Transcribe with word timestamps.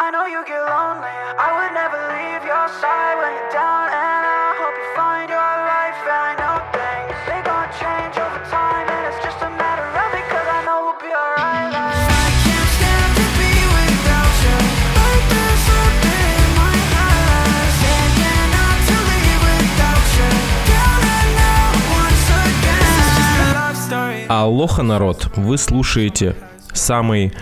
I 0.00 0.10
know 0.14 0.26
you 0.30 0.46
get 0.46 0.62
lonely. 0.62 1.10
I 1.10 1.50
would 1.58 1.74
never 1.74 1.98
leave 2.14 2.46
your 2.46 2.66
side 2.78 3.18
when 3.18 3.34
you're 3.34 3.50
down, 3.50 3.90
and 3.90 4.22
I 4.30 4.54
hope 4.54 4.78
you 4.78 4.88
find 4.94 5.26
your 5.26 5.42
life. 5.42 5.98
And 6.06 6.14
I 6.14 6.30
know 6.38 6.54
things 6.70 7.18
they 7.26 7.42
gonna 7.42 7.66
change 7.82 8.14
over 8.14 8.38
time, 8.46 8.86
and 8.86 9.02
it's 9.10 9.18
just 9.26 9.42
a 9.42 9.50
matter 9.58 9.82
of 9.82 10.10
it. 10.14 10.22
Cause 10.30 10.46
I 10.46 10.62
know 10.62 10.86
we'll 10.86 11.02
be 11.02 11.10
alright. 11.10 11.74
Like, 11.74 12.14
I 12.14 12.30
can't 12.46 12.70
stand 12.78 13.10
to 13.18 13.26
be 13.42 13.50
without 13.74 14.34
you. 14.46 14.58
Like 15.02 15.24
there's 15.34 15.62
something 15.66 16.30
in 16.30 16.50
my 16.62 16.78
eyes 16.94 17.74
saying 17.82 18.50
not 18.54 18.78
to 18.86 18.96
leave 19.02 19.42
without 19.50 20.06
you. 20.14 20.30
Down 20.78 21.00
and 21.10 21.42
out 21.42 21.74
once 21.98 22.26
again. 22.46 22.86
This 22.86 23.02
is 23.02 23.18
just 23.18 23.34
a 23.34 23.50
love 23.50 23.74
story. 23.82 24.22
Алоха, 24.30 24.86
народ! 24.86 25.26
Вы 25.34 25.58
слушаете 25.58 26.38
самый 26.72 27.34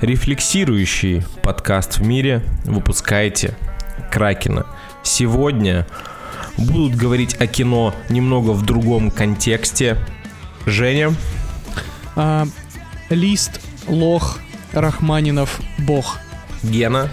рефлексирующий 0.00 1.22
подкаст 1.42 1.98
в 1.98 2.02
мире. 2.06 2.42
Выпускаете 2.64 3.54
Кракена. 4.12 4.66
Сегодня 5.02 5.86
будут 6.58 6.94
говорить 6.96 7.36
о 7.40 7.46
кино 7.46 7.94
немного 8.08 8.50
в 8.50 8.64
другом 8.64 9.10
контексте. 9.10 9.96
Женя, 10.66 11.14
А, 12.16 12.46
Лист, 13.10 13.60
Лох, 13.86 14.38
Рахманинов, 14.72 15.60
Бог. 15.78 16.18
Гена, 16.62 17.08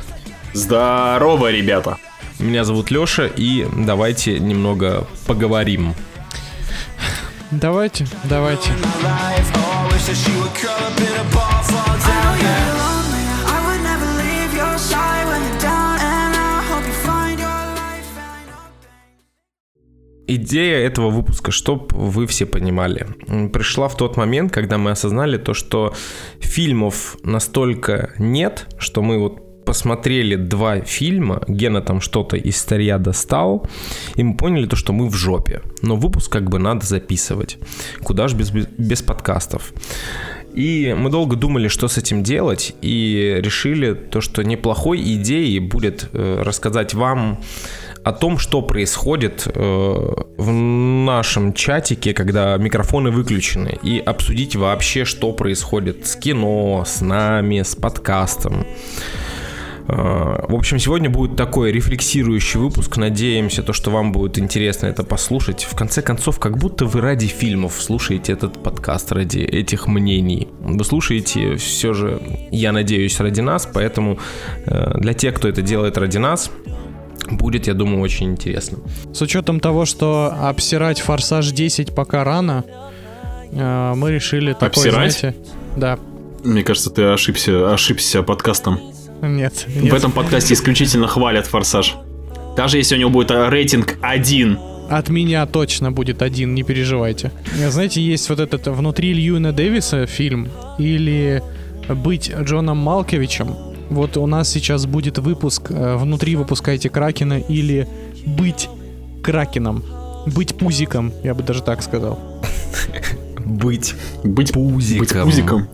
Здорово, 0.53 1.51
ребята. 1.51 1.97
меня 2.39 2.63
зовут 2.63 2.89
Лёша, 2.89 3.27
и 3.27 3.67
давайте 3.77 4.39
немного 4.39 5.05
поговорим. 5.27 5.93
Давайте, 7.51 8.07
давайте. 8.23 8.71
I 13.47 13.59
would 13.65 13.81
never 13.83 14.07
leave 14.17 14.53
your 14.55 14.77
side 14.77 15.25
when 15.27 15.41
you're 15.43 15.61
down, 15.61 15.99
and 15.99 16.35
I 16.35 16.61
hope 16.69 16.85
you 16.85 16.93
find 16.93 17.39
your 17.39 17.63
life. 17.75 18.09
I 18.17 18.45
know 18.47 18.63
Идея 20.27 20.77
этого 20.77 21.09
выпуска, 21.09 21.51
чтоб 21.51 21.93
вы 21.93 22.25
все 22.27 22.45
понимали, 22.45 23.05
пришла 23.53 23.87
в 23.87 23.95
тот 23.95 24.17
момент, 24.17 24.51
когда 24.51 24.77
мы 24.77 24.91
осознали 24.91 25.37
то, 25.37 25.53
что 25.53 25.93
фильмов 26.39 27.17
настолько 27.23 28.13
нет, 28.17 28.67
что 28.79 29.01
мы 29.01 29.19
вот 29.19 29.52
посмотрели 29.65 30.35
два 30.35 30.81
фильма, 30.81 31.41
Гена 31.47 31.81
там 31.81 32.01
что-то 32.01 32.37
из 32.37 32.57
старья 32.57 32.97
достал, 32.97 33.67
и 34.15 34.23
мы 34.23 34.37
поняли 34.37 34.67
то, 34.67 34.75
что 34.75 34.93
мы 34.93 35.07
в 35.09 35.15
жопе. 35.15 35.61
Но 35.81 35.95
выпуск 35.95 36.31
как 36.31 36.49
бы 36.49 36.59
надо 36.59 36.85
записывать. 36.85 37.57
Куда 38.03 38.27
ж 38.27 38.33
без, 38.33 38.51
без, 38.51 38.67
без 38.77 39.01
подкастов. 39.01 39.73
И 40.53 40.95
мы 40.97 41.09
долго 41.09 41.35
думали, 41.35 41.67
что 41.67 41.87
с 41.87 41.97
этим 41.97 42.21
делать, 42.23 42.75
и 42.81 43.39
решили 43.39 43.93
то, 43.93 44.21
что 44.21 44.43
неплохой 44.43 45.01
идеей 45.15 45.59
будет 45.59 46.09
э, 46.13 46.41
рассказать 46.43 46.93
вам 46.93 47.39
о 48.03 48.11
том, 48.11 48.37
что 48.37 48.61
происходит 48.61 49.47
э, 49.47 49.51
в 50.37 50.51
нашем 50.51 51.53
чатике, 51.53 52.13
когда 52.13 52.57
микрофоны 52.57 53.09
выключены, 53.09 53.79
и 53.81 53.99
обсудить 53.99 54.55
вообще, 54.55 55.05
что 55.05 55.31
происходит 55.31 56.05
с 56.05 56.15
кино, 56.15 56.83
с 56.85 57.01
нами, 57.01 57.61
с 57.63 57.75
подкастом. 57.75 58.65
Э, 59.87 60.45
В 60.47 60.55
общем, 60.55 60.79
сегодня 60.79 61.09
будет 61.09 61.35
такой 61.35 61.71
рефлексирующий 61.71 62.59
выпуск. 62.59 62.97
Надеемся, 62.97 63.63
то, 63.63 63.73
что 63.73 63.91
вам 63.91 64.11
будет 64.11 64.39
интересно 64.39 64.87
это 64.87 65.03
послушать. 65.03 65.63
В 65.63 65.75
конце 65.75 66.01
концов, 66.01 66.39
как 66.39 66.57
будто 66.57 66.85
вы 66.85 67.01
ради 67.01 67.27
фильмов 67.27 67.81
слушаете 67.81 68.33
этот 68.33 68.61
подкаст, 68.63 69.11
ради 69.11 69.39
этих 69.39 69.87
мнений. 69.87 70.47
Вы 70.59 70.83
слушаете 70.83 71.55
все 71.55 71.93
же, 71.93 72.21
я 72.51 72.71
надеюсь, 72.71 73.19
ради 73.19 73.41
нас, 73.41 73.67
поэтому 73.71 74.19
э, 74.65 74.99
для 74.99 75.13
тех, 75.13 75.35
кто 75.35 75.47
это 75.47 75.61
делает 75.61 75.97
ради 75.97 76.17
нас, 76.17 76.49
будет, 77.29 77.67
я 77.67 77.73
думаю, 77.73 78.01
очень 78.01 78.31
интересно. 78.31 78.79
С 79.13 79.21
учетом 79.21 79.59
того, 79.59 79.85
что 79.85 80.33
обсирать 80.41 80.99
Форсаж 81.01 81.51
10 81.51 81.93
пока 81.95 82.23
рано, 82.23 82.63
э, 83.51 83.93
мы 83.95 84.11
решили 84.11 84.53
такой, 84.53 84.67
Обсирать? 84.67 85.17
знаете... 85.19 85.35
Да. 85.75 85.97
Мне 86.43 86.63
кажется, 86.63 86.89
ты 86.89 87.03
ошибся, 87.03 87.73
ошибся 87.73 88.21
подкастом. 88.21 88.92
Нет, 89.27 89.65
В 89.67 89.93
этом 89.93 90.11
подкасте 90.11 90.53
исключительно 90.53 91.07
хвалят 91.07 91.47
Форсаж. 91.47 91.95
Даже 92.57 92.77
если 92.77 92.95
у 92.95 92.99
него 92.99 93.09
будет 93.09 93.31
рейтинг 93.31 93.97
1. 94.01 94.59
От 94.89 95.09
меня 95.09 95.45
точно 95.45 95.91
будет 95.91 96.21
один, 96.21 96.53
не 96.53 96.63
переживайте. 96.63 97.31
Э, 97.57 97.71
Знаете, 97.71 98.01
есть 98.01 98.29
вот 98.29 98.39
этот 98.39 98.67
«Внутри 98.67 99.13
Льюина 99.13 99.53
Дэвиса» 99.53 100.05
фильм 100.05 100.49
или 100.77 101.41
«Быть 101.87 102.31
Джоном 102.43 102.77
Малковичем». 102.77 103.55
Вот 103.89 104.17
у 104.17 104.27
нас 104.27 104.49
сейчас 104.49 104.85
будет 104.85 105.17
выпуск 105.19 105.71
э, 105.71 105.95
«Внутри 105.95 106.35
выпускайте 106.35 106.89
Кракена» 106.89 107.39
или 107.39 107.87
«Быть 108.25 108.69
Кракеном». 109.23 109.83
Быть 110.25 110.55
пузиком, 110.57 111.13
я 111.23 111.33
бы 111.33 111.43
даже 111.43 111.61
так 111.63 111.81
сказал. 111.81 112.19
Быть 113.39 113.93
Быть 114.23 114.51
Пузиком. 114.53 114.99
Быть 114.99 115.13
пузиком. 115.13 115.67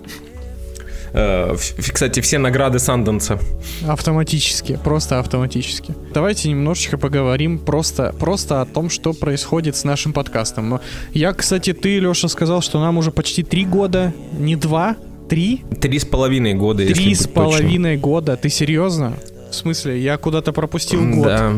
Э, 1.13 1.55
Кстати, 1.93 2.19
все 2.21 2.37
награды 2.37 2.79
Санденса. 2.79 3.39
Автоматически, 3.87 4.79
просто 4.83 5.19
автоматически. 5.19 5.95
Давайте 6.13 6.49
немножечко 6.49 6.97
поговорим 6.97 7.57
просто, 7.59 8.13
просто 8.19 8.61
о 8.61 8.65
том, 8.65 8.89
что 8.89 9.13
происходит 9.13 9.75
с 9.75 9.83
нашим 9.83 10.13
подкастом. 10.13 10.69
Но 10.69 10.81
Я, 11.13 11.33
кстати, 11.33 11.73
ты, 11.73 11.99
Леша, 11.99 12.27
сказал, 12.27 12.61
что 12.61 12.79
нам 12.79 12.97
уже 12.97 13.11
почти 13.11 13.43
три 13.43 13.65
года, 13.65 14.13
не 14.37 14.55
два, 14.55 14.95
три? 15.29 15.63
Три 15.81 15.99
с 15.99 16.05
половиной 16.05 16.53
года, 16.53 16.83
если 16.83 16.93
Три 16.95 17.09
быть 17.09 17.17
с 17.19 17.23
точным. 17.23 17.33
половиной 17.45 17.97
года. 17.97 18.35
Ты 18.37 18.49
серьезно? 18.49 19.13
В 19.51 19.55
смысле, 19.55 19.99
я 19.99 20.17
куда-то 20.17 20.53
пропустил 20.53 21.01
год. 21.09 21.25
Да. 21.25 21.53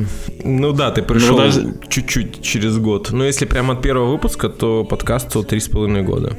Ну 0.46 0.72
да, 0.72 0.92
ты 0.92 1.02
пришел 1.02 1.36
Ну, 1.38 1.44
даже- 1.44 1.74
чуть-чуть 1.90 2.42
через 2.42 2.78
год. 2.78 3.12
Но 3.12 3.26
если 3.26 3.46
прямо 3.46 3.74
от 3.74 3.82
первого 3.82 4.12
выпуска, 4.12 4.48
то 4.48 4.86
подкасту 4.86 5.44
три 5.44 5.60
с 5.60 5.68
половиной 5.68 6.02
года. 6.04 6.38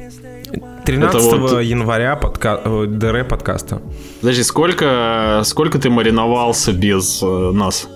13 0.85 1.39
вот- 1.39 1.61
января 1.61 2.15
подка... 2.15 2.61
э, 2.63 2.85
ДР 2.87 3.25
подкаста. 3.25 3.81
Подожди, 4.21 4.43
сколько, 4.43 5.41
сколько 5.45 5.79
ты 5.79 5.89
мариновался 5.89 6.73
без 6.73 7.21
э, 7.23 7.51
нас? 7.53 7.87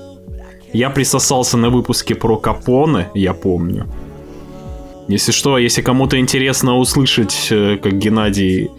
Я 0.73 0.89
присосался 0.89 1.57
на 1.57 1.69
выпуске 1.69 2.15
про 2.15 2.37
Капоне, 2.37 3.09
я 3.13 3.33
помню. 3.33 3.87
Если 5.07 5.31
что, 5.31 5.57
если 5.57 5.81
кому-то 5.81 6.19
интересно 6.19 6.77
услышать, 6.77 7.47
э, 7.51 7.77
как 7.81 7.93
Геннадий 7.97 8.69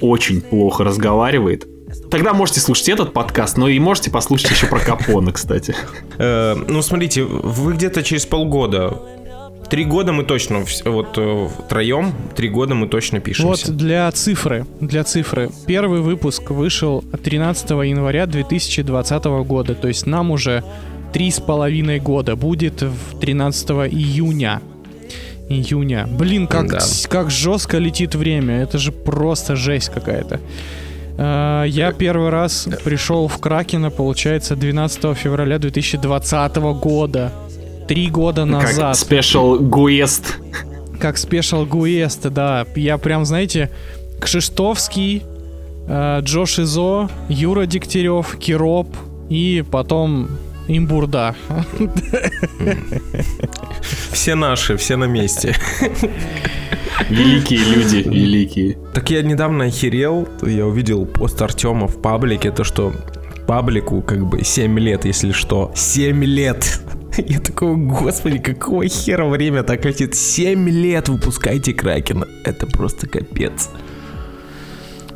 очень 0.00 0.40
плохо 0.40 0.84
разговаривает, 0.84 1.66
тогда 2.10 2.34
можете 2.34 2.60
слушать 2.60 2.90
этот 2.90 3.12
подкаст, 3.12 3.56
но 3.56 3.68
и 3.68 3.78
можете 3.78 4.10
послушать 4.10 4.50
еще 4.50 4.66
про 4.66 4.80
Капоне, 4.80 5.32
кстати. 5.32 5.74
Э, 6.18 6.54
ну, 6.68 6.82
смотрите, 6.82 7.24
вы 7.24 7.72
где-то 7.72 8.02
через 8.02 8.26
полгода. 8.26 8.98
Три 9.72 9.86
года 9.86 10.12
мы 10.12 10.22
точно, 10.24 10.64
вот 10.84 11.16
э, 11.16 11.48
втроем, 11.64 12.12
три 12.36 12.50
года 12.50 12.74
мы 12.74 12.88
точно 12.88 13.20
Вот 13.20 13.24
пишемся. 13.24 13.72
для 13.72 14.12
цифры, 14.12 14.66
для 14.80 15.02
цифры. 15.02 15.48
Первый 15.66 16.02
выпуск 16.02 16.50
вышел 16.50 17.02
13 17.24 17.70
января 17.70 18.26
2020 18.26 19.24
года, 19.46 19.74
то 19.74 19.88
есть 19.88 20.04
нам 20.04 20.30
уже 20.30 20.62
три 21.14 21.30
с 21.30 21.40
половиной 21.40 22.00
года 22.00 22.36
будет 22.36 22.82
в 22.82 23.18
13 23.18 23.70
июня. 23.90 24.60
Июня. 25.48 26.06
Блин, 26.06 26.48
как, 26.48 26.68
Да. 26.70 26.80
как 27.08 27.30
жестко 27.30 27.78
летит 27.78 28.14
время. 28.14 28.60
Это 28.62 28.76
же 28.76 28.92
просто 28.92 29.56
жесть 29.56 29.88
какая-то. 29.88 30.38
А, 31.16 31.64
Я 31.64 31.92
первый 31.92 32.28
раз 32.28 32.68
пришел 32.84 33.26
в 33.26 33.38
Кракена, 33.38 33.88
получается, 33.88 34.54
12 34.54 35.14
февраля 35.14 35.58
2020 35.58 36.74
года. 36.74 37.32
Три 37.92 38.08
года 38.08 38.46
Как 38.46 38.62
назад. 38.62 38.96
special 38.96 39.58
guest. 39.58 40.38
Как 40.98 41.18
special 41.18 41.66
guest, 41.66 42.30
да. 42.30 42.64
Я 42.74 42.96
прям, 42.96 43.26
знаете, 43.26 43.68
Кшиштовский, 44.18 45.22
э, 45.88 46.20
Джош 46.22 46.60
Изо, 46.60 47.10
Юра 47.28 47.66
Дегтярев, 47.66 48.38
Кироп 48.38 48.96
и 49.28 49.62
потом 49.70 50.30
Имбурда. 50.68 51.34
Все 54.10 54.36
наши, 54.36 54.78
все 54.78 54.96
на 54.96 55.04
месте. 55.04 55.54
Великие 57.10 57.58
люди, 57.58 58.08
великие. 58.08 58.78
Так 58.94 59.10
я 59.10 59.20
недавно 59.20 59.64
охерел, 59.66 60.26
я 60.40 60.66
увидел 60.66 61.04
пост 61.04 61.42
Артема 61.42 61.88
в 61.88 62.00
паблике, 62.00 62.52
то 62.52 62.64
что 62.64 62.94
паблику 63.46 64.00
как 64.00 64.24
бы 64.24 64.42
7 64.42 64.78
лет, 64.78 65.04
если 65.04 65.32
что. 65.32 65.72
7 65.74 66.24
лет! 66.24 66.80
Я 67.26 67.40
такой, 67.40 67.76
господи, 67.76 68.38
какого 68.38 68.86
хера 68.88 69.26
время 69.26 69.62
так 69.62 69.84
летит? 69.84 70.14
7 70.14 70.68
лет 70.68 71.08
выпускайте 71.08 71.74
Кракена. 71.74 72.26
Это 72.44 72.66
просто 72.66 73.06
капец. 73.06 73.68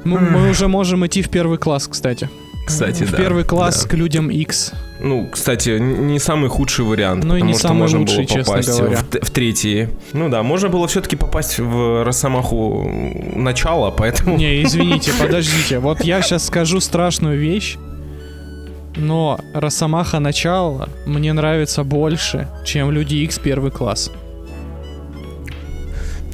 Мы, 0.04 0.20
мы 0.20 0.50
уже 0.50 0.68
можем 0.68 1.06
идти 1.06 1.22
в 1.22 1.30
первый 1.30 1.58
класс, 1.58 1.88
кстати. 1.88 2.28
Кстати, 2.66 3.04
в 3.04 3.12
да, 3.12 3.16
первый 3.16 3.44
класс 3.44 3.84
да. 3.84 3.88
к 3.88 3.94
людям 3.94 4.28
X. 4.28 4.72
Ну, 5.00 5.28
кстати, 5.30 5.78
не 5.78 6.18
самый 6.18 6.50
худший 6.50 6.84
вариант. 6.84 7.24
Ну 7.24 7.36
и 7.36 7.40
потому 7.40 7.52
не 7.52 7.58
что 7.58 7.68
самый 7.68 7.80
можно 7.80 7.98
лучший, 8.00 8.16
было 8.16 8.26
честно 8.26 8.44
попасть 8.44 8.68
говоря. 8.68 8.96
В, 8.96 9.26
в 9.26 9.30
третий. 9.30 9.88
Ну 10.12 10.28
да, 10.28 10.42
можно 10.42 10.68
было 10.68 10.88
все-таки 10.88 11.14
попасть 11.16 11.58
в 11.60 12.04
Росомаху 12.04 12.90
начало, 13.34 13.92
поэтому... 13.92 14.36
Не, 14.36 14.64
извините, 14.64 15.12
подождите. 15.20 15.78
Вот 15.78 16.02
я 16.02 16.22
сейчас 16.22 16.46
скажу 16.46 16.80
страшную 16.80 17.38
вещь. 17.38 17.78
Но 18.96 19.38
Росомаха 19.54 20.18
начало 20.20 20.88
мне 21.06 21.32
нравится 21.32 21.84
больше, 21.84 22.48
чем 22.64 22.90
Люди 22.90 23.16
Икс 23.16 23.38
первый 23.38 23.70
класс. 23.70 24.10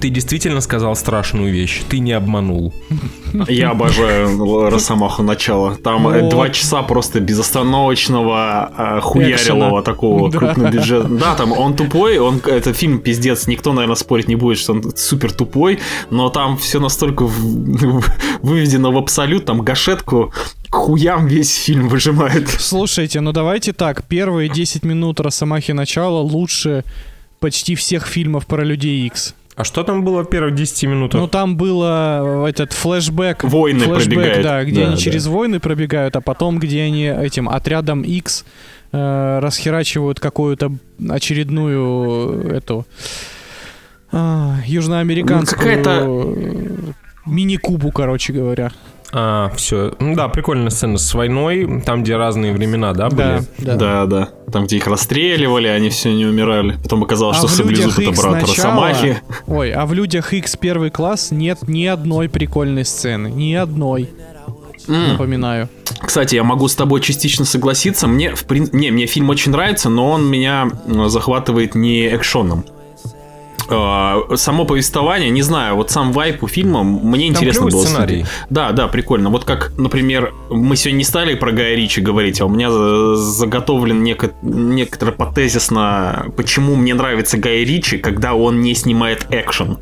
Ты 0.01 0.09
действительно 0.09 0.61
сказал 0.61 0.97
страшную 0.97 1.53
вещь. 1.53 1.83
Ты 1.89 2.01
не 2.01 2.11
обманул. 2.11 2.75
Я 3.49 3.71
обожаю 3.71 4.69
Росомаху 4.69 5.23
начало. 5.23 5.77
Там 5.77 6.09
э, 6.09 6.23
Вот. 6.23 6.31
два 6.31 6.49
часа 6.51 6.83
просто 6.83 7.21
безостановочного 7.21 8.73
э, 8.77 9.01
хуярилого 9.01 9.81
Экшена. 9.81 9.83
такого 9.83 10.29
Да. 10.33 10.39
крупнобюджета. 10.39 11.07
Да, 11.09 11.35
там 11.37 11.53
он 11.53 11.77
тупой, 11.77 12.19
он 12.19 12.41
это 12.45 12.73
фильм 12.75 12.99
пиздец. 12.99 13.47
Никто, 13.47 13.73
наверное, 13.73 13.95
спорить 13.95 14.27
не 14.27 14.35
будет, 14.35 14.59
что 14.59 14.73
он 14.73 14.93
супер 14.97 15.33
тупой, 15.33 15.79
но 16.11 16.31
там 16.31 16.57
все 16.59 16.81
настолько 16.81 17.25
в- 17.27 18.05
выведено 18.43 18.91
в 18.91 18.97
абсолют, 18.99 19.45
там 19.45 19.61
гашетку 19.63 20.33
к 20.73 20.75
хуям 20.75 21.27
весь 21.27 21.55
фильм 21.55 21.87
выжимает. 21.89 22.49
Слушайте, 22.49 23.21
ну 23.21 23.33
давайте 23.33 23.75
так, 23.75 24.05
первые 24.05 24.49
10 24.49 24.85
минут 24.85 25.21
Росомахи 25.21 25.73
начала 25.73 26.21
лучше 26.21 26.83
почти 27.41 27.75
всех 27.75 28.07
фильмов 28.07 28.47
про 28.47 28.65
Людей 28.65 29.07
Икс. 29.07 29.35
А 29.55 29.65
что 29.65 29.83
там 29.85 30.03
было 30.03 30.23
в 30.25 30.31
первых 30.31 30.55
10 30.55 30.85
минутах? 30.85 31.21
Ну 31.21 31.29
там 31.29 31.59
было 31.59 32.47
э, 32.47 32.49
этот 32.49 32.73
флешбэк. 32.73 33.45
Войны 33.45 33.81
флешбэк, 33.85 34.15
пробегают. 34.15 34.43
да, 34.43 34.65
где 34.65 34.81
Да, 34.81 34.87
они 34.87 34.95
да. 34.97 35.01
через 35.03 35.27
войны 35.27 35.61
пробегают, 35.61 36.17
а 36.17 36.23
потом, 36.23 36.59
где 36.59 36.81
они 36.85 37.05
этим 37.05 37.51
отрядом 37.51 38.01
X 38.01 38.47
э, 38.93 39.39
расхерачивают 39.43 40.21
какую-то 40.21 40.73
очередную 41.07 42.45
э, 42.51 42.57
эту 42.57 42.87
а, 44.11 44.57
южноамериканскую 44.65 45.59
Ну, 45.77 45.83
какая-то- 45.83 46.07
э, 46.07 46.93
мини-кубу, 47.27 47.93
короче 47.93 48.33
говоря. 48.33 48.73
А, 49.15 49.51
все. 49.57 49.93
Ну 50.01 50.15
да, 50.15 50.29
прикольная 50.29 50.71
сцена 50.71 50.97
с 50.97 51.13
войной, 51.13 51.83
там, 51.85 52.03
где 52.03 52.17
разные 52.17 52.53
времена, 52.53 52.93
да, 52.95 53.09
были? 53.11 53.19
Да, 53.19 53.41
да. 53.59 53.77
Да, 53.77 54.07
да. 54.07 54.29
Там, 54.51 54.65
где 54.65 54.77
их 54.77 54.87
расстреливали, 54.87 55.67
они 55.67 55.91
все 55.91 56.13
не 56.15 56.25
умирали. 56.25 56.77
Потом 56.83 57.03
оказалось, 57.05 57.43
А 57.45 57.49
что 57.49 57.63
«Людях 57.63 57.93
это 57.99 58.03
Икс» 58.11 58.21
брат 58.21 58.33
начало- 58.43 58.49
Росомахи. 58.55 59.19
Ой, 59.47 59.71
а 59.73 59.85
в 59.87 59.93
людях 59.93 60.33
X 60.33 60.57
первый 60.57 60.91
класс 60.91 61.31
нет 61.31 61.59
ни 61.69 61.85
одной 61.87 62.29
прикольной 62.31 62.85
сцены. 62.87 63.29
Ни 63.29 63.53
одной, 63.55 64.09
М. 64.89 65.09
напоминаю. 65.13 65.69
Кстати, 66.01 66.35
я 66.35 66.43
могу 66.43 66.67
с 66.69 66.75
тобой 66.75 67.01
частично 67.01 67.45
согласиться. 67.45 68.07
Мне, 68.09 68.35
в 68.35 68.45
прин... 68.45 68.69
не, 68.73 68.91
мне 68.91 69.07
фильм 69.07 69.29
очень 69.31 69.53
нравится, 69.53 69.89
но 69.91 70.11
он 70.11 70.27
меня 70.29 70.71
м, 70.87 71.09
захватывает 71.09 71.75
не 71.75 72.09
экшоном. 72.17 72.65
А, 73.69 74.19
Само 74.37 74.65
повествование, 74.65 75.31
не 75.31 75.43
знаю, 75.43 75.77
вот 75.77 75.91
сам 75.91 76.13
вайп 76.13 76.43
у 76.43 76.49
фильма 76.49 76.83
мне 76.83 77.29
интересно 77.29 77.63
клёвый 77.63 77.73
было. 77.73 77.83
сценарий. 77.85 78.17
смотреть. 78.25 78.27
Да, 78.51 78.73
да, 78.73 78.89
прикольно. 78.89 79.31
Вот 79.31 79.45
как, 79.45 79.73
например, 79.79 80.33
мы 80.51 80.77
сегодня 80.77 80.99
не 80.99 81.05
стали 81.05 81.35
про 81.35 81.53
Гая 81.53 81.75
Ричи 81.75 82.01
говорить, 82.01 82.41
а 82.41 82.47
у 82.47 82.49
меня 82.49 82.71
за- 82.71 83.17
заготовлен 83.17 84.03
неко... 84.03 84.31
некоторый 84.43 85.11
потезис 85.13 85.71
на 85.71 86.27
почему 86.37 86.75
мне 86.77 86.95
нравится 86.95 87.39
Гай 87.39 87.65
Ричи, 87.65 87.99
когда 87.99 88.35
он 88.35 88.61
не 88.61 88.75
снимает 88.75 89.27
экшен. 89.31 89.79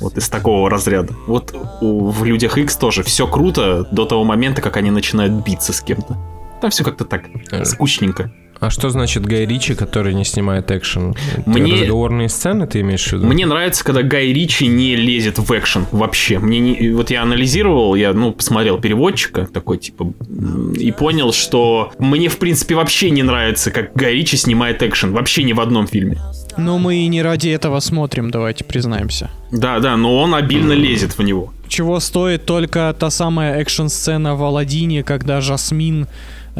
Вот 0.00 0.16
из 0.16 0.28
такого 0.30 0.70
разряда. 0.70 1.12
Вот 1.26 1.54
у- 1.80 2.08
в 2.10 2.24
Людях 2.24 2.56
X 2.56 2.76
тоже 2.76 3.02
все 3.02 3.26
круто 3.26 3.86
до 3.92 4.06
того 4.06 4.24
момента, 4.24 4.62
как 4.62 4.76
они 4.78 4.90
начинают 4.90 5.32
биться 5.44 5.72
с 5.72 5.80
кем-то. 5.82 6.16
Там 6.60 6.70
все 6.70 6.84
как-то 6.84 7.04
так 7.04 7.24
Э. 7.50 7.64
скучненько. 7.64 8.32
А 8.60 8.68
что 8.68 8.90
значит 8.90 9.24
Гай 9.24 9.46
Ричи, 9.46 9.74
который 9.74 10.12
не 10.12 10.24
снимает 10.24 10.70
экшен? 10.70 11.14
Мне- 11.46 11.72
Разговорные 11.82 12.28
сцены 12.28 12.66
ты 12.66 12.80
имеешь 12.80 13.06
в 13.08 13.12
виду? 13.14 13.26
Мне 13.26 13.46
нравится, 13.46 13.82
когда 13.84 14.02
Гай 14.02 14.26
Ричи 14.34 14.66
не 14.66 14.96
лезет 14.96 15.38
в 15.38 15.50
экшен 15.50 15.86
вообще. 15.92 16.38
Мне 16.38 16.58
не... 16.60 16.90
Вот 16.90 17.10
я 17.10 17.22
анализировал, 17.22 17.94
я, 17.94 18.12
ну, 18.12 18.32
посмотрел 18.32 18.78
переводчика 18.78 19.46
такой, 19.46 19.78
типа, 19.78 20.12
и 20.78 20.92
понял, 20.92 21.32
что 21.32 21.92
мне, 21.98 22.28
в 22.28 22.36
принципе, 22.38 22.74
вообще 22.74 23.10
не 23.10 23.22
нравится, 23.22 23.70
как 23.70 23.94
Гай 23.94 24.12
Ричи 24.14 24.36
снимает 24.36 24.82
экшен. 24.82 25.12
Вообще 25.12 25.42
ни 25.42 25.54
в 25.54 25.60
одном 25.60 25.86
фильме. 25.86 26.20
Но 26.58 26.78
мы 26.78 26.96
и 26.96 27.08
не 27.08 27.22
ради 27.22 27.48
этого 27.48 27.80
смотрим, 27.80 28.30
давайте 28.30 28.64
признаемся. 28.64 29.30
Да, 29.50 29.78
да, 29.80 29.96
но 29.96 30.18
он 30.20 30.34
обильно 30.34 30.72
лезет 30.72 31.16
в 31.16 31.22
него. 31.22 31.52
Чего 31.68 31.98
стоит 32.00 32.44
только 32.44 32.94
та 32.98 33.10
самая 33.10 33.58
экшн-сцена 33.60 34.34
в 34.34 34.42
Аладдине, 34.42 35.02
когда 35.02 35.40
Жасмин 35.40 36.08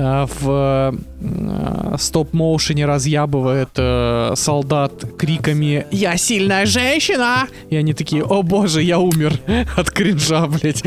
в 0.00 0.94
э, 1.20 1.96
стоп-моушене 1.98 2.86
разъябывает 2.86 3.70
э, 3.76 4.32
солдат 4.36 4.92
криками 5.18 5.86
«Я 5.90 6.16
сильная 6.16 6.66
женщина!» 6.66 7.46
И 7.68 7.76
они 7.76 7.92
такие 7.92 8.24
«О 8.24 8.42
боже, 8.42 8.82
я 8.82 8.98
умер 8.98 9.32
от 9.76 9.90
кринжа, 9.90 10.46
блядь». 10.46 10.82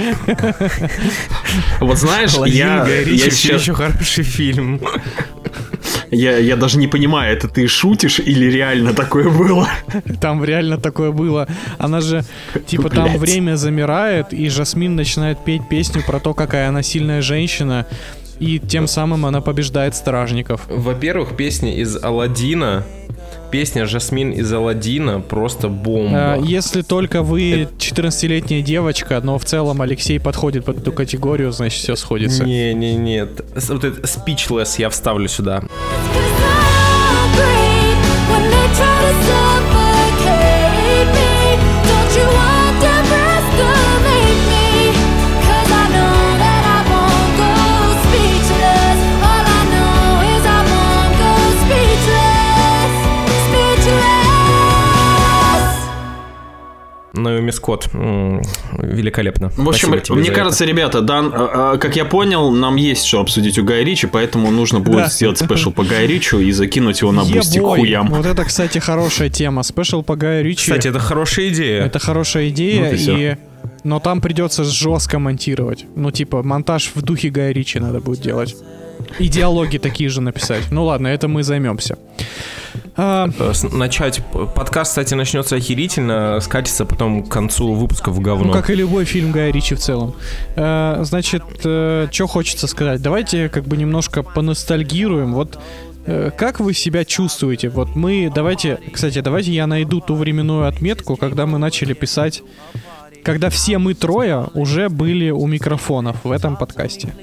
Вот 1.79 1.97
знаешь, 1.97 2.33
я, 2.47 2.87
я 2.87 3.29
сейчас... 3.29 3.61
еще 3.61 3.73
хороший 3.73 4.23
фильм. 4.23 4.81
Я, 6.11 6.37
я 6.37 6.55
даже 6.55 6.77
не 6.77 6.87
понимаю, 6.87 7.35
это 7.35 7.47
ты 7.47 7.67
шутишь 7.67 8.19
или 8.19 8.45
реально 8.45 8.93
такое 8.93 9.29
было? 9.29 9.67
Там 10.21 10.43
реально 10.43 10.77
такое 10.77 11.11
было. 11.11 11.47
Она 11.77 12.01
же, 12.01 12.23
типа, 12.67 12.89
там 12.89 13.05
Блядь. 13.09 13.19
время 13.19 13.55
замирает, 13.57 14.33
и 14.33 14.49
Жасмин 14.49 14.95
начинает 14.95 15.43
петь 15.43 15.67
песню 15.69 16.03
про 16.05 16.19
то, 16.19 16.33
какая 16.33 16.69
она 16.69 16.83
сильная 16.83 17.21
женщина, 17.21 17.85
и 18.43 18.59
тем 18.59 18.87
самым 18.87 19.25
она 19.25 19.41
побеждает 19.41 19.95
стражников. 19.95 20.61
Во-первых, 20.69 21.35
песня 21.37 21.73
из 21.75 21.95
Алладина, 22.03 22.83
песня 23.51 23.85
Жасмин 23.85 24.31
из 24.31 24.51
Алладина 24.51 25.21
просто 25.21 25.69
бомба. 25.69 26.33
А, 26.33 26.37
Если 26.41 26.81
только 26.81 27.21
вы 27.23 27.69
14-летняя 27.77 28.61
девочка, 28.61 29.21
но 29.23 29.37
в 29.37 29.45
целом 29.45 29.81
Алексей 29.81 30.19
подходит 30.19 30.65
под 30.65 30.79
эту 30.79 30.91
категорию, 30.91 31.51
значит 31.51 31.81
все 31.81 31.95
сходится. 31.95 32.43
Не, 32.43 32.73
не, 32.73 32.95
нет. 32.95 33.45
С- 33.55 33.69
Вот 33.69 33.83
это 33.83 34.01
Speechless 34.01 34.75
я 34.79 34.89
вставлю 34.89 35.27
сюда. 35.27 35.63
Наоми 57.23 57.51
Скотт. 57.51 57.89
м, 57.93 58.41
Великолепно. 58.77 59.49
В 59.57 59.67
общем, 59.67 59.89
мне 60.15 60.31
кажется, 60.31 60.65
ребята, 60.65 61.01
Дан, 61.01 61.31
а, 61.33 61.73
а, 61.73 61.77
как 61.77 61.95
я 61.95 62.05
понял, 62.05 62.51
нам 62.51 62.75
есть 62.75 63.05
что 63.05 63.19
обсудить 63.21 63.57
у 63.57 63.63
Гая 63.63 63.83
Ричи, 63.83 64.07
поэтому 64.07 64.51
нужно 64.51 64.79
будет 64.79 64.97
Да. 64.97 65.07
сделать 65.09 65.39
special 65.39 65.71
по 65.71 65.83
Гаю 65.83 66.07
Ричи 66.07 66.39
и 66.39 66.51
закинуть 66.51 67.01
его 67.01 67.11
на 67.11 67.23
Boosty 67.23 67.59
хуям. 67.59 68.07
Вот 68.09 68.25
это, 68.25 68.43
кстати, 68.45 68.77
хорошая 68.79 69.29
тема. 69.29 69.63
Special 69.63 70.03
по 70.03 70.13
это. 70.13 70.43
Ричи. 70.43 70.71
Кстати, 70.71 70.87
это 70.89 70.99
хорошая 70.99 71.49
идея. 71.49 71.83
Это 71.85 71.99
хорошая 71.99 72.49
идея, 72.49 72.85
Вот 72.85 72.93
и 72.93 72.97
всё. 72.97 73.17
и... 73.17 73.35
Но 73.83 73.99
там 73.99 74.21
придется 74.21 74.63
жестко 74.63 75.19
монтировать. 75.19 75.85
Ну, 75.95 76.11
типа, 76.11 76.43
монтаж 76.43 76.91
в 76.95 77.01
духе 77.01 77.29
Гая 77.29 77.51
Ричи 77.53 77.79
надо 77.79 77.99
будет 77.99 78.21
делать. 78.21 78.55
И 79.19 79.27
диалоги 79.27 79.77
такие 79.77 80.09
же 80.09 80.21
написать. 80.21 80.63
Ну 80.71 80.85
ладно, 80.85 81.07
это 81.07 81.27
мы 81.27 81.43
займемся. 81.43 81.97
А, 82.95 83.27
Э, 83.39 83.53
Начать. 83.71 84.21
Подкаст, 84.55 84.91
кстати, 84.91 85.13
начнется 85.15 85.55
охерительно, 85.55 86.39
скатится 86.41 86.85
потом 86.85 87.23
к 87.23 87.29
концу 87.31 87.73
выпуска 87.73 88.09
в 88.11 88.19
говно. 88.19 88.45
ну, 88.47 88.53
как 88.53 88.69
и 88.69 88.75
любой 88.75 89.05
фильм 89.05 89.31
Гая 89.31 89.51
Ричи 89.51 89.75
в 89.75 89.79
целом. 89.79 90.13
А, 90.55 91.01
значит, 91.03 91.43
что 91.59 92.27
хочется 92.27 92.67
сказать? 92.67 93.01
Давайте 93.01 93.49
как 93.49 93.63
бы 93.65 93.77
немножко 93.77 94.21
поностальгируем. 94.21 95.33
Вот 95.33 95.57
э, 96.05 96.29
как 96.37 96.59
вы 96.59 96.73
себя 96.73 97.03
чувствуете? 97.05 97.69
Вот 97.69 97.95
мы, 97.95 98.31
давайте, 98.33 98.79
кстати, 98.91 99.21
давайте 99.21 99.51
я 99.51 99.65
найду 99.67 99.99
ту 99.99 100.15
временную 100.15 100.67
отметку, 100.67 101.15
когда 101.15 101.45
мы 101.47 101.57
начали 101.57 101.93
писать, 101.93 102.43
когда 103.23 103.49
все 103.49 103.77
мы 103.79 103.93
трое 103.95 104.49
уже 104.53 104.89
были 104.89 105.31
у 105.31 105.47
микрофонов 105.47 106.17
в 106.23 106.31
этом 106.31 106.57
подкасте. 106.57 107.13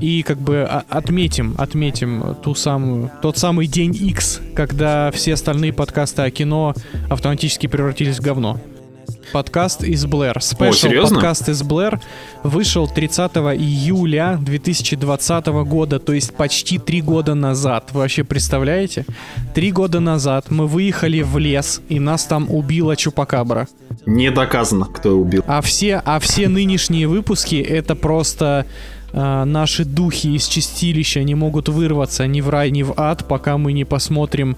И 0.00 0.22
как 0.22 0.38
бы 0.38 0.66
а- 0.68 0.84
отметим, 0.88 1.54
отметим 1.58 2.36
ту 2.42 2.54
самую, 2.54 3.10
тот 3.22 3.36
самый 3.36 3.66
день 3.66 3.94
X, 3.94 4.40
когда 4.54 5.10
все 5.10 5.34
остальные 5.34 5.72
подкасты 5.72 6.22
о 6.22 6.30
кино 6.30 6.74
автоматически 7.08 7.66
превратились 7.66 8.18
в 8.18 8.22
говно. 8.22 8.60
Подкаст 9.32 9.84
из 9.84 10.06
Блэр. 10.06 10.40
Спешл 10.40 10.88
подкаст 11.02 11.48
из 11.50 11.62
Блэр 11.62 12.00
вышел 12.42 12.88
30 12.88 13.32
июля 13.58 14.38
2020 14.40 15.46
года, 15.46 15.98
то 15.98 16.14
есть 16.14 16.34
почти 16.34 16.78
три 16.78 17.02
года 17.02 17.34
назад. 17.34 17.90
Вы 17.92 18.00
вообще 18.00 18.24
представляете? 18.24 19.04
Три 19.54 19.70
года 19.70 20.00
назад 20.00 20.46
мы 20.50 20.66
выехали 20.66 21.20
в 21.20 21.36
лес, 21.36 21.82
и 21.88 22.00
нас 22.00 22.24
там 22.24 22.50
убила 22.50 22.96
Чупакабра. 22.96 23.68
Не 24.06 24.30
доказано, 24.30 24.86
кто 24.86 25.10
убил. 25.10 25.44
А 25.46 25.60
все, 25.60 26.00
а 26.04 26.18
все 26.20 26.48
нынешние 26.48 27.06
выпуски 27.06 27.56
это 27.56 27.94
просто 27.94 28.66
э, 29.18 29.44
наши 29.44 29.84
духи 29.84 30.28
из 30.36 30.46
чистилища 30.48 31.22
не 31.24 31.34
могут 31.34 31.68
вырваться 31.68 32.26
ни 32.26 32.40
в 32.40 32.48
рай, 32.48 32.70
ни 32.70 32.82
в 32.82 32.94
ад, 32.96 33.26
пока 33.28 33.58
мы 33.58 33.72
не 33.72 33.84
посмотрим 33.84 34.56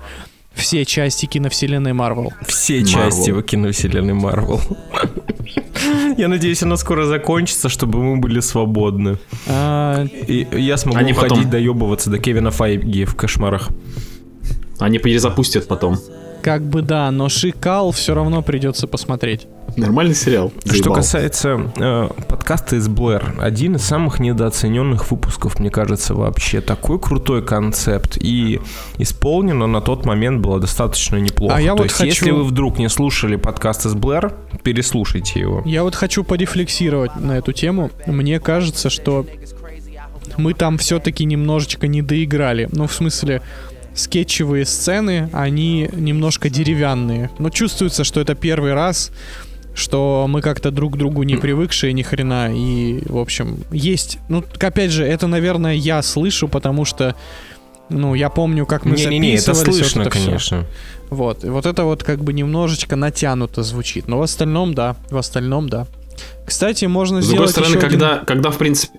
все 0.55 0.85
части 0.85 1.27
киновселенной 1.27 1.93
Марвел. 1.93 2.33
Все 2.47 2.81
Marvel. 2.81 2.87
части 2.87 3.43
киновселенной 3.43 4.15
Марвел. 4.15 4.61
Я 6.19 6.29
надеюсь, 6.29 6.63
она 6.63 6.77
скоро 6.77 7.07
закончится, 7.07 7.69
чтобы 7.69 8.03
мы 8.03 8.17
были 8.19 8.41
свободны. 8.41 9.17
А, 9.47 10.05
И 10.29 10.47
я 10.53 10.77
смогу 10.77 10.99
Они 10.99 11.13
ходить 11.13 11.31
потом- 11.39 11.51
доебываться 11.51 12.11
до 12.11 12.19
Кевина 12.19 12.51
Файги 12.51 13.05
в 13.05 13.15
кошмарах. 13.15 13.69
Они 14.79 14.99
перезапустят 14.99 15.69
потом. 15.69 15.99
как 16.43 16.63
бы 16.63 16.83
да, 16.83 17.11
но 17.11 17.29
Шикал 17.29 17.93
все 17.93 18.15
равно 18.15 18.43
придется 18.43 18.87
посмотреть. 18.87 19.47
Нормальный 19.77 20.15
сериал. 20.15 20.53
Что 20.65 20.73
Заебал. 20.75 20.95
касается 20.95 21.73
э, 21.77 22.09
подкаста 22.29 22.77
из 22.77 22.89
Блэр, 22.89 23.37
один 23.41 23.77
из 23.77 23.83
самых 23.83 24.21
недооцененных 24.21 25.11
выпусков, 25.11 25.59
мне 25.59 25.71
кажется, 25.71 26.15
вообще. 26.15 26.61
Такой 26.61 26.99
крутой 26.99 27.45
концепт. 27.45 28.17
И 28.21 28.61
исполнено 28.99 29.67
на 29.67 29.81
тот 29.81 30.05
момент 30.05 30.41
было 30.41 30.61
достаточно 30.61 31.17
неплохо. 31.17 31.55
А 31.57 31.61
я 31.61 31.71
То 31.73 31.77
вот 31.79 31.85
есть, 31.85 31.97
хочу- 31.97 32.09
если 32.09 32.31
вы 32.31 32.45
вдруг 32.45 32.79
не 32.79 32.89
слушали 32.89 33.37
подкаст 33.37 33.87
из 33.87 33.95
Блэр, 33.95 34.35
переслушайте 34.63 35.41
его. 35.41 35.63
Я 35.65 35.83
вот 35.85 35.95
хочу 35.95 36.25
порефлексировать 36.25 37.17
на 37.17 37.39
эту 37.39 37.53
тему. 37.53 37.91
Мне 38.07 38.41
кажется, 38.41 38.91
что 38.91 39.27
мы 40.37 40.55
там 40.55 40.79
все-таки 40.79 41.25
немножечко 41.25 41.87
не 41.87 42.03
доиграли. 42.03 42.69
Ну, 42.73 42.87
в 42.87 42.93
смысле, 42.93 43.43
скетчевые 43.95 44.65
сцены, 44.65 45.29
они 45.33 45.89
немножко 45.93 46.49
деревянные. 46.49 47.31
Но 47.39 47.51
чувствуется, 47.51 48.05
что 48.05 48.21
это 48.21 48.35
первый 48.35 48.75
раз, 48.75 49.11
что 49.75 50.27
мы 50.29 50.43
как-то 50.43 50.71
друг 50.71 50.95
к 50.95 50.97
другу 50.97 51.23
не 51.23 51.37
привыкшие 51.37 51.93
ни 51.93 52.03
хрена. 52.03 52.51
И, 52.55 53.03
в 53.07 53.19
общем, 53.19 53.65
есть... 53.71 54.19
Ну, 54.29 54.45
опять 54.61 54.91
же, 54.91 55.05
это, 55.05 55.27
наверное, 55.27 55.75
я 55.75 56.03
слышу, 56.03 56.49
потому 56.49 56.85
что 56.85 57.15
ну, 57.89 58.15
я 58.15 58.31
помню, 58.31 58.67
как 58.67 58.85
мы 58.85 58.97
Не-не-не, 58.97 59.35
это 59.35 59.53
записывались, 59.53 59.67
вот 59.67 59.75
слышно, 59.85 60.03
это 60.03 60.11
всё. 60.11 60.25
конечно. 60.27 60.67
Вот, 61.11 61.45
и 61.45 61.49
вот 61.49 61.67
это 61.67 61.85
вот 61.85 62.05
как 62.05 62.23
бы 62.23 62.33
немножечко 62.33 62.95
натянуто 62.95 63.65
звучит. 63.65 64.07
Но 64.07 64.19
в 64.19 64.23
остальном, 64.23 64.75
да, 64.75 64.97
в 65.11 65.17
остальном, 65.17 65.69
да. 65.69 65.87
Кстати, 66.47 66.85
можно 66.85 67.21
С 67.21 67.27
другой 67.27 67.49
сделать 67.49 67.51
стороны, 67.51 67.71
еще 67.77 67.87
один- 67.87 67.99
когда, 67.99 68.25
когда, 68.25 68.51
в 68.51 68.59
принципе, 68.59 68.99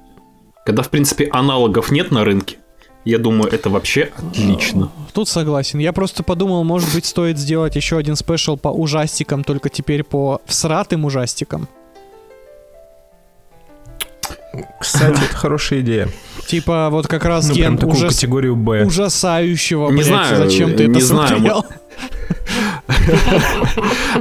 когда, 0.65 0.83
в 0.83 0.89
принципе, 0.89 1.29
аналогов 1.31 1.89
нет 1.91 2.11
на 2.11 2.25
рынке, 2.25 2.57
я 3.05 3.17
думаю, 3.17 3.51
это 3.51 3.69
вообще 3.69 4.11
отлично. 4.17 4.91
Тут 5.13 5.27
согласен. 5.27 5.79
Я 5.79 5.91
просто 5.93 6.23
подумал, 6.23 6.63
может 6.63 6.93
быть, 6.93 7.05
стоит 7.05 7.37
сделать 7.37 7.75
еще 7.75 7.97
один 7.97 8.15
спешл 8.15 8.57
по 8.57 8.69
ужастикам, 8.69 9.43
только 9.43 9.69
теперь 9.69 10.03
по 10.03 10.41
всратым 10.45 11.05
ужастикам. 11.05 11.67
Кстати, 14.79 15.13
это 15.23 15.35
хорошая 15.35 15.79
идея. 15.79 16.09
Типа 16.45 16.89
вот 16.91 17.07
как 17.07 17.23
раз 17.23 17.47
Ну, 17.47 17.53
ген 17.55 17.77
такую 17.77 17.95
ужас- 17.95 18.13
категорию 18.15 18.55
Б. 18.57 18.83
ужасающего, 18.85 19.89
Не 19.89 19.95
блядь, 19.97 20.05
знаю, 20.07 20.37
зачем 20.37 20.75
ты 20.75 20.87
не 20.87 20.97
это 20.97 21.05
знаю, 21.05 21.27
смотрел? 21.37 21.65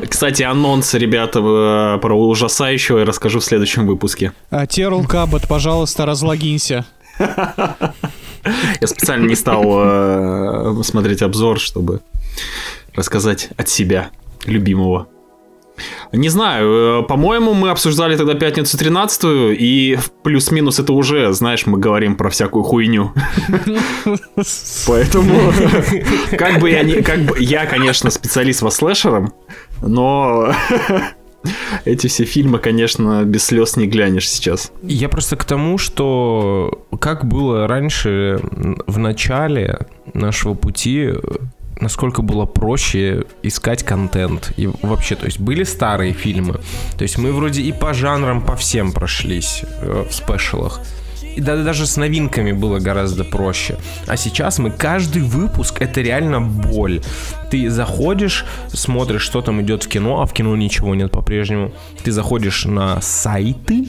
Кстати, 0.08 0.42
анонс, 0.44 0.94
ребята, 0.94 1.40
э, 1.40 1.98
про 2.00 2.14
ужасающего 2.14 2.98
я 3.00 3.04
расскажу 3.04 3.40
в 3.40 3.44
следующем 3.44 3.86
выпуске. 3.86 4.32
А, 4.50 4.66
Терл 4.66 5.04
Кабот, 5.04 5.48
пожалуйста, 5.48 6.06
разлогинься. 6.06 6.86
Я 8.80 8.86
специально 8.86 9.26
не 9.26 9.36
стал 9.36 9.64
э, 9.66 10.82
смотреть 10.82 11.22
обзор, 11.22 11.58
чтобы 11.58 12.00
рассказать 12.94 13.50
от 13.56 13.68
себя, 13.68 14.10
любимого. 14.46 15.08
Не 16.12 16.28
знаю, 16.28 17.02
э, 17.02 17.02
по-моему, 17.06 17.54
мы 17.54 17.70
обсуждали 17.70 18.16
тогда 18.16 18.34
пятницу 18.34 18.76
13 18.76 19.22
и 19.58 19.98
плюс-минус 20.22 20.78
это 20.78 20.92
уже, 20.92 21.32
знаешь, 21.32 21.66
мы 21.66 21.78
говорим 21.78 22.16
про 22.16 22.30
всякую 22.30 22.64
хуйню. 22.64 23.12
Поэтому, 24.86 25.52
как 26.36 26.60
бы 26.60 26.70
я 26.70 26.82
не, 26.82 27.02
как 27.02 27.20
бы 27.20 27.36
я, 27.38 27.66
конечно, 27.66 28.10
специалист 28.10 28.62
во 28.62 28.70
слэшером, 28.70 29.32
но 29.82 30.52
эти 31.84 32.06
все 32.06 32.24
фильмы, 32.24 32.58
конечно, 32.58 33.24
без 33.24 33.44
слез 33.44 33.76
не 33.76 33.86
глянешь 33.86 34.28
сейчас. 34.28 34.72
Я 34.82 35.08
просто 35.08 35.36
к 35.36 35.44
тому, 35.44 35.78
что 35.78 36.86
как 37.00 37.24
было 37.24 37.66
раньше 37.66 38.40
в 38.86 38.98
начале 38.98 39.86
нашего 40.12 40.54
пути, 40.54 41.10
насколько 41.80 42.22
было 42.22 42.44
проще 42.46 43.24
искать 43.42 43.82
контент. 43.82 44.52
И 44.56 44.68
вообще, 44.82 45.16
то 45.16 45.26
есть 45.26 45.40
были 45.40 45.64
старые 45.64 46.12
фильмы. 46.12 46.60
То 46.96 47.02
есть 47.02 47.18
мы 47.18 47.32
вроде 47.32 47.62
и 47.62 47.72
по 47.72 47.94
жанрам, 47.94 48.42
по 48.42 48.56
всем 48.56 48.92
прошлись 48.92 49.62
э, 49.80 50.04
в 50.08 50.14
спешалах. 50.14 50.80
И 51.36 51.40
да- 51.40 51.62
даже 51.62 51.86
с 51.86 51.96
новинками 51.96 52.52
было 52.52 52.78
гораздо 52.78 53.24
проще. 53.24 53.76
А 54.06 54.16
сейчас 54.16 54.58
мы 54.58 54.70
каждый 54.70 55.22
выпуск 55.22 55.80
это 55.80 56.00
реально 56.00 56.40
боль. 56.40 57.00
Ты 57.50 57.70
заходишь, 57.70 58.44
смотришь, 58.68 59.22
что 59.22 59.40
там 59.42 59.60
идет 59.62 59.84
в 59.84 59.88
кино, 59.88 60.22
а 60.22 60.26
в 60.26 60.32
кино 60.32 60.56
ничего 60.56 60.94
нет 60.94 61.10
по-прежнему. 61.12 61.72
Ты 62.02 62.12
заходишь 62.12 62.64
на 62.64 63.00
сайты, 63.00 63.88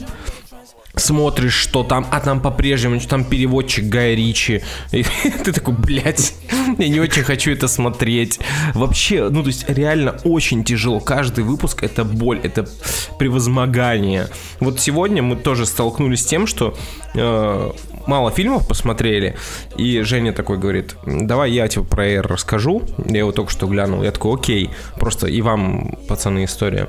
смотришь, 0.96 1.54
что 1.54 1.82
там, 1.82 2.06
а 2.10 2.20
там 2.20 2.40
по-прежнему, 2.40 3.00
что 3.00 3.10
там 3.10 3.24
переводчик 3.24 3.86
Гая 3.86 4.14
Ричи. 4.14 4.62
И 4.90 5.04
ты 5.44 5.52
такой, 5.52 5.74
блядь, 5.74 6.34
я 6.78 6.88
не 6.88 7.00
очень 7.00 7.22
хочу 7.22 7.50
это 7.50 7.68
смотреть. 7.68 8.38
Вообще, 8.74 9.28
ну, 9.28 9.42
то 9.42 9.48
есть 9.48 9.68
реально 9.68 10.16
очень 10.24 10.64
тяжело. 10.64 11.00
Каждый 11.00 11.44
выпуск 11.44 11.82
это 11.82 12.04
боль, 12.04 12.40
это 12.42 12.68
превозмогание. 13.18 14.28
Вот 14.60 14.80
сегодня 14.80 15.22
мы 15.22 15.36
тоже 15.36 15.66
столкнулись 15.66 16.22
с 16.22 16.26
тем, 16.26 16.46
что 16.46 16.76
э, 17.14 17.72
мало 18.06 18.30
фильмов 18.30 18.66
посмотрели, 18.66 19.36
и 19.76 20.00
Женя 20.02 20.32
такой 20.32 20.58
говорит, 20.58 20.96
давай 21.06 21.50
я 21.50 21.68
тебе 21.68 21.84
про 21.84 22.06
Air 22.06 22.22
расскажу. 22.22 22.82
Я 23.06 23.18
его 23.18 23.32
только 23.32 23.50
что 23.50 23.66
глянул. 23.66 24.02
Я 24.02 24.12
такой, 24.12 24.34
окей, 24.34 24.70
просто 24.96 25.26
и 25.26 25.40
вам, 25.40 25.96
пацаны, 26.08 26.44
история. 26.44 26.88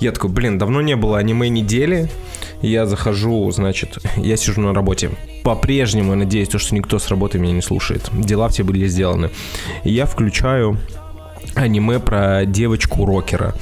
Я 0.00 0.12
такой, 0.12 0.30
блин, 0.30 0.58
давно 0.58 0.80
не 0.80 0.96
было 0.96 1.18
аниме 1.18 1.48
недели. 1.48 2.10
Я 2.62 2.86
захожу, 2.86 3.50
значит, 3.50 3.98
я 4.16 4.36
сижу 4.36 4.60
на 4.60 4.72
работе. 4.72 5.10
По-прежнему 5.42 6.12
я 6.12 6.16
надеюсь, 6.16 6.48
то, 6.48 6.58
что 6.58 6.74
никто 6.74 6.98
с 6.98 7.08
работы 7.08 7.38
меня 7.38 7.52
не 7.52 7.62
слушает. 7.62 8.08
Дела 8.12 8.48
все 8.48 8.62
были 8.62 8.86
сделаны. 8.86 9.30
И 9.84 9.92
я 9.92 10.06
включаю 10.06 10.78
аниме 11.54 11.98
про 11.98 12.44
девочку-рокера. 12.46 13.54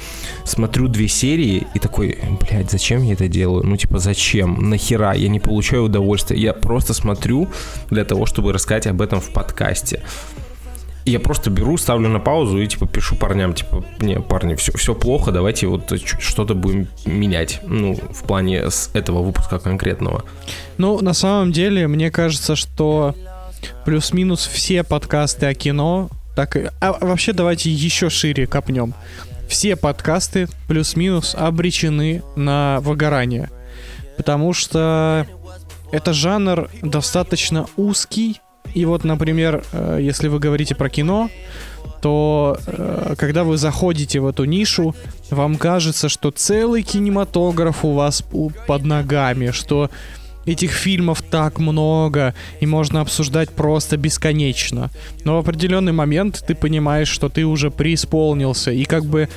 Смотрю 0.45 0.87
две 0.87 1.07
серии 1.07 1.67
и 1.73 1.79
такой, 1.79 2.19
блядь, 2.41 2.69
зачем 2.69 3.03
я 3.03 3.13
это 3.13 3.27
делаю? 3.27 3.63
Ну, 3.65 3.77
типа, 3.77 3.99
зачем? 3.99 4.69
Нахера? 4.69 5.13
Я 5.13 5.29
не 5.29 5.39
получаю 5.39 5.83
удовольствия. 5.83 6.37
Я 6.37 6.53
просто 6.53 6.93
смотрю 6.93 7.47
для 7.89 8.03
того, 8.03 8.25
чтобы 8.25 8.53
рассказать 8.53 8.87
об 8.87 9.01
этом 9.01 9.21
в 9.21 9.29
подкасте. 9.31 10.01
Я 11.05 11.19
просто 11.19 11.49
беру, 11.49 11.77
ставлю 11.77 12.07
на 12.07 12.19
паузу 12.19 12.61
и 12.61 12.67
типа 12.67 12.87
пишу 12.87 13.17
парням, 13.17 13.53
типа, 13.53 13.83
не, 13.99 14.21
парни, 14.21 14.55
все, 14.55 14.71
все 14.77 14.95
плохо, 14.95 15.33
давайте 15.33 15.67
вот 15.67 15.91
что-то 15.99 16.55
будем 16.55 16.87
менять. 17.05 17.59
Ну, 17.67 17.95
в 17.95 18.23
плане 18.23 18.69
с 18.69 18.89
этого 18.93 19.21
выпуска 19.21 19.59
конкретного. 19.59 20.23
Ну, 20.77 21.01
на 21.01 21.13
самом 21.13 21.51
деле, 21.51 21.87
мне 21.87 22.09
кажется, 22.09 22.55
что 22.55 23.15
плюс-минус 23.83 24.47
все 24.47 24.83
подкасты 24.83 25.47
о 25.47 25.53
кино, 25.53 26.09
так. 26.35 26.57
А 26.79 26.93
вообще 27.05 27.33
давайте 27.33 27.69
еще 27.69 28.09
шире 28.09 28.47
копнем. 28.47 28.93
Все 29.47 29.75
подкасты 29.75 30.47
плюс-минус 30.67 31.35
обречены 31.35 32.23
на 32.35 32.79
выгорание. 32.81 33.49
Потому 34.17 34.53
что 34.53 35.27
это 35.91 36.13
жанр 36.13 36.69
достаточно 36.81 37.67
узкий. 37.77 38.41
И 38.73 38.85
вот, 38.85 39.03
например, 39.03 39.63
э, 39.71 39.99
если 40.01 40.27
вы 40.27 40.39
говорите 40.39 40.73
про 40.75 40.89
кино, 40.89 41.29
то 42.01 42.57
э, 42.65 43.15
когда 43.17 43.43
вы 43.43 43.57
заходите 43.57 44.19
в 44.19 44.27
эту 44.27 44.45
нишу, 44.45 44.95
вам 45.29 45.57
кажется, 45.57 46.09
что 46.09 46.31
целый 46.31 46.81
кинематограф 46.81 47.85
у 47.85 47.93
вас 47.93 48.23
под 48.67 48.83
ногами, 48.83 49.51
что 49.51 49.89
этих 50.45 50.71
фильмов 50.71 51.21
так 51.21 51.59
много, 51.59 52.33
и 52.59 52.65
можно 52.65 53.01
обсуждать 53.01 53.49
просто 53.49 53.97
бесконечно. 53.97 54.89
Но 55.23 55.35
в 55.35 55.39
определенный 55.39 55.93
момент 55.93 56.43
ты 56.45 56.55
понимаешь, 56.55 57.09
что 57.09 57.29
ты 57.29 57.45
уже 57.45 57.71
преисполнился, 57.71 58.71
и 58.71 58.85
как 58.85 59.05
бы 59.05 59.29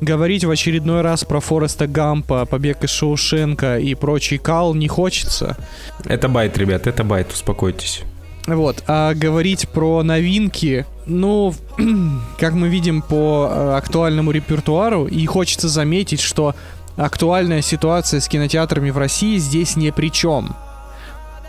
говорить 0.00 0.44
в 0.44 0.50
очередной 0.50 1.00
раз 1.00 1.24
про 1.24 1.40
Фореста 1.40 1.86
Гампа, 1.86 2.44
Побег 2.46 2.84
из 2.84 2.90
Шоушенка 2.90 3.78
и 3.78 3.94
прочий 3.94 4.38
кал 4.38 4.74
не 4.74 4.88
хочется. 4.88 5.56
Это 6.04 6.28
bait, 6.28 6.58
ребят, 6.58 6.86
это 6.86 7.04
bait, 7.04 7.32
успокойтесь. 7.32 8.02
Вот, 8.46 8.84
а 8.86 9.12
говорить 9.14 9.68
про 9.68 10.04
новинки, 10.04 10.86
ну, 11.06 11.52
как 12.38 12.54
мы 12.54 12.68
видим 12.68 13.02
по 13.02 13.48
э, 13.50 13.76
актуальному 13.76 14.30
репертуару, 14.30 15.06
и 15.06 15.26
хочется 15.26 15.68
заметить, 15.68 16.20
что 16.20 16.54
актуальная 16.96 17.62
ситуация 17.62 18.20
с 18.20 18.28
кинотеатрами 18.28 18.90
в 18.90 18.98
России 18.98 19.38
здесь 19.38 19.76
не 19.76 19.92
при 19.92 20.10
чем. 20.10 20.56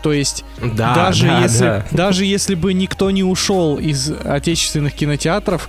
То 0.02 0.12
есть, 0.12 0.44
Да, 0.62 0.94
даже, 0.94 1.26
да, 1.26 1.40
если, 1.40 1.64
да. 1.64 1.86
даже 1.90 2.24
если 2.24 2.54
бы 2.54 2.72
никто 2.72 3.10
не 3.10 3.24
ушел 3.24 3.78
из 3.78 4.10
отечественных 4.24 4.94
кинотеатров, 4.94 5.68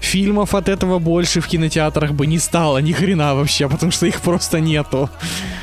фильмов 0.00 0.54
от 0.54 0.68
этого 0.68 0.98
больше 0.98 1.40
в 1.40 1.46
кинотеатрах 1.46 2.12
бы 2.12 2.26
не 2.26 2.38
стало 2.38 2.78
ни 2.78 2.92
хрена 2.92 3.34
вообще, 3.34 3.68
потому 3.68 3.92
что 3.92 4.06
их 4.06 4.20
просто 4.20 4.60
нету. 4.60 5.10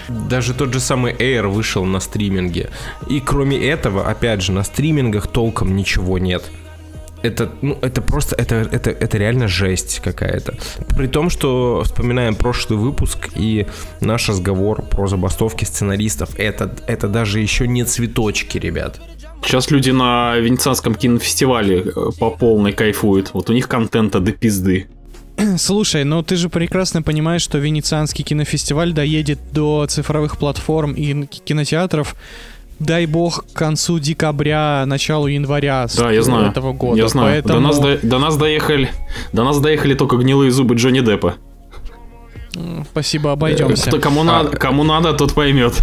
Даже 0.07 0.53
тот 0.53 0.73
же 0.73 0.79
самый 0.79 1.13
Air 1.13 1.47
вышел 1.47 1.83
на 1.85 1.99
стриминге. 1.99 2.69
И 3.09 3.19
кроме 3.19 3.57
этого, 3.57 4.09
опять 4.09 4.41
же, 4.41 4.51
на 4.51 4.63
стримингах 4.63 5.27
толком 5.27 5.75
ничего 5.75 6.17
нет. 6.17 6.43
Это, 7.25 7.51
ну, 7.61 7.77
это 7.81 8.01
просто, 8.01 8.35
это, 8.35 8.55
это, 8.71 8.91
это 8.91 9.17
реально 9.17 9.47
жесть 9.47 9.99
какая-то. 10.03 10.55
При 10.95 11.07
том, 11.07 11.29
что 11.29 11.81
вспоминаем 11.83 12.35
прошлый 12.35 12.79
выпуск 12.79 13.29
и 13.35 13.65
наш 14.01 14.29
разговор 14.29 14.83
про 14.83 15.07
забастовки 15.07 15.65
сценаристов, 15.65 16.29
это, 16.37 16.75
это 16.87 17.07
даже 17.07 17.39
еще 17.39 17.67
не 17.67 17.83
цветочки, 17.83 18.57
ребят. 18.57 18.99
Сейчас 19.43 19.69
люди 19.71 19.91
на 19.91 20.37
Венецианском 20.37 20.95
кинофестивале 20.95 21.81
э, 21.81 21.91
по 22.19 22.31
полной 22.31 22.73
кайфуют. 22.73 23.31
Вот 23.33 23.49
у 23.49 23.53
них 23.53 23.67
контента 23.67 24.19
до 24.19 24.31
пизды. 24.31 24.87
Слушай, 25.57 26.03
ну 26.03 26.23
ты 26.23 26.35
же 26.35 26.49
прекрасно 26.49 27.01
понимаешь, 27.01 27.41
что 27.41 27.57
Венецианский 27.57 28.23
кинофестиваль 28.23 28.93
доедет 28.93 29.39
до 29.51 29.85
цифровых 29.87 30.37
платформ 30.37 30.93
и 30.93 31.25
кинотеатров, 31.25 32.15
дай 32.79 33.05
бог, 33.05 33.45
к 33.45 33.53
концу 33.57 33.99
декабря, 33.99 34.83
началу 34.85 35.27
января 35.27 35.87
с- 35.87 35.95
Да, 35.95 36.11
я 36.11 36.21
знаю. 36.21 36.47
этого 36.51 36.73
года. 36.73 36.97
Я 37.01 37.07
знаю. 37.07 37.27
Поэтому, 37.43 37.53
До, 37.55 37.59
нас 37.67 37.79
до, 37.79 37.97
до 38.07 38.19
нас 38.19 38.37
доехали. 38.37 38.89
До 39.33 39.43
нас 39.43 39.59
доехали 39.59 39.93
только 39.93 40.17
гнилые 40.17 40.51
зубы 40.51 40.75
Джонни 40.75 40.99
Деппа. 41.01 41.35
спасибо, 42.91 43.31
обойдемся. 43.31 43.89
Кто, 43.89 43.99
кому, 43.99 44.23
надо, 44.23 44.49
кому 44.57 44.83
надо, 44.83 45.13
тот 45.13 45.33
поймет. 45.33 45.73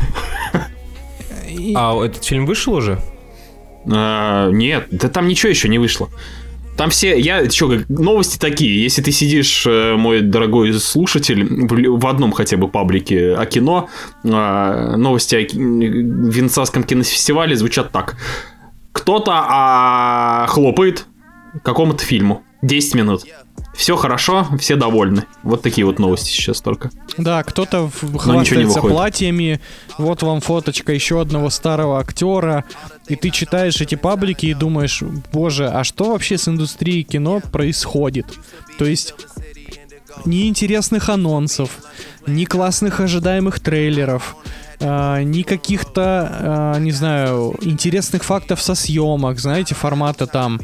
И- 1.48 1.74
А 1.76 1.94
этот 2.04 2.24
фильм 2.24 2.46
вышел 2.46 2.74
уже? 2.74 2.98
А, 3.90 4.48
нет, 4.50 4.86
да 4.90 5.08
там 5.08 5.28
ничего 5.28 5.50
еще 5.50 5.68
не 5.68 5.78
вышло. 5.78 6.08
Там 6.76 6.90
все, 6.90 7.18
я, 7.18 7.48
что, 7.50 7.80
новости 7.88 8.38
такие. 8.38 8.82
Если 8.82 9.02
ты 9.02 9.12
сидишь, 9.12 9.66
э, 9.66 9.94
мой 9.96 10.22
дорогой 10.22 10.72
слушатель, 10.74 11.44
в 11.44 12.06
одном 12.06 12.32
хотя 12.32 12.56
бы 12.56 12.68
паблике 12.68 13.34
о 13.34 13.44
кино, 13.46 13.88
а, 14.24 14.96
новости 14.96 15.34
о 15.34 15.40
Венецианском 15.40 16.84
кинофестивале 16.84 17.56
звучат 17.56 17.92
так. 17.92 18.16
Кто-то 18.92 19.32
а, 19.34 20.46
хлопает 20.48 21.06
какому-то 21.62 22.04
фильму. 22.04 22.42
10 22.62 22.94
минут. 22.94 23.24
Все 23.74 23.96
хорошо, 23.96 24.46
все 24.58 24.76
довольны. 24.76 25.24
Вот 25.42 25.62
такие 25.62 25.86
вот 25.86 25.98
новости 25.98 26.30
сейчас 26.30 26.60
только. 26.60 26.90
Да, 27.16 27.42
кто-то 27.42 27.90
хвастается 27.90 28.80
платьями, 28.80 29.60
вот 29.98 30.22
вам 30.22 30.40
фоточка 30.40 30.92
еще 30.92 31.20
одного 31.20 31.50
старого 31.50 31.98
актера, 31.98 32.64
и 33.08 33.16
ты 33.16 33.30
читаешь 33.30 33.80
эти 33.80 33.94
паблики 33.94 34.46
и 34.46 34.54
думаешь, 34.54 35.02
боже, 35.32 35.68
а 35.68 35.84
что 35.84 36.12
вообще 36.12 36.38
с 36.38 36.48
индустрией 36.48 37.02
кино 37.02 37.40
происходит? 37.40 38.26
То 38.78 38.84
есть 38.84 39.14
ни 40.26 40.48
интересных 40.48 41.08
анонсов, 41.08 41.78
ни 42.26 42.44
классных 42.44 43.00
ожидаемых 43.00 43.60
трейлеров, 43.60 44.36
а, 44.80 45.22
ни 45.22 45.42
каких-то, 45.42 46.28
а, 46.30 46.78
не 46.78 46.92
знаю, 46.92 47.54
интересных 47.62 48.24
фактов 48.24 48.60
со 48.60 48.74
съемок, 48.74 49.38
знаете, 49.38 49.74
формата 49.74 50.26
там, 50.26 50.60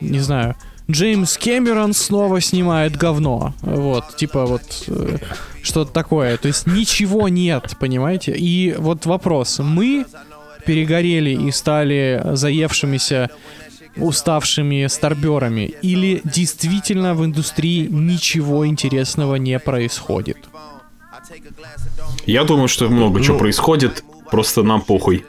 не 0.00 0.20
знаю, 0.20 0.56
Джеймс 0.90 1.36
Кэмерон 1.36 1.92
снова 1.92 2.40
снимает 2.40 2.96
говно. 2.96 3.54
Вот, 3.62 4.16
типа 4.16 4.46
вот 4.46 4.62
э, 4.88 5.18
что-то 5.62 5.92
такое. 5.92 6.36
То 6.36 6.48
есть 6.48 6.66
ничего 6.66 7.28
нет, 7.28 7.76
понимаете? 7.78 8.32
И 8.32 8.74
вот 8.78 9.06
вопрос. 9.06 9.58
Мы 9.58 10.06
перегорели 10.66 11.30
и 11.30 11.50
стали 11.50 12.22
заевшимися 12.32 13.30
уставшими 13.96 14.86
старберами 14.86 15.74
или 15.82 16.20
действительно 16.24 17.14
в 17.14 17.24
индустрии 17.24 17.86
ничего 17.90 18.66
интересного 18.66 19.36
не 19.36 19.58
происходит? 19.58 20.38
Я 22.26 22.44
думаю, 22.44 22.68
что 22.68 22.88
много 22.88 23.22
чего 23.22 23.38
происходит, 23.38 24.04
просто 24.30 24.62
нам 24.62 24.80
похуй. 24.82 25.24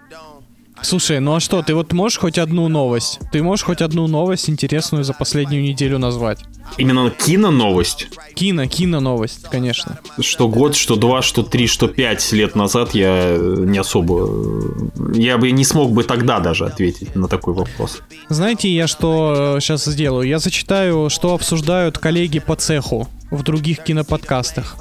Слушай, 0.84 1.20
ну 1.20 1.36
а 1.36 1.40
что, 1.40 1.62
ты 1.62 1.76
вот 1.76 1.94
можешь 1.94 2.18
хоть 2.20 2.38
одну 2.38 2.68
новость? 2.68 3.20
Ты 3.32 3.44
можешь 3.44 3.64
хоть 3.66 3.82
одну 3.82 4.08
новость 4.08 4.50
интересную 4.50 5.04
за 5.04 5.14
последнюю 5.14 5.64
неделю 5.64 6.00
назвать? 6.00 6.40
Именно 6.78 7.12
кино-новость. 7.12 8.08
Кино, 8.34 8.66
кино 8.66 9.00
новость, 9.00 9.44
конечно. 9.44 10.00
Что 10.20 10.48
год, 10.48 10.76
что 10.76 10.96
два, 10.96 11.22
что 11.22 11.44
три, 11.44 11.68
что 11.68 11.88
пять 11.88 12.32
лет 12.32 12.56
назад 12.56 12.96
я 12.96 13.14
э, 13.16 13.56
не 13.68 13.78
особо... 13.78 14.28
э, 14.28 15.14
Я 15.16 15.38
бы 15.38 15.52
не 15.52 15.66
смог 15.66 15.92
бы 15.92 16.04
тогда 16.04 16.40
даже 16.40 16.66
ответить 16.66 17.16
на 17.16 17.28
такой 17.28 17.54
вопрос. 17.54 18.00
Знаете, 18.30 18.70
я 18.70 18.88
что 18.88 19.58
сейчас 19.60 19.86
сделаю? 19.86 20.28
Я 20.28 20.40
зачитаю, 20.40 21.10
что 21.10 21.34
обсуждают 21.34 21.98
коллеги 21.98 22.40
по 22.40 22.56
цеху 22.56 23.08
в 23.30 23.44
других 23.44 23.84
киноподкастах. 23.84 24.78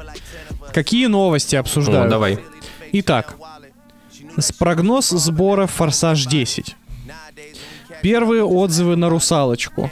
Какие 0.73 1.07
новости 1.07 1.57
О, 1.57 1.61
обсуждают? 1.61 2.09
давай. 2.11 2.39
Итак, 2.93 3.37
с 4.37 4.53
прогноз 4.53 5.09
сбора 5.09 5.67
«Форсаж 5.67 6.27
10». 6.27 6.75
Первые 8.03 8.45
отзывы 8.45 8.97
на 8.97 9.09
«Русалочку». 9.09 9.91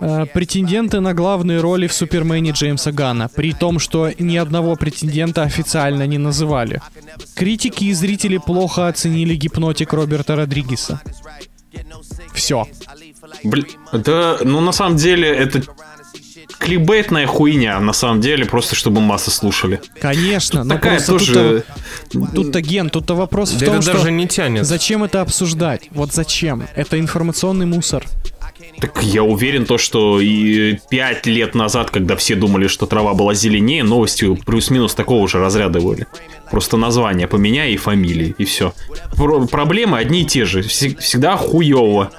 Э, 0.00 0.24
Претенденты 0.32 1.00
на 1.00 1.12
главные 1.14 1.60
роли 1.60 1.86
в 1.86 1.92
«Супермене» 1.92 2.52
Джеймса 2.52 2.90
Гана, 2.90 3.28
при 3.28 3.52
том, 3.52 3.78
что 3.78 4.10
ни 4.18 4.36
одного 4.36 4.76
претендента 4.76 5.42
официально 5.42 6.06
не 6.06 6.18
называли. 6.18 6.80
Критики 7.34 7.84
и 7.84 7.92
зрители 7.92 8.38
плохо 8.38 8.88
оценили 8.88 9.34
гипнотик 9.34 9.92
Роберта 9.92 10.36
Родригеса. 10.36 11.00
Все. 12.32 12.66
Блин, 13.44 13.66
да, 13.92 14.38
ну 14.42 14.60
на 14.60 14.72
самом 14.72 14.96
деле 14.96 15.28
это 15.28 15.62
клибейтная 16.58 17.26
хуйня, 17.26 17.78
на 17.80 17.92
самом 17.92 18.20
деле, 18.20 18.44
просто 18.44 18.74
чтобы 18.74 19.00
массы 19.00 19.30
слушали. 19.30 19.80
Конечно, 20.00 20.64
но 20.64 20.74
Такая 20.74 20.96
просто 20.96 21.12
тоже... 21.12 21.64
тут-то, 22.10 22.34
тут-то 22.34 22.60
ген, 22.60 22.90
тут-то 22.90 23.14
вопрос 23.14 23.52
в 23.52 23.58
Да 23.58 23.66
том, 23.66 23.74
это 23.76 23.82
что 23.82 23.92
даже 23.94 24.10
не 24.10 24.26
тянет. 24.28 24.64
зачем 24.66 25.04
это 25.04 25.20
обсуждать? 25.20 25.88
Вот 25.90 26.12
зачем? 26.12 26.64
Это 26.74 26.98
информационный 26.98 27.66
мусор. 27.66 28.04
Так 28.80 29.02
я 29.02 29.22
уверен, 29.22 29.66
то, 29.66 29.78
что 29.78 30.20
и 30.20 30.78
пять 30.90 31.26
лет 31.26 31.54
назад, 31.54 31.90
когда 31.90 32.16
все 32.16 32.34
думали, 32.34 32.66
что 32.66 32.86
трава 32.86 33.14
была 33.14 33.34
зеленее, 33.34 33.82
новости 33.84 34.34
плюс-минус 34.34 34.94
такого 34.94 35.28
же 35.28 35.38
разряда 35.38 35.80
были. 35.80 36.06
Просто 36.50 36.76
название 36.76 37.26
поменяй 37.26 37.72
и 37.72 37.76
фамилии, 37.76 38.34
и 38.38 38.44
все. 38.44 38.72
проблемы 39.50 39.98
одни 39.98 40.22
и 40.22 40.24
те 40.24 40.44
же. 40.44 40.60
Вс- 40.60 40.98
всегда 40.98 41.36
хуево. 41.36 42.10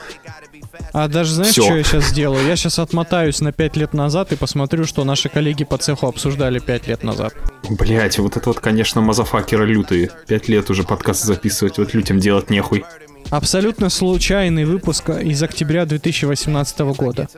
А 0.94 1.08
даже 1.08 1.34
знаешь, 1.34 1.52
Всё. 1.52 1.64
что 1.64 1.78
я 1.78 1.84
сейчас 1.84 2.06
сделаю? 2.06 2.46
Я 2.46 2.56
сейчас 2.56 2.80
отмотаюсь 2.80 3.40
на 3.40 3.52
5 3.52 3.78
лет 3.78 3.94
назад 3.94 4.32
и 4.34 4.36
посмотрю, 4.36 4.86
что 4.86 5.04
наши 5.04 5.30
коллеги 5.30 5.64
по 5.64 5.78
цеху 5.78 6.08
обсуждали 6.08 6.60
5 6.60 6.88
лет 6.88 7.04
назад. 7.04 7.34
Блять, 7.70 8.20
вот 8.20 8.36
это 8.36 8.50
вот, 8.50 8.60
конечно, 8.60 9.02
мазафакеры 9.02 9.66
лютые. 9.66 10.12
Пять 10.28 10.50
лет 10.50 10.70
уже 10.70 10.84
подкасты 10.84 11.28
записывать, 11.28 11.78
вот 11.78 11.94
людям 11.94 12.20
делать 12.20 12.50
нехуй. 12.50 12.84
Абсолютно 13.30 13.90
случайный 13.90 14.66
выпуск 14.66 15.10
из 15.10 15.42
октября 15.42 15.86
2018 15.86 16.80
года. 16.80 17.30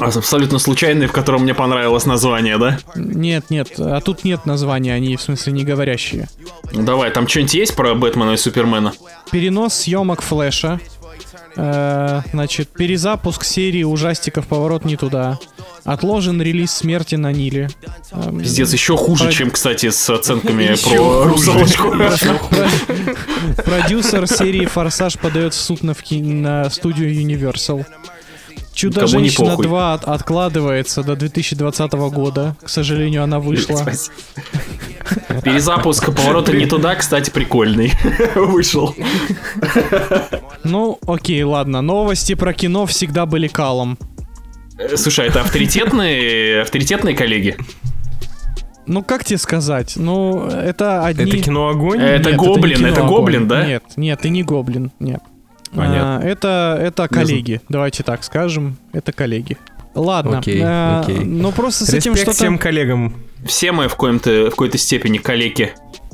Абсолютно 0.00 0.58
случайный, 0.58 1.06
в 1.06 1.12
котором 1.12 1.42
мне 1.42 1.54
понравилось 1.54 2.04
название, 2.06 2.58
да? 2.58 2.78
Нет, 2.96 3.50
нет, 3.50 3.72
а 3.78 4.00
тут 4.00 4.24
нет 4.24 4.44
названия, 4.46 4.92
они 4.92 5.16
в 5.16 5.22
смысле 5.22 5.52
не 5.52 5.64
говорящие. 5.64 6.28
Давай, 6.72 7.10
там 7.10 7.28
что-нибудь 7.28 7.54
есть 7.54 7.76
про 7.76 7.94
Бэтмена 7.94 8.32
и 8.32 8.36
Супермена? 8.36 8.92
Перенос 9.30 9.74
съемок 9.74 10.22
Флэша. 10.22 10.80
Э, 11.56 12.22
значит, 12.32 12.68
перезапуск 12.70 13.44
серии 13.44 13.82
ужастиков 13.84 14.46
«Поворот 14.46 14.84
не 14.84 14.96
туда». 14.96 15.38
Отложен 15.84 16.40
релиз 16.40 16.72
«Смерти 16.72 17.14
на 17.14 17.30
Ниле». 17.32 17.68
Эм, 18.12 18.40
Пиздец, 18.40 18.72
еще 18.72 18.96
хуже, 18.96 19.24
Про- 19.24 19.32
чем, 19.32 19.50
кстати, 19.50 19.90
с 19.90 20.08
оценками 20.10 20.74
про 20.82 21.24
русалочку. 21.24 21.90
Про- 21.90 23.62
Продюсер 23.64 24.26
серии 24.26 24.66
«Форсаж» 24.66 25.18
подает 25.18 25.54
в 25.54 25.60
суд 25.60 25.82
на 25.82 26.68
студию 26.70 27.12
Universal. 27.12 27.84
«Чудо-женщина 28.74 29.50
похуй. 29.50 29.66
2» 29.66 29.94
от- 29.94 30.04
откладывается 30.04 31.02
до 31.02 31.14
2020 31.16 31.92
года. 32.10 32.56
К 32.62 32.68
сожалению, 32.68 33.22
она 33.22 33.38
вышла. 33.40 33.80
Перезапуск 35.42 36.06
поворота 36.06 36.52
не 36.56 36.66
туда, 36.66 36.94
кстати, 36.96 37.30
прикольный. 37.30 37.92
Вышел. 38.34 38.94
Ну, 40.64 40.98
окей, 41.06 41.42
ладно. 41.42 41.82
Новости 41.82 42.34
про 42.34 42.52
кино 42.52 42.86
всегда 42.86 43.26
были 43.26 43.48
калом. 43.48 43.98
Э, 44.78 44.96
Слушай, 44.96 45.28
это 45.28 45.40
авторитетные, 45.42 46.62
авторитетные 46.62 47.14
коллеги? 47.14 47.56
Ну, 48.86 49.02
как 49.02 49.24
тебе 49.24 49.38
сказать? 49.38 49.94
Ну, 49.96 50.46
это 50.46 51.04
одни... 51.06 51.30
Это 51.30 51.38
кино 51.42 51.68
огонь? 51.68 52.00
Э, 52.00 52.16
Это 52.16 52.30
Нет, 52.30 52.38
гоблин, 52.40 52.84
это 52.86 53.00
огонь. 53.02 53.14
гоблин, 53.16 53.48
да? 53.48 53.66
Нет, 53.66 53.84
нет, 53.96 54.24
и 54.26 54.30
не 54.30 54.42
гоблин, 54.42 54.90
нет. 54.98 55.20
Понятно. 55.74 56.18
А, 56.18 56.20
это, 56.22 56.78
это 56.80 57.08
коллеги, 57.08 57.60
давайте 57.68 58.02
так 58.02 58.24
скажем. 58.24 58.76
Это 58.92 59.12
коллеги. 59.12 59.58
Ладно. 59.94 60.38
Окей, 60.38 60.60
а, 60.62 61.02
окей. 61.02 61.24
Ну, 61.24 61.52
просто 61.52 61.84
с 61.84 61.90
этим 61.90 62.12
Респект 62.12 62.30
что-то... 62.30 62.36
всем 62.36 62.58
коллегам. 62.58 63.14
Все 63.46 63.72
мы 63.72 63.88
в, 63.88 63.94
коем-то, 63.96 64.46
в 64.46 64.50
какой-то 64.50 64.78
степени 64.78 65.18
коллеги. 65.18 65.72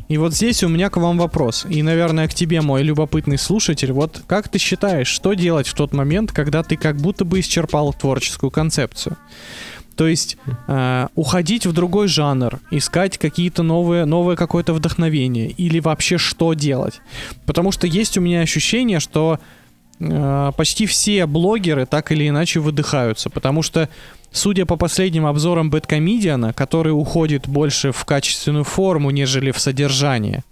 И 0.08 0.18
вот 0.18 0.34
здесь 0.34 0.64
у 0.64 0.68
меня 0.68 0.90
к 0.90 0.96
вам 0.96 1.18
вопрос. 1.18 1.64
И, 1.68 1.82
наверное, 1.82 2.26
к 2.26 2.34
тебе, 2.34 2.60
мой 2.62 2.82
любопытный 2.82 3.38
слушатель. 3.38 3.92
Вот 3.92 4.22
как 4.26 4.48
ты 4.48 4.58
считаешь, 4.58 5.06
что 5.06 5.34
делать 5.34 5.68
в 5.68 5.74
тот 5.74 5.92
момент, 5.92 6.32
когда 6.32 6.64
ты 6.64 6.76
как 6.76 6.96
будто 6.96 7.24
бы 7.24 7.38
исчерпал 7.38 7.94
творческую 7.94 8.50
концепцию? 8.50 9.16
То 10.00 10.06
есть 10.06 10.38
э, 10.66 11.08
уходить 11.14 11.66
в 11.66 11.74
другой 11.74 12.08
жанр, 12.08 12.58
искать 12.70 13.18
какие-то 13.18 13.62
новые, 13.62 14.06
новое 14.06 14.34
какое-то 14.34 14.72
вдохновение 14.72 15.50
или 15.50 15.78
вообще 15.78 16.16
что 16.16 16.54
делать? 16.54 17.02
Потому 17.44 17.70
что 17.70 17.86
есть 17.86 18.16
у 18.16 18.22
меня 18.22 18.40
ощущение, 18.40 18.98
что 18.98 19.38
э, 19.98 20.52
почти 20.56 20.86
все 20.86 21.26
блогеры 21.26 21.84
так 21.84 22.12
или 22.12 22.26
иначе 22.26 22.60
выдыхаются, 22.60 23.28
потому 23.28 23.60
что, 23.60 23.90
судя 24.32 24.64
по 24.64 24.76
последним 24.76 25.26
обзорам 25.26 25.68
Бэткомедиана, 25.68 26.54
который 26.54 26.98
уходит 26.98 27.46
больше 27.46 27.92
в 27.92 28.02
качественную 28.06 28.64
форму, 28.64 29.10
нежели 29.10 29.50
в 29.50 29.58
содержание, 29.58 30.44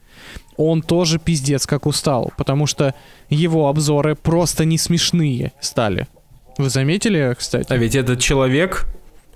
он 0.59 0.83
тоже 0.83 1.19
пиздец 1.19 1.67
как 1.67 1.87
устал, 1.87 2.35
потому 2.37 2.67
что 2.67 2.95
его 3.31 3.69
обзоры 3.69 4.15
просто 4.15 4.67
не 4.67 4.77
смешные 4.77 5.53
стали. 5.63 6.07
Вы 6.59 6.69
заметили, 6.69 7.35
кстати? 7.39 7.73
А 7.73 7.77
ведь 7.79 7.95
этот 7.95 8.21
человек, 8.21 8.87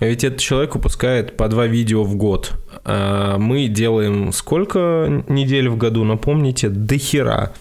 ведь 0.08 0.24
этот 0.24 0.40
человек 0.40 0.74
выпускает 0.74 1.36
по 1.36 1.48
два 1.48 1.66
видео 1.66 2.02
в 2.04 2.14
год. 2.16 2.52
А 2.84 3.38
мы 3.38 3.68
делаем 3.68 4.32
сколько 4.32 5.22
недель 5.28 5.68
в 5.68 5.76
году, 5.76 6.04
напомните? 6.04 6.68
До 6.68 6.96
хера. 6.98 7.52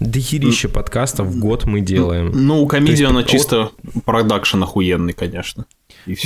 Дохерища 0.00 0.68
подкастов 0.68 1.28
в 1.28 1.38
год 1.40 1.64
мы 1.64 1.80
делаем. 1.80 2.30
Ну, 2.34 2.62
у 2.62 2.66
комедиана 2.66 3.20
есть, 3.20 3.30
чисто 3.30 3.70
продакшн 4.04 4.62
охуенный, 4.62 5.14
конечно. 5.14 5.64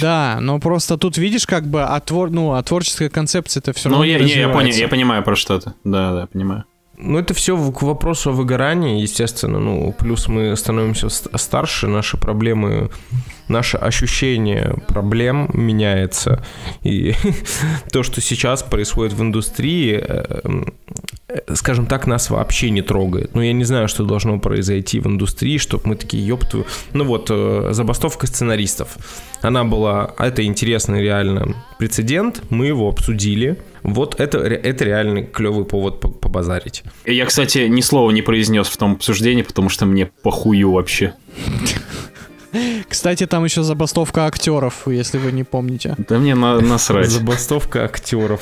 Да, 0.00 0.38
но 0.40 0.58
просто 0.58 0.98
тут 0.98 1.16
видишь, 1.18 1.46
как 1.46 1.68
бы 1.68 1.84
от, 1.84 2.10
твор- 2.10 2.30
ну, 2.30 2.52
а 2.54 2.62
творческая 2.64 3.08
концепция 3.08 3.60
это 3.60 3.72
все 3.72 3.88
Ну, 3.88 3.94
равно 3.96 4.04
я, 4.06 4.18
не 4.18 4.24
не, 4.24 4.32
я, 4.40 4.48
понял, 4.48 4.74
я 4.74 4.88
понимаю 4.88 5.22
про 5.22 5.36
что 5.36 5.60
ты. 5.60 5.72
Да, 5.84 6.12
да, 6.14 6.26
понимаю. 6.26 6.64
Ну, 6.98 7.16
это 7.18 7.32
все 7.32 7.56
к 7.72 7.80
вопросу 7.82 8.30
о 8.30 8.32
выгорании, 8.32 9.00
естественно. 9.00 9.60
Ну, 9.60 9.94
плюс 9.96 10.26
мы 10.26 10.54
становимся 10.56 11.08
ст- 11.08 11.28
старше, 11.38 11.86
наши 11.86 12.16
проблемы, 12.18 12.90
наше 13.50 13.76
ощущение 13.76 14.74
проблем 14.88 15.50
меняется. 15.52 16.42
И 16.82 17.14
то, 17.92 18.02
что 18.02 18.20
сейчас 18.20 18.62
происходит 18.62 19.12
в 19.12 19.22
индустрии, 19.22 20.00
э, 20.00 20.40
э, 21.28 21.54
скажем 21.54 21.86
так, 21.86 22.06
нас 22.06 22.30
вообще 22.30 22.70
не 22.70 22.82
трогает. 22.82 23.34
Ну, 23.34 23.42
я 23.42 23.52
не 23.52 23.64
знаю, 23.64 23.88
что 23.88 24.04
должно 24.04 24.38
произойти 24.38 25.00
в 25.00 25.06
индустрии, 25.06 25.58
чтобы 25.58 25.88
мы 25.88 25.96
такие, 25.96 26.26
ёпту... 26.26 26.66
Ну 26.92 27.04
вот, 27.04 27.28
э, 27.30 27.68
забастовка 27.72 28.26
сценаристов. 28.26 28.96
Она 29.42 29.64
была... 29.64 30.14
Это 30.18 30.44
интересный 30.44 31.02
реально 31.02 31.54
прецедент, 31.78 32.42
мы 32.50 32.66
его 32.66 32.88
обсудили. 32.88 33.58
Вот 33.82 34.20
это, 34.20 34.38
это 34.38 34.84
реальный 34.84 35.24
клевый 35.24 35.64
повод 35.64 36.00
по- 36.00 36.08
побазарить. 36.08 36.84
Я, 37.06 37.24
кстати, 37.26 37.66
ни 37.68 37.80
слова 37.80 38.10
не 38.10 38.22
произнес 38.22 38.68
в 38.68 38.76
том 38.76 38.92
обсуждении, 38.92 39.42
потому 39.42 39.68
что 39.70 39.86
мне 39.86 40.06
похую 40.22 40.70
вообще. 40.72 41.14
Кстати, 42.88 43.26
там 43.26 43.44
еще 43.44 43.62
забастовка 43.62 44.26
актеров, 44.26 44.86
если 44.86 45.18
вы 45.18 45.32
не 45.32 45.44
помните. 45.44 45.94
Да 46.08 46.18
мне 46.18 46.34
на- 46.34 46.60
насрать. 46.60 47.08
Забастовка 47.10 47.84
актеров. 47.84 48.40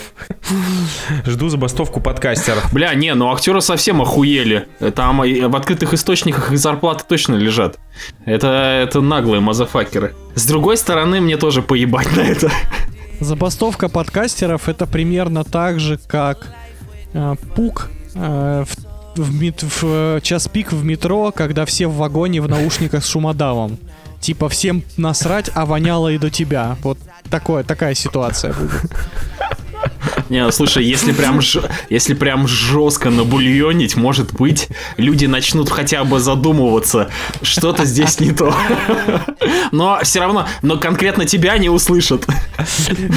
Жду 1.27 1.49
забастовку 1.49 2.01
подкастеров. 2.01 2.73
Бля, 2.73 2.94
не, 2.94 3.14
ну 3.14 3.31
актеры 3.33 3.61
совсем 3.61 4.01
охуели. 4.01 4.66
Там 4.94 5.18
в 5.21 5.57
открытых 5.57 5.92
источниках 5.94 6.53
их 6.53 6.59
зарплаты 6.59 7.05
точно 7.09 7.35
лежат. 7.35 7.79
Это, 8.25 8.49
это 8.83 9.01
наглые 9.01 9.40
мазафакеры. 9.40 10.14
С 10.35 10.47
другой 10.47 10.77
стороны, 10.77 11.21
мне 11.21 11.37
тоже 11.37 11.62
поебать 11.62 12.14
на 12.16 12.21
это. 12.21 12.51
Забастовка 13.21 13.88
подкастеров 13.88 14.68
это 14.68 14.87
примерно 14.87 15.42
так 15.44 15.81
же, 15.81 15.99
как 16.07 16.47
э, 17.12 17.35
пук 17.57 17.90
э, 18.14 18.64
в, 18.64 19.21
в 19.21 19.35
мет- 19.42 19.62
в, 19.64 19.83
э, 19.85 20.21
час 20.23 20.47
пик 20.47 20.73
в 20.73 20.85
метро, 20.85 21.33
когда 21.33 21.64
все 21.66 21.88
в 21.88 21.97
вагоне 21.97 22.40
в 22.40 22.49
наушниках 22.49 23.05
с 23.05 23.09
шумодавом. 23.09 23.77
Типа 24.21 24.49
всем 24.49 24.83
насрать, 24.97 25.51
а 25.55 25.65
воняло 25.65 26.09
и 26.09 26.19
до 26.19 26.29
тебя. 26.31 26.77
Вот 26.83 26.99
такое, 27.31 27.63
такая 27.63 27.95
ситуация 27.95 28.53
будет. 28.53 28.91
Не, 30.29 30.45
ну, 30.45 30.51
слушай, 30.51 30.85
если 30.85 31.13
прям, 31.13 31.41
ж- 31.41 31.63
если 31.89 32.13
прям 32.13 32.47
жестко 32.49 33.09
набульонить, 33.11 33.97
может 33.97 34.33
быть, 34.35 34.69
люди 34.97 35.25
начнут 35.27 35.71
хотя 35.71 36.03
бы 36.05 36.19
задумываться, 36.19 37.09
что-то 37.43 37.85
здесь 37.85 38.19
не 38.21 38.33
то. 38.33 38.53
Но 39.73 39.99
все 40.03 40.21
равно, 40.21 40.47
но 40.63 40.79
конкретно 40.79 41.25
тебя 41.25 41.57
не 41.59 41.71
услышат. 41.71 42.27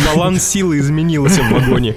Баланс 0.05 0.43
силы 0.47 0.77
изменился 0.79 1.41
в 1.41 1.49
вагоне. 1.49 1.95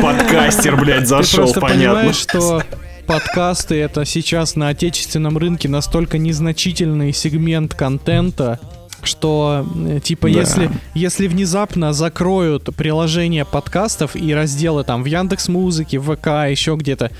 Подкастер, 0.00 0.76
блядь, 0.76 1.00
Ты 1.00 1.06
зашел, 1.06 1.44
просто 1.44 1.60
понятно. 1.60 1.94
понимаешь, 1.96 2.16
что 2.16 2.62
подкасты 3.06 3.76
это 3.76 4.04
сейчас 4.04 4.56
на 4.56 4.68
отечественном 4.68 5.38
рынке 5.38 5.68
настолько 5.68 6.18
незначительный 6.18 7.12
сегмент 7.12 7.74
контента, 7.74 8.58
что 9.02 9.66
э, 9.74 10.00
типа 10.02 10.28
Да. 10.28 10.40
если 10.40 10.70
если 10.94 11.28
внезапно 11.28 11.92
закроют 11.92 12.64
приложение 12.76 13.44
подкастов 13.44 14.16
и 14.16 14.34
разделы 14.34 14.84
там 14.84 15.02
в 15.02 15.06
Яндекс 15.06 15.48
Музыке, 15.48 15.98
в 15.98 16.14
ВК, 16.16 16.26
еще 16.50 16.74
где-то, 16.76 17.10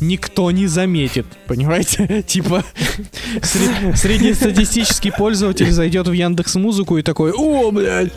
никто 0.00 0.50
не 0.50 0.66
заметит, 0.66 1.26
понимаете? 1.46 2.22
Типа 2.26 2.64
сред- 3.42 3.96
среднестатистический 3.96 5.10
пользователь 5.10 5.70
зайдет 5.70 6.08
в 6.08 6.12
Яндекс 6.12 6.56
Музыку 6.56 6.98
и 6.98 7.02
такой, 7.02 7.32
о, 7.32 7.70
блядь, 7.70 8.12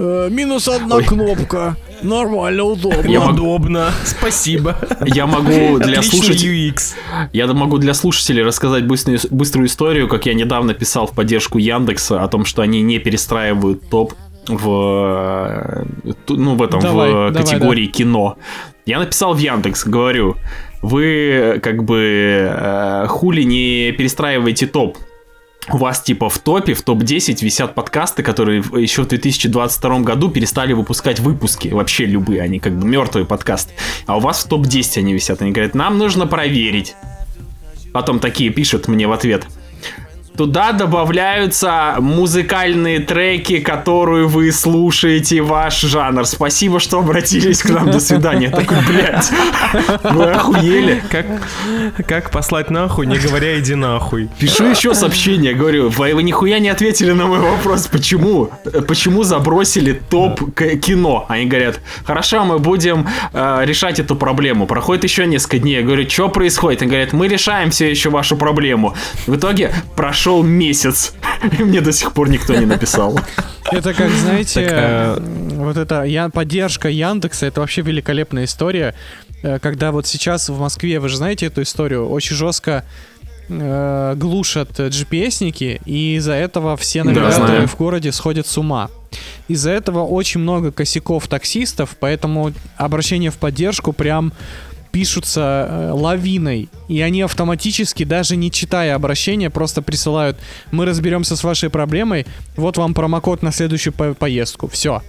э, 0.00 0.28
минус 0.30 0.68
одна 0.68 0.96
Ой. 0.96 1.04
кнопка, 1.04 1.76
нормально, 2.02 2.64
удобно. 2.64 3.08
Я 3.08 3.20
могу- 3.20 3.40
Удобно. 3.40 3.90
Спасибо. 4.04 4.76
Я 5.06 5.26
могу 5.26 5.78
для 5.78 6.02
слушателей... 6.02 6.70
UX. 6.70 6.94
Я 7.32 7.46
могу 7.46 7.78
для 7.78 7.94
слушателей 7.94 8.42
рассказать 8.42 8.86
быструю, 8.86 9.18
быструю 9.30 9.66
историю, 9.66 10.08
как 10.08 10.26
я 10.26 10.34
недавно 10.34 10.74
писал 10.74 11.06
в 11.06 11.12
поддержку 11.12 11.58
Яндекса 11.58 12.22
о 12.22 12.28
том, 12.28 12.44
что 12.44 12.62
они 12.62 12.82
не 12.82 12.98
перестраивают 12.98 13.88
топ 13.90 14.14
в, 14.48 15.84
э, 16.04 16.12
ну, 16.28 16.54
в 16.56 16.62
этом, 16.62 16.80
Давай, 16.80 17.10
в 17.10 17.32
давай, 17.32 17.32
категории 17.32 17.86
кино. 17.86 18.36
Я 18.86 18.98
написал 18.98 19.34
в 19.34 19.38
Яндекс, 19.38 19.86
говорю, 19.86 20.36
вы 20.82 21.60
как 21.62 21.84
бы 21.84 22.48
э, 22.50 23.06
хули 23.08 23.42
не 23.42 23.92
перестраиваете 23.92 24.66
топ. 24.66 24.96
У 25.68 25.76
вас 25.76 26.00
типа 26.00 26.30
в 26.30 26.38
топе, 26.38 26.74
в 26.74 26.82
топ-10 26.82 27.44
висят 27.44 27.74
подкасты, 27.74 28.22
которые 28.22 28.64
еще 28.76 29.02
в 29.02 29.08
2022 29.08 30.00
году 30.00 30.30
перестали 30.30 30.72
выпускать 30.72 31.20
выпуски. 31.20 31.68
Вообще 31.68 32.06
любые, 32.06 32.42
они 32.42 32.58
как 32.58 32.78
бы 32.78 32.86
мертвые 32.86 33.26
подкасты. 33.26 33.72
А 34.06 34.16
у 34.16 34.20
вас 34.20 34.44
в 34.44 34.48
топ-10 34.48 34.98
они 34.98 35.12
висят. 35.12 35.42
Они 35.42 35.52
говорят, 35.52 35.74
нам 35.74 35.98
нужно 35.98 36.26
проверить. 36.26 36.94
Потом 37.92 38.20
такие 38.20 38.50
пишут 38.50 38.88
мне 38.88 39.06
в 39.06 39.12
ответ. 39.12 39.46
Туда 40.40 40.72
добавляются 40.72 41.96
музыкальные 41.98 43.00
треки, 43.00 43.58
которые 43.58 44.26
вы 44.26 44.50
слушаете, 44.52 45.42
ваш 45.42 45.82
жанр. 45.82 46.24
Спасибо, 46.24 46.80
что 46.80 47.00
обратились 47.00 47.60
к 47.60 47.68
нам. 47.68 47.90
До 47.90 48.00
свидания. 48.00 48.48
Такой, 48.48 48.78
блядь, 48.88 49.30
вы 50.02 50.24
охуели? 50.32 51.02
Как, 51.10 51.26
как 52.06 52.30
послать 52.30 52.70
нахуй, 52.70 53.06
не 53.06 53.18
говоря 53.18 53.60
иди 53.60 53.74
нахуй. 53.74 54.30
Пишу 54.38 54.64
еще 54.64 54.94
сообщение, 54.94 55.52
говорю, 55.52 55.90
вы, 55.90 56.14
вы 56.14 56.22
нихуя 56.22 56.58
не 56.58 56.70
ответили 56.70 57.12
на 57.12 57.26
мой 57.26 57.40
вопрос, 57.40 57.86
почему? 57.88 58.48
Почему 58.88 59.24
забросили 59.24 59.92
топ 59.92 60.54
к- 60.54 60.76
кино? 60.76 61.26
Они 61.28 61.44
говорят, 61.44 61.80
хорошо, 62.06 62.44
мы 62.44 62.58
будем 62.58 63.06
э, 63.34 63.60
решать 63.66 64.00
эту 64.00 64.16
проблему. 64.16 64.66
Проходит 64.66 65.04
еще 65.04 65.26
несколько 65.26 65.58
дней. 65.58 65.80
Я 65.80 65.82
говорю, 65.82 66.08
что 66.08 66.30
происходит? 66.30 66.80
Они 66.80 66.90
говорят, 66.92 67.12
мы 67.12 67.28
решаем 67.28 67.70
все 67.70 67.90
еще 67.90 68.08
вашу 68.08 68.38
проблему. 68.38 68.94
В 69.26 69.36
итоге 69.36 69.70
прошел 69.96 70.29
месяц, 70.42 71.14
и 71.58 71.62
мне 71.62 71.80
до 71.80 71.92
сих 71.92 72.12
пор 72.12 72.28
никто 72.30 72.54
не 72.54 72.66
написал. 72.66 73.18
Это 73.72 73.94
как, 73.94 74.10
знаете, 74.10 74.64
Так, 74.66 74.72
а- 74.72 75.16
м, 75.18 75.48
вот 75.64 75.76
эта 75.76 76.02
я, 76.04 76.28
поддержка 76.28 76.88
Яндекса, 76.88 77.46
это 77.46 77.60
вообще 77.60 77.82
великолепная 77.82 78.44
история. 78.44 78.94
Э, 79.42 79.58
Когда 79.60 79.92
вот 79.92 80.06
сейчас 80.06 80.48
в 80.48 80.58
Москве, 80.58 80.98
вы 80.98 81.08
же 81.08 81.16
знаете 81.18 81.46
эту 81.46 81.62
историю, 81.62 82.08
очень 82.08 82.34
жестко 82.36 82.84
э, 83.48 84.14
глушат 84.16 84.78
GPS-ники, 84.78 85.80
и 85.84 86.16
из-за 86.16 86.32
этого 86.34 86.76
все 86.76 87.02
Да, 87.04 87.10
навигаторы 87.10 87.46
знаю. 87.46 87.68
в 87.68 87.76
городе 87.76 88.12
сходят 88.12 88.46
с 88.46 88.56
ума. 88.58 88.88
Из-за 89.48 89.70
этого 89.70 90.04
очень 90.04 90.40
много 90.40 90.70
косяков 90.72 91.26
таксистов, 91.26 91.96
поэтому 91.98 92.52
обращения 92.76 93.30
в 93.30 93.36
поддержку 93.38 93.92
прям 93.92 94.32
пишутся 94.92 95.66
э, 95.68 95.90
лавиной, 95.92 96.68
и 96.88 97.00
они 97.00 97.22
автоматически, 97.22 98.04
даже 98.04 98.36
не 98.36 98.50
читая 98.50 98.94
обращения, 98.94 99.50
просто 99.50 99.82
присылают 99.82 100.38
«Мы 100.70 100.86
разберемся 100.86 101.36
с 101.36 101.44
вашей 101.44 101.70
проблемой, 101.70 102.26
вот 102.56 102.76
вам 102.76 102.94
промокод 102.94 103.42
на 103.42 103.52
следующую 103.52 103.92
по- 103.92 104.14
поездку». 104.14 104.68
Все. 104.68 105.02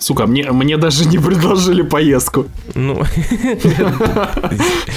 Сука, 0.00 0.26
мне, 0.26 0.50
мне 0.50 0.78
даже 0.78 1.04
не 1.04 1.18
предложили 1.18 1.82
поездку. 1.82 2.46
Ну, 2.74 3.04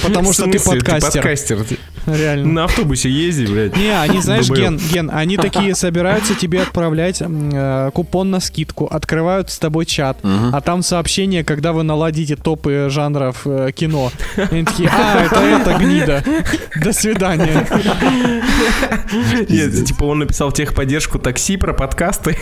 Потому 0.02 0.32
что 0.32 0.50
ты 0.50 0.58
подкастер. 0.58 1.66
Реально. 2.06 2.52
На 2.52 2.64
автобусе 2.64 3.10
езди, 3.10 3.44
блядь. 3.44 3.76
Не, 3.76 3.90
они, 4.00 4.22
знаешь. 4.22 4.48
Ген, 4.48 4.78
Ген, 4.78 5.10
они 5.12 5.36
такие 5.36 5.74
собираются 5.74 6.34
тебе 6.34 6.62
отправлять 6.62 7.20
э, 7.20 7.90
купон 7.92 8.30
на 8.30 8.40
скидку, 8.40 8.86
открывают 8.86 9.50
с 9.50 9.58
тобой 9.58 9.84
чат, 9.84 10.18
а 10.22 10.60
там 10.62 10.82
сообщение, 10.82 11.44
когда 11.44 11.74
вы 11.74 11.82
наладите 11.82 12.36
топы 12.36 12.86
жанров 12.88 13.42
э, 13.44 13.72
кино. 13.74 14.10
Они 14.36 14.64
такие, 14.64 14.88
а, 14.90 15.24
это 15.24 15.40
это 15.40 15.78
гнида. 15.78 16.24
До 16.82 16.92
свидания. 16.94 17.66
Нет, 19.50 19.84
типа 19.84 20.04
он 20.04 20.20
написал 20.20 20.50
техподдержку 20.50 21.18
такси 21.18 21.58
про 21.58 21.74
подкасты. 21.74 22.38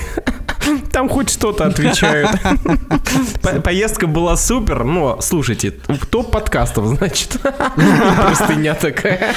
Там 0.93 1.09
хоть 1.09 1.31
что-то 1.31 1.67
отвечают. 1.67 2.31
По- 3.43 3.61
Поездка 3.61 4.07
была 4.07 4.37
супер, 4.37 4.85
но, 4.85 5.21
слушайте, 5.21 5.73
топ 6.11 6.31
подкастов, 6.31 6.87
значит. 6.87 7.39
Простыня 8.17 8.75
такая. 8.75 9.35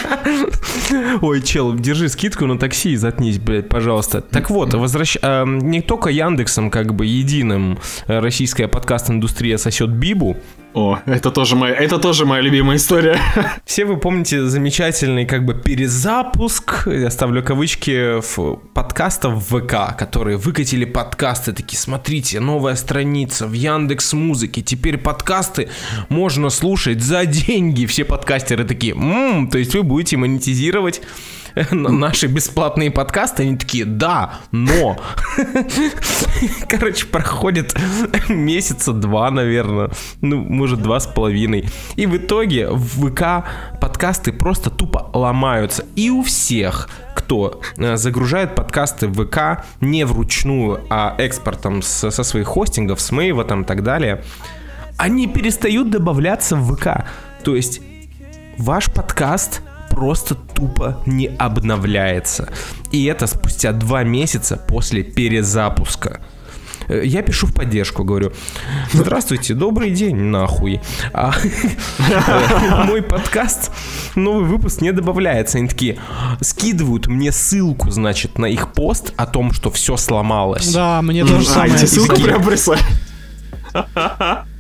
Ой, 1.22 1.42
чел, 1.42 1.74
держи 1.74 2.10
скидку 2.10 2.46
на 2.46 2.58
такси 2.58 2.92
и 2.92 2.96
заткнись, 2.96 3.40
блядь, 3.40 3.70
пожалуйста. 3.70 4.22
Так 4.22 4.50
вот, 4.50 4.74
возвращ... 4.74 5.18
а, 5.22 5.46
не 5.46 5.82
только 5.82 6.10
Яндексом, 6.10 6.70
как 6.70 6.94
бы, 6.94 7.06
единым 7.06 7.80
э, 8.08 8.20
российская 8.20 8.68
подкаст-индустрия 8.68 9.58
сосет 9.58 9.90
Бибу, 9.90 10.38
О, 10.76 11.00
это 11.06 11.32
тоже 11.32 11.56
моя, 11.56 11.74
это 11.74 12.00
тоже 12.00 12.26
моя 12.26 12.42
любимая 12.42 12.76
история. 12.76 13.18
все 13.66 13.86
вы 13.86 13.96
помните 13.96 14.44
замечательный 14.44 15.26
как 15.26 15.46
бы 15.46 15.54
перезапуск, 15.54 16.88
я 16.88 17.10
ставлю 17.10 17.42
кавычки, 17.42 18.20
в 18.20 18.58
подкастов 18.74 19.36
в 19.36 19.62
ВК, 19.62 19.98
которые 19.98 20.36
выкатили 20.36 20.84
подкасты, 20.84 21.54
такие, 21.54 21.78
смотрите, 21.78 22.42
новая 22.42 22.76
страница 22.76 23.48
в 23.48 23.54
Яндекс 23.54 24.12
Музыке, 24.12 24.62
теперь 24.62 24.98
подкасты 24.98 25.70
можно 26.10 26.50
слушать 26.50 27.02
за 27.02 27.26
деньги. 27.26 27.86
Все 27.86 28.04
подкастеры 28.04 28.66
такие, 28.66 28.96
«М, 28.96 29.50
то 29.50 29.58
есть 29.58 29.74
вы 29.76 29.84
будете 29.84 30.18
монетизировать 30.18 31.02
наши 31.72 32.28
бесплатные 32.28 32.91
подкасты? 32.91 33.44
Они 33.44 33.58
такие, 33.58 33.86
да, 33.86 34.39
но. 34.52 34.98
Короче, 36.70 37.06
проходит 37.08 37.76
месяца 38.30 38.94
два, 38.94 39.32
наверное, 39.32 39.91
ну, 40.22 40.38
может, 40.38 40.82
два 40.82 41.00
с 41.00 41.08
половиной. 41.08 41.65
И 41.96 42.06
в 42.06 42.18
итоге 42.18 42.70
в 42.70 43.10
ВК 43.10 43.46
подкасты 43.80 44.34
просто 44.34 44.70
тупо 44.70 45.10
ломаются. 45.13 45.86
И 45.96 46.10
у 46.10 46.24
всех, 46.24 46.89
кто 47.13 47.62
э, 47.78 47.96
загружает 47.96 48.56
подкасты 48.56 49.08
в 49.08 49.26
ВК 49.26 49.65
не 49.80 50.06
вручную, 50.06 50.82
а 50.89 51.15
экспортом 51.18 51.82
со 51.82 52.12
своих 52.12 52.48
хостингов, 52.48 53.00
с 53.00 53.12
Мейва 53.12 53.46
там 53.46 53.62
и 53.62 53.65
так 53.65 53.84
далее, 53.84 54.24
они 54.98 55.28
перестают 55.28 55.89
добавляться 55.89 56.56
в 56.56 56.76
ВК. 56.76 57.06
То 57.44 57.56
есть 57.56 57.82
ваш 58.58 58.91
подкаст 58.91 59.62
просто 59.96 60.36
тупо 60.36 61.02
не 61.06 61.28
обновляется. 61.28 62.50
И 62.92 63.06
это 63.06 63.28
спустя 63.28 63.72
два 63.72 64.04
месяца 64.04 64.58
после 64.58 65.04
перезапуска. 65.04 66.20
Э, 66.90 67.02
Я 67.06 67.22
пишу 67.22 67.48
в 67.48 67.54
поддержку, 67.54 68.04
говорю, 68.04 68.34
здравствуйте, 68.92 69.54
добрый 69.54 69.92
день, 69.92 70.18
нахуй. 70.18 70.82
А, 71.14 71.32
мой 72.86 73.02
подкаст, 73.02 73.72
новый 74.16 74.44
выпуск 74.46 74.82
не 74.82 74.92
добавляется. 74.92 75.60
Они 75.60 75.68
такие, 75.70 75.98
скидывают 76.42 77.08
мне 77.08 77.32
ссылку, 77.32 77.90
значит, 77.90 78.38
на 78.38 78.48
их 78.48 78.74
пост 78.74 79.14
о 79.16 79.26
том, 79.26 79.54
что 79.54 79.72
все 79.72 79.96
сломалось. 79.96 80.74
Да, 80.74 81.02
мне 81.02 81.24
то 81.24 81.40
же 81.40 81.48
А, 81.50 81.54
самое. 81.54 81.78
ссылку 81.88 82.22
прям 82.22 82.44
прислали? 82.44 82.82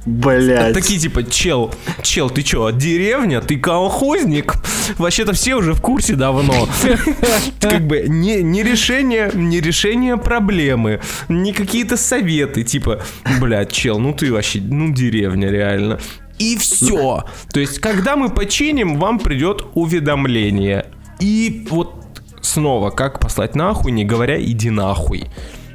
Блять. 0.05 0.73
Такие 0.73 0.99
типа, 0.99 1.23
чел, 1.23 1.73
чел, 2.03 2.29
ты 2.29 2.43
чё, 2.43 2.71
деревня, 2.71 3.41
ты 3.41 3.57
колхозник? 3.57 4.53
Вообще-то 4.97 5.33
все 5.33 5.55
уже 5.55 5.73
в 5.73 5.81
курсе 5.81 6.15
давно. 6.15 6.67
Как 7.59 7.87
бы 7.87 8.05
не, 8.07 8.43
не 8.43 8.61
решение, 8.61 9.31
не 9.33 9.59
решение 9.59 10.17
проблемы, 10.17 11.01
не 11.27 11.53
какие-то 11.53 11.97
советы, 11.97 12.63
типа, 12.63 13.01
блядь, 13.41 13.71
чел, 13.71 13.97
ну 13.97 14.13
ты 14.13 14.31
вообще, 14.31 14.61
ну 14.61 14.93
деревня 14.93 15.49
реально. 15.49 15.99
И 16.37 16.57
все. 16.57 17.23
То 17.51 17.59
есть, 17.59 17.79
когда 17.79 18.15
мы 18.15 18.29
починим, 18.29 18.99
вам 18.99 19.19
придет 19.19 19.65
уведомление. 19.73 20.85
И 21.19 21.65
вот 21.69 21.95
снова, 22.41 22.89
как 22.91 23.19
послать 23.19 23.55
нахуй, 23.55 23.91
не 23.91 24.05
говоря, 24.05 24.41
иди 24.41 24.69
нахуй. 24.69 25.27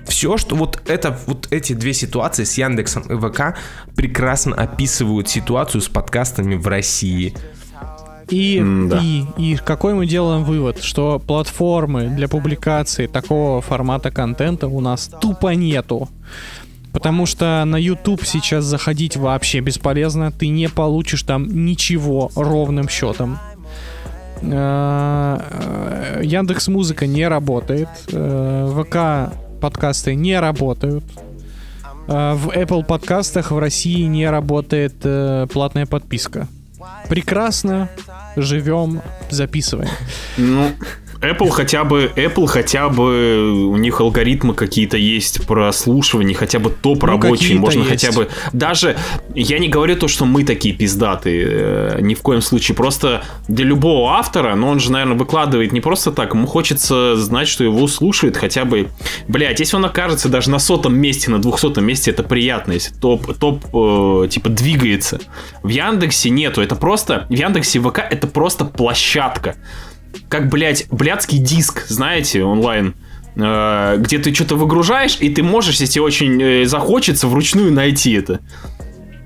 Все, 0.07 0.37
что 0.37 0.57
вот 0.57 0.81
это, 0.87 1.19
вот 1.27 1.49
эти 1.51 1.73
две 1.73 1.93
ситуации 1.93 2.45
с 2.45 2.59
Яндексом 2.59 3.03
и 3.03 3.17
ВК 3.17 3.57
прекрасно 3.95 4.55
описывают 4.57 5.29
ситуацию 5.29 5.81
с 5.81 5.89
подкастами 5.89 6.57
в 6.57 6.67
России. 6.67 7.35
И, 8.29 8.59
М-да. 8.59 9.01
и, 9.03 9.25
и 9.37 9.57
какой 9.57 9.95
мы 9.95 10.07
делаем 10.07 10.45
вывод? 10.45 10.83
Что 10.83 11.19
платформы 11.19 12.09
для 12.09 12.29
публикации 12.29 13.07
такого 13.07 13.61
формата 13.61 14.11
контента 14.11 14.69
у 14.69 14.81
нас 14.81 15.11
тупо 15.21 15.55
нету. 15.55 16.09
Потому 16.93 17.27
что 17.27 17.63
на 17.67 17.77
YouTube 17.77 18.25
сейчас 18.25 18.65
заходить 18.65 19.17
вообще 19.17 19.61
бесполезно. 19.61 20.33
Ты 20.33 20.49
не 20.49 20.69
получишь 20.69 21.23
там 21.23 21.47
ничего 21.65 22.31
ровным 22.35 22.89
счетом. 22.89 23.39
Яндекс 26.23 26.69
Музыка 26.69 27.07
не 27.07 27.29
работает. 27.29 27.89
Э, 28.11 28.69
ВК 28.75 29.33
подкасты 29.61 30.15
не 30.15 30.39
работают. 30.41 31.05
Э, 32.09 32.35
В 32.35 32.49
Apple 32.49 32.85
подкастах 32.85 33.51
в 33.51 33.59
России 33.59 34.03
не 34.03 34.29
работает 34.29 34.95
э, 35.05 35.47
платная 35.53 35.87
подписка. 35.87 36.49
Прекрасно 37.09 37.89
живем, 38.37 39.03
записываем. 39.31 39.91
Ну, 40.37 40.71
Apple 41.21 41.51
хотя 41.51 41.85
бы, 41.85 42.11
Apple 42.17 42.47
хотя 42.47 42.89
бы, 42.89 43.69
у 43.69 43.77
них 43.77 44.01
алгоритмы 44.01 44.55
какие-то 44.55 44.97
есть 44.97 45.47
прослушивания, 45.47 46.35
хотя 46.35 46.59
бы 46.59 46.71
топ 46.71 47.03
Ну, 47.03 47.61
можно 47.61 47.81
есть. 47.81 47.91
хотя 47.91 48.13
бы, 48.13 48.29
даже, 48.53 48.97
я 49.35 49.59
не 49.59 49.69
говорю 49.69 49.97
то, 49.97 50.09
что 50.09 50.25
мы 50.25 50.45
такие 50.45 50.75
пиздатые, 50.75 51.47
э, 51.51 51.99
ни 52.01 52.15
в 52.15 52.23
коем 52.23 52.41
случае, 52.41 52.75
просто 52.75 53.23
для 53.49 53.67
любого 53.67 54.13
автора, 54.13 54.55
но 54.55 54.69
он 54.69 54.81
же, 54.81 54.91
наверное, 54.91 55.17
выкладывает 55.17 55.73
не 55.73 55.81
просто 55.81 56.11
так, 56.11 56.33
ему 56.35 56.47
хочется 56.47 57.17
знать, 57.17 57.49
что 57.49 57.65
его 57.65 57.87
слушают 57.87 58.37
хотя 58.37 58.65
бы, 58.65 58.89
блядь, 59.29 59.61
если 59.61 59.77
он 59.77 59.85
окажется 59.85 60.29
даже 60.31 60.51
на 60.51 60.59
сотом 60.59 60.97
месте, 60.97 61.31
на 61.31 61.39
двухсотом 61.39 61.85
месте, 61.85 62.11
это 62.11 62.23
приятно, 62.23 62.73
если 62.73 62.95
топ, 62.95 63.37
топ, 63.37 63.65
э, 63.75 64.29
типа, 64.29 64.49
двигается. 64.49 65.21
В 65.63 65.69
Яндексе 65.69 66.31
нету, 66.31 66.63
это 66.63 66.77
просто, 66.77 67.27
в 67.29 67.35
Яндексе 67.35 67.79
ВК 67.81 67.99
это 67.99 68.27
просто 68.27 68.65
площадка 68.65 69.57
как, 70.29 70.49
блядь, 70.49 70.87
блядский 70.91 71.39
диск, 71.39 71.87
знаете, 71.89 72.45
онлайн, 72.45 72.95
э, 73.37 73.97
где 73.99 74.19
ты 74.19 74.35
что-то 74.35 74.57
выгружаешь, 74.57 75.19
и 75.21 75.29
ты 75.31 75.43
можешь, 75.43 75.81
если 75.81 76.01
очень 76.01 76.41
э, 76.43 76.65
захочется, 76.67 77.27
вручную 77.27 77.73
найти 77.73 78.13
это. 78.13 78.41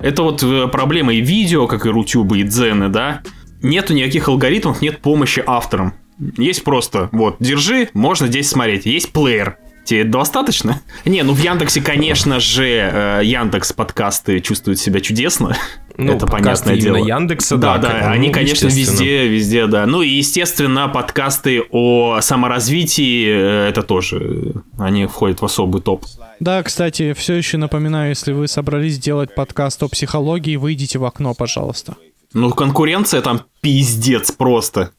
Это 0.01 0.23
вот 0.23 0.43
э, 0.43 0.69
проблема 0.69 1.15
и 1.15 1.21
видео, 1.21 1.67
как 1.67 1.87
и 1.87 1.89
Рутюбы, 1.89 2.41
и 2.41 2.43
Дзены, 2.43 2.89
да? 2.89 3.23
Нету 3.63 3.95
никаких 3.95 4.29
алгоритмов, 4.29 4.83
нет 4.83 4.99
помощи 4.99 5.43
авторам. 5.47 5.95
Есть 6.37 6.63
просто, 6.65 7.09
вот, 7.13 7.37
держи, 7.41 7.89
можно 7.93 8.27
здесь 8.27 8.49
смотреть. 8.49 8.87
Есть 8.87 9.13
плеер. 9.13 9.59
Тебе 9.85 10.05
достаточно? 10.05 10.81
Не, 11.05 11.23
ну 11.23 11.35
в 11.35 11.39
Яндексе, 11.43 11.81
конечно 11.83 12.41
же, 12.41 12.65
э, 12.67 13.21
Яндекс 13.23 13.73
подкасты 13.73 14.41
чувствуют 14.41 14.79
себя 14.79 15.01
чудесно. 15.01 15.57
Ну, 15.97 16.13
это 16.17 16.27
понятное 16.27 16.77
дело. 16.77 16.97
Яндекса, 16.97 17.57
да, 17.57 17.79
да, 17.79 17.89
да, 17.89 17.99
как- 18.01 18.13
они, 18.13 18.29
ну, 18.29 18.35
конечно, 18.35 18.67
везде, 18.67 19.29
везде, 19.29 19.67
да. 19.69 19.87
Ну 19.87 20.03
и, 20.03 20.09
естественно, 20.09 20.89
подкасты 20.89 21.63
о 21.71 22.19
саморазвитии, 22.21 23.29
э, 23.29 23.69
это 23.69 23.83
тоже, 23.83 24.55
они 24.79 25.07
входят 25.07 25.41
в 25.41 25.45
особый 25.45 25.83
топ. 25.83 26.05
Да, 26.41 26.63
кстати, 26.63 27.13
все 27.13 27.35
еще 27.35 27.59
напоминаю, 27.59 28.09
если 28.09 28.33
вы 28.33 28.49
собрались 28.49 28.99
делать 28.99 29.35
подкаст 29.35 29.83
о 29.85 29.89
психологии, 29.89 30.57
выйдите 30.57 30.99
в 30.99 31.05
окно, 31.05 31.33
пожалуйста. 31.35 31.95
Ну, 32.33 32.51
конкуренция 32.51 33.21
там 33.23 33.43
пиздец 33.61 34.33
просто. 34.33 34.91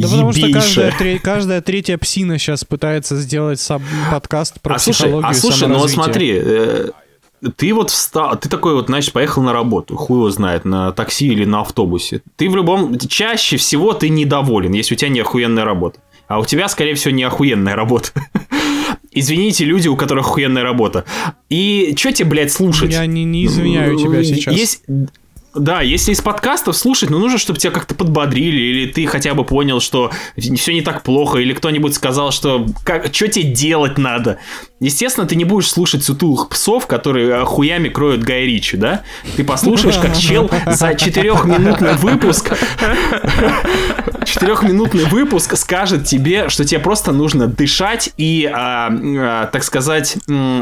Да 0.00 0.08
потому 0.08 0.32
что 0.32 0.50
каждая, 0.52 0.92
тре- 0.96 1.18
каждая 1.18 1.60
третья 1.60 1.98
псина 1.98 2.38
сейчас 2.38 2.64
пытается 2.64 3.16
сделать 3.16 3.60
саб- 3.60 3.82
подкаст 4.10 4.60
про 4.60 4.76
а 4.76 4.78
слушай, 4.78 4.96
психологию 4.96 5.28
а 5.28 5.32
и 5.32 5.34
слушай, 5.34 5.68
ну 5.68 5.78
вот 5.78 5.90
смотри, 5.90 6.40
э, 6.42 6.90
ты 7.56 7.72
вот 7.72 7.90
встал, 7.90 8.38
ты 8.38 8.48
такой 8.48 8.74
вот, 8.74 8.86
значит, 8.86 9.12
поехал 9.12 9.42
на 9.42 9.52
работу, 9.52 9.96
хуй 9.96 10.18
его 10.18 10.30
знает, 10.30 10.64
на 10.64 10.92
такси 10.92 11.28
или 11.28 11.44
на 11.44 11.60
автобусе. 11.60 12.22
Ты 12.36 12.50
в 12.50 12.56
любом, 12.56 12.98
чаще 12.98 13.56
всего 13.56 13.92
ты 13.92 14.08
недоволен, 14.08 14.72
если 14.72 14.94
у 14.94 14.96
тебя 14.98 15.08
не 15.08 15.20
охуенная 15.20 15.64
работа. 15.64 16.00
А 16.28 16.38
у 16.38 16.44
тебя, 16.44 16.68
скорее 16.68 16.94
всего, 16.94 17.12
не 17.12 17.24
охуенная 17.24 17.74
работа. 17.74 18.10
Извините, 19.12 19.64
люди, 19.64 19.88
у 19.88 19.96
которых 19.96 20.26
охуенная 20.26 20.62
работа. 20.62 21.04
И 21.48 21.94
что 21.98 22.12
тебе, 22.12 22.28
блядь, 22.28 22.52
слушать? 22.52 22.92
Я 22.92 23.06
не, 23.06 23.24
не 23.24 23.46
извиняю 23.46 23.98
тебя 23.98 24.22
сейчас. 24.22 24.54
Есть, 24.54 24.82
да, 25.54 25.80
если 25.80 26.12
из 26.12 26.20
подкастов 26.20 26.76
слушать, 26.76 27.10
ну 27.10 27.18
нужно, 27.18 27.38
чтобы 27.38 27.58
тебя 27.58 27.72
как-то 27.72 27.94
подбодрили, 27.94 28.60
или 28.60 28.86
ты 28.86 29.06
хотя 29.06 29.34
бы 29.34 29.44
понял, 29.44 29.80
что 29.80 30.12
все 30.36 30.72
не 30.72 30.82
так 30.82 31.02
плохо, 31.02 31.38
или 31.38 31.52
кто-нибудь 31.52 31.94
сказал, 31.94 32.30
что 32.30 32.66
как, 32.84 33.12
что 33.12 33.28
тебе 33.28 33.44
делать 33.44 33.98
надо. 33.98 34.38
Естественно, 34.78 35.26
ты 35.26 35.34
не 35.34 35.44
будешь 35.44 35.68
слушать 35.68 36.04
сутулых 36.04 36.48
псов, 36.48 36.86
которые 36.86 37.44
хуями 37.44 37.88
кроют 37.88 38.22
Гай 38.22 38.46
Ричи, 38.46 38.76
да? 38.76 39.02
Ты 39.36 39.44
послушаешь, 39.44 39.98
как 39.98 40.16
чел 40.16 40.50
за 40.66 40.94
четырехминутный 40.94 41.94
выпуск 41.94 42.52
четырехминутный 44.24 45.04
выпуск 45.04 45.56
скажет 45.56 46.04
тебе, 46.04 46.48
что 46.48 46.64
тебе 46.64 46.80
просто 46.80 47.12
нужно 47.12 47.46
дышать 47.46 48.12
и, 48.16 48.48
а, 48.52 48.88
а, 48.90 49.46
так 49.46 49.62
сказать, 49.64 50.16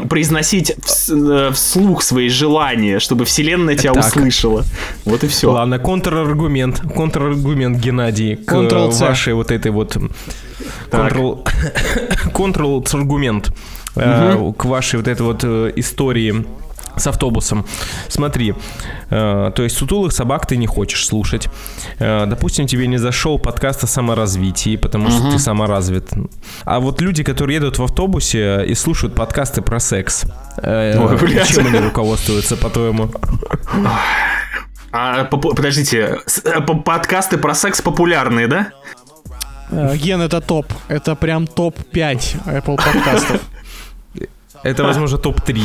произносить 0.09 0.71
вс- 0.85 1.49
э, 1.49 1.51
вслух 1.53 2.01
свои 2.03 2.29
желания, 2.29 2.99
чтобы 2.99 3.25
вселенная 3.25 3.75
тебя 3.75 3.93
Так. 3.93 4.05
услышала. 4.07 4.63
Вот 5.05 5.23
и 5.23 5.27
все. 5.27 5.51
Ладно, 5.51 5.79
контраргумент. 5.79 6.81
Контраргумент, 6.95 7.77
Геннадий, 7.77 8.35
к 8.35 8.51
Ctrl-C. 8.51 9.05
вашей 9.05 9.33
вот 9.33 9.51
этой 9.51 9.71
вот... 9.71 9.97
Контрол... 10.91 11.45
Контрол-аргумент. 12.33 13.51
э, 13.95 14.51
К 14.57 14.65
вашей 14.65 14.97
вот 14.97 15.07
этой 15.07 15.21
вот 15.21 15.43
э, 15.43 15.71
истории 15.75 16.45
с 16.95 17.07
автобусом. 17.07 17.65
Смотри, 18.07 18.53
э, 19.09 19.51
то 19.55 19.63
есть 19.63 19.77
сутулых 19.77 20.11
собак 20.11 20.45
ты 20.45 20.57
не 20.57 20.67
хочешь 20.67 21.05
слушать. 21.05 21.47
Э, 21.99 22.25
допустим, 22.25 22.67
тебе 22.67 22.87
не 22.87 22.97
зашел 22.97 23.39
подкаст 23.39 23.83
о 23.83 23.87
саморазвитии, 23.87 24.75
потому 24.75 25.09
что 25.09 25.31
ты 25.31 25.39
саморазвит. 25.39 26.09
А 26.65 26.79
вот 26.79 27.01
люди, 27.01 27.23
которые 27.23 27.55
едут 27.55 27.79
в 27.79 27.83
автобусе 27.83 28.65
и 28.65 28.75
слушают 28.75 29.15
подкасты 29.15 29.61
про 29.61 29.79
секс, 29.79 30.25
э, 30.57 30.97
Ой, 30.97 31.45
чем 31.45 31.67
они 31.67 31.79
руководствуются, 31.79 32.57
по-твоему? 32.57 33.09
А, 34.91 35.25
подождите, 35.25 36.19
э, 36.45 36.61
по- 36.61 36.75
подкасты 36.75 37.37
про 37.37 37.53
секс 37.53 37.81
популярные, 37.81 38.47
да? 38.47 38.71
Э, 39.71 39.95
Ген, 39.95 40.21
это 40.21 40.41
топ. 40.41 40.65
Это 40.87 41.15
прям 41.15 41.45
топ-5 41.47 42.45
Apple 42.45 42.75
подкастов. 42.77 43.41
Это, 44.63 44.83
возможно, 44.83 45.17
топ-3. 45.17 45.61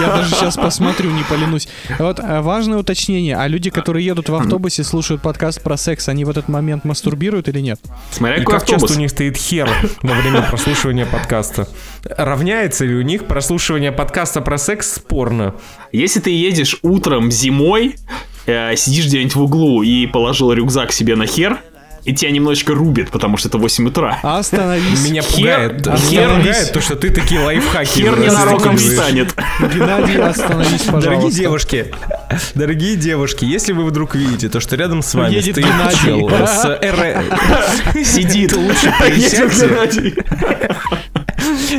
Я 0.00 0.08
даже 0.16 0.34
сейчас 0.34 0.56
посмотрю, 0.56 1.10
не 1.10 1.22
поленусь. 1.22 1.68
Вот 1.98 2.18
э, 2.18 2.40
важное 2.40 2.78
уточнение. 2.78 3.36
А 3.36 3.46
люди, 3.46 3.70
которые 3.70 4.04
едут 4.04 4.28
в 4.28 4.34
автобусе, 4.34 4.82
слушают 4.84 5.22
подкаст 5.22 5.62
про 5.62 5.76
секс, 5.76 6.08
они 6.08 6.24
в 6.24 6.30
этот 6.30 6.48
момент 6.48 6.84
мастурбируют 6.84 7.48
или 7.48 7.60
нет? 7.60 7.80
Смотря 8.10 8.36
И 8.36 8.38
какой 8.40 8.54
как 8.54 8.62
часто 8.62 8.74
автобус. 8.76 8.96
у 8.96 9.00
них 9.00 9.10
стоит 9.10 9.36
хер 9.36 9.68
во 10.02 10.14
время 10.14 10.42
прослушивания 10.42 11.06
подкаста? 11.06 11.68
Равняется 12.04 12.84
ли 12.84 12.94
у 12.94 13.02
них 13.02 13.26
прослушивание 13.26 13.92
подкаста 13.92 14.40
про 14.40 14.58
секс 14.58 14.94
с 14.94 14.98
порно? 14.98 15.54
Если 15.92 16.20
ты 16.20 16.30
едешь 16.30 16.78
утром 16.82 17.30
зимой, 17.30 17.96
э, 18.46 18.74
сидишь 18.76 19.06
где-нибудь 19.06 19.34
в 19.36 19.42
углу 19.42 19.82
и 19.82 20.06
положил 20.06 20.52
рюкзак 20.52 20.92
себе 20.92 21.14
на 21.16 21.26
хер, 21.26 21.58
и 22.08 22.14
тебя 22.14 22.30
немножечко 22.30 22.74
рубит, 22.74 23.10
потому 23.10 23.36
что 23.36 23.48
это 23.48 23.58
8 23.58 23.88
утра. 23.88 24.18
Остановись. 24.22 25.04
Меня 25.04 25.20
Хер- 25.20 25.36
пугает, 25.36 25.86
меня 25.86 26.22
хер- 26.22 26.36
пугает 26.38 26.72
то, 26.72 26.80
что 26.80 26.96
ты 26.96 27.10
такие 27.10 27.38
лайфхаки 27.38 28.00
Хер 28.00 28.18
ненароком 28.18 28.78
встанет. 28.78 29.34
Геннадий, 29.74 30.16
остановись, 30.18 30.82
пожалуйста. 30.82 31.10
Дорогие 31.10 31.30
девушки, 31.30 31.86
дорогие 32.54 32.96
девушки, 32.96 33.44
если 33.44 33.72
вы 33.72 33.84
вдруг 33.84 34.14
видите 34.14 34.48
то, 34.48 34.58
что 34.58 34.76
рядом 34.76 35.02
с 35.02 35.12
вами 35.14 35.34
Едет 35.34 35.56
стоит 35.56 35.66
чел 36.02 36.30
с 36.30 36.80
РФ, 36.82 38.06
Сидит. 38.06 38.56
лучше 38.56 38.90
присядьте. 39.00 39.66
Геннадий. 39.68 40.14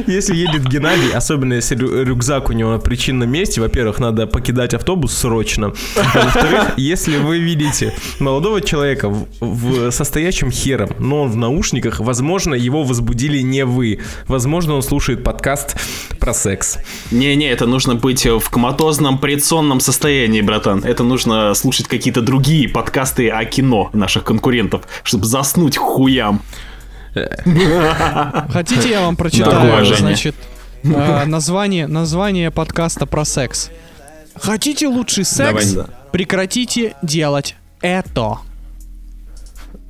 Если 0.07 0.35
едет 0.35 0.67
Геннадий, 0.67 1.11
особенно 1.13 1.53
если 1.53 1.75
рю- 1.75 2.03
рюкзак 2.03 2.49
у 2.49 2.53
него 2.53 2.71
на 2.71 2.79
причинном 2.79 3.29
месте, 3.29 3.61
во-первых, 3.61 3.99
надо 3.99 4.27
покидать 4.27 4.73
автобус 4.73 5.15
срочно. 5.15 5.73
А 6.13 6.19
во-вторых, 6.25 6.73
если 6.77 7.17
вы 7.17 7.39
видите 7.39 7.93
молодого 8.19 8.61
человека 8.61 9.09
в, 9.09 9.27
в 9.41 9.91
состоящем 10.19 10.51
хером, 10.51 10.89
но 10.99 11.21
он 11.21 11.31
в 11.31 11.37
наушниках, 11.37 12.01
возможно, 12.01 12.53
его 12.53 12.83
возбудили 12.83 13.39
не 13.39 13.63
вы. 13.63 13.99
Возможно, 14.27 14.73
он 14.73 14.81
слушает 14.81 15.23
подкаст 15.23 15.77
про 16.19 16.33
секс. 16.33 16.79
Не-не, 17.09 17.47
это 17.47 17.65
нужно 17.65 17.95
быть 17.95 18.25
в 18.25 18.49
коматозном 18.49 19.17
предсонном 19.17 19.79
состоянии, 19.79 20.41
братан. 20.41 20.83
Это 20.83 21.05
нужно 21.05 21.53
слушать 21.53 21.87
какие-то 21.87 22.21
другие 22.21 22.67
подкасты 22.67 23.29
о 23.29 23.45
кино 23.45 23.91
наших 23.93 24.25
конкурентов, 24.25 24.81
чтобы 25.03 25.23
заснуть 25.23 25.77
хуям. 25.77 26.41
Хотите, 27.13 28.89
я 28.89 28.99
вам 28.99 29.15
прочитаю, 29.15 29.85
значит, 29.85 30.35
э, 30.83 31.25
название, 31.27 31.87
название 31.87 32.51
подкаста 32.51 33.05
про 33.05 33.23
секс. 33.23 33.69
Хотите 34.35 34.89
лучший 34.89 35.23
секс? 35.23 35.71
Давай. 35.71 35.87
Прекратите 36.11 36.95
делать 37.01 37.55
это. 37.79 38.39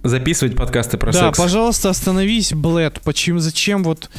Записывать 0.03 0.55
подкасты 0.55 0.97
про 0.97 1.11
да, 1.11 1.27
секс. 1.27 1.37
пожалуйста, 1.37 1.89
остановись, 1.89 2.53
Блэд. 2.53 3.01
Почему, 3.03 3.39
зачем 3.39 3.83
вот... 3.83 4.09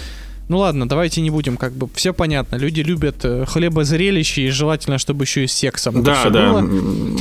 Ну 0.48 0.58
ладно, 0.58 0.88
давайте 0.88 1.20
не 1.20 1.30
будем, 1.30 1.56
как 1.56 1.72
бы, 1.72 1.88
все 1.94 2.12
понятно. 2.12 2.56
Люди 2.56 2.80
любят 2.80 3.24
э, 3.24 3.46
хлебозрелище 3.46 4.42
и 4.42 4.48
желательно, 4.48 4.98
чтобы 4.98 5.24
еще 5.24 5.44
и 5.44 5.46
с 5.46 5.52
сексом. 5.52 5.98
это 6.02 6.04
Да, 6.24 6.30
да. 6.30 6.52
было. 6.52 7.18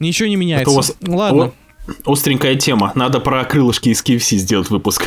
Ничего 0.00 0.28
не 0.28 0.34
Это 0.34 0.40
меняется. 0.40 0.70
у 0.70 0.76
вас 0.76 0.94
Ладно, 1.06 1.52
о- 2.06 2.12
остренькая 2.12 2.56
тема. 2.56 2.90
Надо 2.94 3.20
про 3.20 3.44
крылышки 3.44 3.90
из 3.90 4.02
KFC 4.02 4.38
сделать 4.38 4.70
выпуск. 4.70 5.04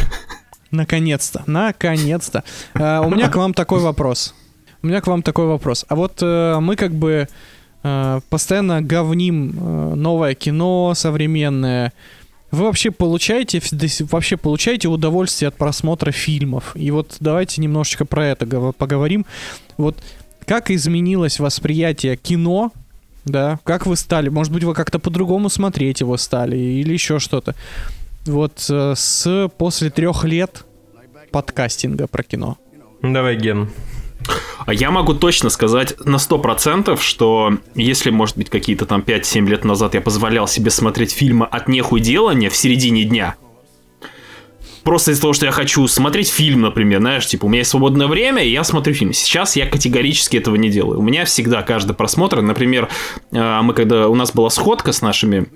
наконец-то, 0.72 1.44
наконец-то. 1.48 2.44
Э, 2.76 3.00
у 3.00 3.10
меня 3.10 3.28
к 3.28 3.36
вам 3.36 3.54
такой 3.56 3.80
вопрос. 3.80 4.36
У 4.84 4.88
меня 4.88 5.02
к 5.02 5.08
вам 5.08 5.24
такой 5.24 5.48
вопрос. 5.48 5.84
А 5.90 5.96
вот 5.96 6.20
э, 6.22 6.60
мы 6.62 6.76
как 6.76 6.94
бы 6.94 7.28
постоянно 8.30 8.82
говним 8.82 9.96
новое 10.02 10.34
кино 10.36 10.94
современное. 10.94 11.94
Вы 12.52 12.64
вообще 12.64 12.92
получаете 12.92 13.62
вообще 14.10 14.38
получаете 14.38 14.88
удовольствие 14.88 15.50
от 15.50 15.56
просмотра 15.56 16.12
фильмов? 16.12 16.72
И 16.76 16.92
вот 16.92 17.18
давайте 17.20 17.62
немножечко 17.62 18.06
про 18.06 18.28
это 18.28 18.46
гов- 18.46 18.76
поговорим. 18.76 19.26
Вот 19.78 19.98
как 20.46 20.72
изменилось 20.72 21.40
восприятие 21.40 22.16
кино, 22.16 22.72
да? 23.26 23.60
Как 23.66 23.86
вы 23.86 23.98
стали? 23.98 24.30
Может 24.30 24.54
быть, 24.54 24.64
вы 24.64 24.74
как-то 24.74 24.98
по-другому 25.00 25.50
смотреть 25.50 26.00
его 26.00 26.16
стали 26.16 26.56
или 26.58 26.94
еще 26.94 27.20
что-то? 27.20 27.54
Вот 28.26 28.66
э, 28.70 28.94
с 28.96 29.50
после 29.58 29.90
трех 29.90 30.24
лет 30.24 30.64
подкастинга 31.32 32.08
про 32.08 32.24
кино. 32.24 32.58
Давай, 33.02 33.36
Ген. 33.36 33.70
А 34.66 34.74
я 34.74 34.92
могу 34.92 35.14
точно 35.14 35.50
сказать 35.50 35.96
на 36.04 36.18
100%, 36.18 37.00
что 37.00 37.54
если, 37.76 38.10
может 38.10 38.38
быть, 38.38 38.50
какие-то 38.50 38.86
там 38.86 39.02
5-7 39.02 39.48
лет 39.48 39.64
назад 39.64 39.94
я 39.94 40.02
позволял 40.02 40.48
себе 40.48 40.70
смотреть 40.72 41.12
фильмы 41.12 41.46
от 41.46 41.68
нехуй 41.68 42.02
делания 42.02 42.50
в 42.50 42.56
середине 42.56 43.06
дня, 43.06 43.36
просто 44.88 45.12
из-за 45.12 45.22
того, 45.22 45.34
что 45.34 45.46
я 45.46 45.52
хочу 45.52 45.86
смотреть 45.88 46.30
фильм, 46.30 46.62
например, 46.62 47.02
знаешь, 47.02 47.26
типа, 47.26 47.46
у 47.46 47.50
меня 47.50 47.60
есть 47.60 47.72
свободное 47.72 48.08
время, 48.08 48.42
и 48.42 48.50
я 48.50 48.64
смотрю 48.64 48.94
фильм. 48.94 49.12
Сейчас 49.12 49.58
я 49.58 49.66
категорически 49.66 50.38
этого 50.38 50.56
не 50.56 50.70
делаю. 50.70 51.00
У 51.00 51.02
меня 51.02 51.26
всегда 51.26 51.62
каждый 51.62 51.94
просмотр, 51.94 52.42
например, 52.42 52.88
э, 53.34 53.62
мы 53.62 53.74
когда 53.74 54.08
у 54.08 54.16
нас 54.16 54.32
была 54.32 54.50
сходка 54.50 54.94
с 54.94 55.02
нашими 55.02 55.48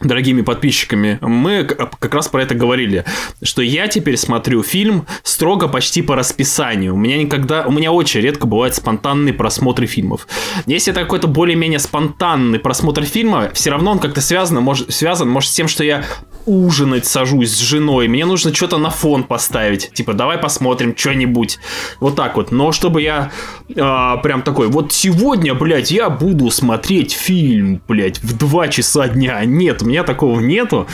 дорогими 0.00 0.42
подписчиками, 0.42 1.18
мы 1.20 1.64
как 1.64 2.14
раз 2.14 2.28
про 2.28 2.42
это 2.42 2.54
говорили, 2.54 3.04
что 3.42 3.62
я 3.62 3.88
теперь 3.88 4.16
смотрю 4.16 4.62
фильм 4.62 5.06
строго 5.22 5.68
почти 5.68 6.02
по 6.02 6.16
расписанию. 6.16 6.94
У 6.94 6.96
меня 6.96 7.16
никогда, 7.16 7.64
у 7.66 7.70
меня 7.70 7.92
очень 7.92 8.20
редко 8.20 8.46
бывают 8.46 8.74
спонтанные 8.74 9.34
просмотры 9.34 9.86
фильмов. 9.86 10.26
Если 10.66 10.92
это 10.92 11.02
какой-то 11.02 11.26
более-менее 11.28 11.78
спонтанный 11.78 12.58
просмотр 12.58 13.04
фильма, 13.04 13.50
все 13.52 13.70
равно 13.70 13.92
он 13.92 13.98
как-то 13.98 14.20
связан, 14.20 14.62
может, 14.62 14.92
связан, 14.92 15.28
может, 15.28 15.50
с 15.50 15.54
тем, 15.54 15.68
что 15.68 15.84
я 15.84 16.04
ужинать 16.46 17.06
сажусь 17.06 17.50
с 17.50 17.58
женой, 17.58 18.08
мне 18.08 18.24
нужно 18.24 18.54
что-то 18.54 18.78
на 18.78 18.90
фон 18.90 19.24
поставить, 19.24 19.92
типа, 19.92 20.14
давай 20.14 20.38
посмотрим 20.38 20.96
что-нибудь, 20.96 21.58
вот 22.00 22.14
так 22.14 22.36
вот. 22.36 22.52
Но 22.52 22.72
чтобы 22.72 23.02
я 23.02 23.32
а, 23.76 24.16
прям 24.18 24.42
такой, 24.42 24.68
вот 24.68 24.92
сегодня, 24.92 25.54
блядь, 25.54 25.90
я 25.90 26.08
буду 26.08 26.50
смотреть 26.50 27.12
фильм, 27.12 27.82
блядь, 27.88 28.22
в 28.22 28.36
2 28.36 28.68
часа 28.68 29.08
дня. 29.08 29.44
Нет, 29.44 29.82
меня 29.86 30.02
такого 30.02 30.40
нету. 30.40 30.86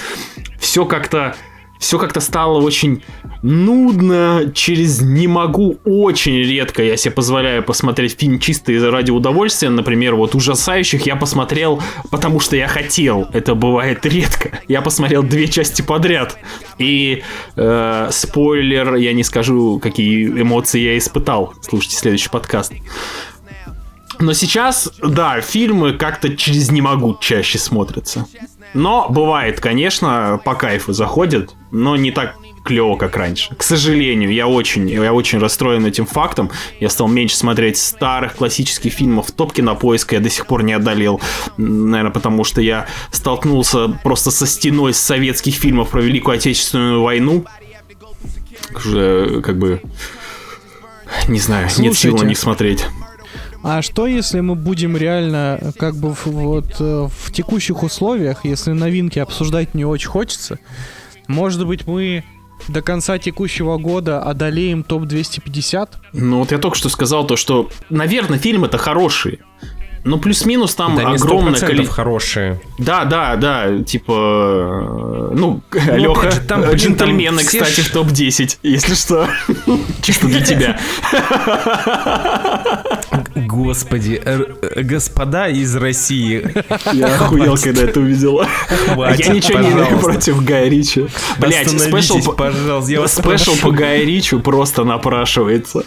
Все 0.59 0.85
как-то 0.85 1.35
все 1.83 1.99
как-то 1.99 2.21
стало 2.21 2.61
очень 2.61 3.03
нудно, 3.43 4.53
через 4.55 5.01
не 5.01 5.27
могу, 5.27 5.81
очень 5.85 6.37
редко 6.37 6.81
я 6.81 6.97
себе 6.97 7.13
позволяю 7.13 7.65
посмотреть 7.65 8.17
фильм 8.17 8.39
чисто 8.39 8.73
ради 8.89 9.11
удовольствия. 9.11 9.69
Например, 9.69 10.15
вот 10.15 10.37
ужасающих 10.37 11.07
я 11.07 11.17
посмотрел, 11.17 11.83
потому 12.13 12.39
что 12.39 12.55
я 12.55 12.69
хотел. 12.69 13.29
Это 13.33 13.57
бывает 13.57 14.07
редко. 14.07 14.61
Я 14.69 14.81
посмотрел 14.81 15.25
две 15.25 15.49
части 15.49 15.83
подряд. 15.83 16.39
И 16.79 17.25
э, 17.57 18.09
спойлер, 18.13 18.95
я 18.95 19.13
не 19.13 19.25
скажу, 19.25 19.81
какие 19.81 20.29
эмоции 20.29 20.81
я 20.81 20.97
испытал. 20.97 21.53
Слушайте 21.63 21.97
следующий 21.97 22.29
подкаст. 22.31 22.73
Но 24.21 24.35
сейчас, 24.35 24.89
да, 25.03 25.41
фильмы 25.41 25.95
как-то 25.95 26.37
через 26.37 26.71
не 26.71 26.81
могу 26.81 27.19
чаще 27.21 27.59
смотрятся. 27.59 28.25
Но 28.75 29.07
бывает, 29.09 29.61
конечно, 29.61 30.41
по 30.45 30.55
кайфу 30.55 30.93
заходят, 30.93 31.55
но 31.71 31.97
не 31.97 32.11
так 32.11 32.37
клево, 32.65 32.97
как 32.97 33.17
раньше. 33.17 33.55
К 33.55 33.63
сожалению, 33.63 34.33
я 34.33 34.47
очень, 34.47 34.89
я 34.89 35.13
очень 35.13 35.39
расстроен 35.39 35.85
этим 35.85 36.07
фактом. 36.07 36.51
Я 36.81 36.89
стал 36.89 37.09
меньше 37.09 37.37
смотреть 37.37 37.77
старых 37.77 38.37
классических 38.37 38.93
фильмов. 38.93 39.33
Топ 39.33 39.53
кинопоиска 39.53 40.17
я 40.17 40.21
до 40.21 40.31
сих 40.31 40.47
пор 40.47 40.63
не 40.63 40.73
одолел. 40.73 41.21
Наверное, 41.57 42.13
потому 42.13 42.45
что 42.45 42.61
я 42.61 42.87
столкнулся 43.11 43.89
просто 44.03 44.31
со 44.31 44.47
стеной 44.47 44.95
советских 44.95 45.55
фильмов 45.55 45.91
про 45.91 46.01
Великую 46.01 46.37
Отечественную 46.37 47.03
войну. 47.03 47.45
Уже 48.75 49.43
как 49.43 49.59
бы... 49.59 49.83
Не 51.29 51.41
знаю, 51.41 51.69
нет 51.79 51.95
сил 51.95 52.13
на 52.13 52.19
Слушайте. 52.19 52.27
них 52.27 52.39
смотреть. 52.39 52.87
А 53.63 53.81
что 53.81 54.07
если 54.07 54.41
мы 54.41 54.57
будем 54.57 54.97
реально, 54.97 55.59
э, 55.61 55.71
как 55.79 55.95
бы 55.95 56.15
вот 56.25 56.77
э, 56.81 57.09
в 57.09 57.33
текущих 57.33 57.83
условиях, 57.83 58.45
если 58.45 58.73
новинки 58.73 59.19
обсуждать 59.21 59.75
не 59.75 59.85
очень 59.85 60.09
хочется, 60.09 60.59
Может 61.29 61.67
быть, 61.67 61.87
мы 61.87 62.25
до 62.69 62.83
конца 62.83 63.19
текущего 63.19 63.79
года 63.79 64.23
одолеем 64.23 64.83
топ-250? 64.83 65.89
Ну 66.13 66.41
вот 66.41 66.53
я 66.53 66.59
только 66.59 66.77
что 66.77 66.89
сказал 66.89 67.27
то, 67.27 67.37
что, 67.37 67.71
наверное, 67.91 68.39
фильмы-то 68.39 68.79
хорошие. 68.79 69.39
Ну, 70.05 70.19
плюс-минус 70.19 70.75
там 70.75 70.97
Да, 70.97 71.11
огромное 71.13 71.53
100% 71.55 71.61
количество... 71.67 71.95
хорошие. 71.95 72.61
Да, 72.79 73.05
да, 73.05 73.37
да, 73.37 73.83
типа... 73.85 74.13
э, 75.31 75.35
Ну, 75.35 75.61
Леха, 75.73 76.21
опять 76.21 76.35
же, 76.35 76.41
там, 76.41 76.61
блин, 76.63 76.75
джентльмены, 76.75 77.37
там 77.39 77.47
кстати, 77.47 77.81
ж- 77.81 77.87
в 77.89 77.93
топ-10, 77.93 78.59
если 78.65 78.95
что. 78.95 79.29
Чисто 80.03 80.27
для 80.27 80.41
тебя. 80.41 80.79
Господи, 83.35 84.21
э, 84.25 84.83
господа 84.83 85.49
из 85.49 85.75
России, 85.77 86.47
Я 86.93 87.07
охуел, 87.15 87.57
когда 87.57 87.83
это 87.85 88.01
увидел. 88.01 88.41
хватит, 88.95 89.27
Я 89.27 89.33
ничего 89.35 89.59
не 89.61 89.71
имею 89.71 89.99
против 89.99 90.45
Гая 90.45 90.69
Ричи. 90.69 91.07
Блять, 91.39 91.69
special 91.71 92.21
по- 92.23 92.33
пожалуйста, 92.33 92.91
я 92.93 93.01
вас 93.01 93.15
special 93.15 93.55
по 93.61 93.71
Гаю 93.71 94.07
Ричи 94.07 94.41
просто 94.41 94.85
напрашивается. 94.85 95.85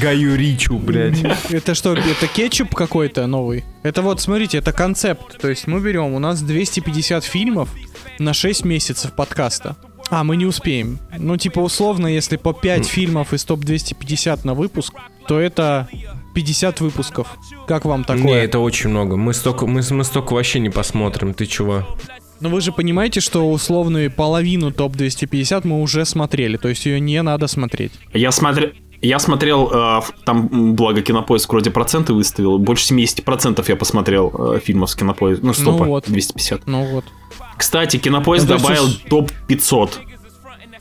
Гаю 0.00 0.36
Ричи, 0.36 0.76
блядь. 0.78 1.22
Это 1.50 1.74
что, 1.74 1.94
это 1.94 2.26
кетчуп 2.26 2.74
какой-то 2.74 3.13
новый? 3.26 3.64
Это 3.82 4.02
вот, 4.02 4.20
смотрите, 4.20 4.58
это 4.58 4.72
концепт. 4.72 5.38
То 5.40 5.48
есть 5.48 5.66
мы 5.66 5.80
берем, 5.80 6.12
у 6.14 6.18
нас 6.18 6.42
250 6.42 7.24
фильмов 7.24 7.68
на 8.18 8.32
6 8.34 8.64
месяцев 8.64 9.12
подкаста. 9.12 9.76
А, 10.10 10.22
мы 10.22 10.36
не 10.36 10.46
успеем. 10.46 10.98
Ну, 11.18 11.36
типа, 11.36 11.60
условно, 11.60 12.06
если 12.06 12.36
по 12.36 12.52
5 12.52 12.86
фильмов 12.86 13.32
из 13.32 13.44
топ-250 13.44 14.40
на 14.44 14.54
выпуск, 14.54 14.92
то 15.26 15.40
это 15.40 15.88
50 16.34 16.80
выпусков. 16.80 17.38
Как 17.66 17.84
вам 17.84 18.00
Не, 18.00 18.04
такое? 18.04 18.42
это 18.42 18.58
очень 18.58 18.90
много. 18.90 19.16
Мы 19.16 19.32
столько, 19.32 19.66
мы, 19.66 19.82
мы 19.90 20.04
столько 20.04 20.34
вообще 20.34 20.58
не 20.58 20.68
посмотрим. 20.70 21.32
Ты 21.32 21.46
чего? 21.46 21.86
Но 22.40 22.50
вы 22.50 22.60
же 22.60 22.72
понимаете, 22.72 23.20
что 23.20 23.50
условную 23.50 24.10
половину 24.10 24.72
топ-250 24.72 25.66
мы 25.66 25.80
уже 25.80 26.04
смотрели, 26.04 26.56
то 26.56 26.68
есть 26.68 26.84
ее 26.84 27.00
не 27.00 27.22
надо 27.22 27.46
смотреть. 27.46 27.92
Я 28.12 28.32
смотрел... 28.32 28.72
Я 29.04 29.18
смотрел, 29.18 29.70
э, 29.72 30.00
там, 30.24 30.74
благо, 30.74 31.02
Кинопоиск 31.02 31.50
вроде 31.52 31.70
проценты 31.70 32.14
выставил, 32.14 32.58
больше 32.58 32.94
70% 32.94 33.62
я 33.68 33.76
посмотрел 33.76 34.32
э, 34.54 34.60
фильмов 34.60 34.90
с 34.90 34.94
Кинопоиска, 34.94 35.44
ну, 35.44 35.52
стопа, 35.52 35.84
вот. 35.84 36.04
250. 36.06 36.62
Ну 36.66 36.84
вот. 36.86 37.04
Кстати, 37.58 37.98
Кинопоиск 37.98 38.46
Ну, 38.48 38.54
есть 38.54 38.64
добавил 38.64 38.84
уж- 38.86 39.04
топ-500, 39.10 39.90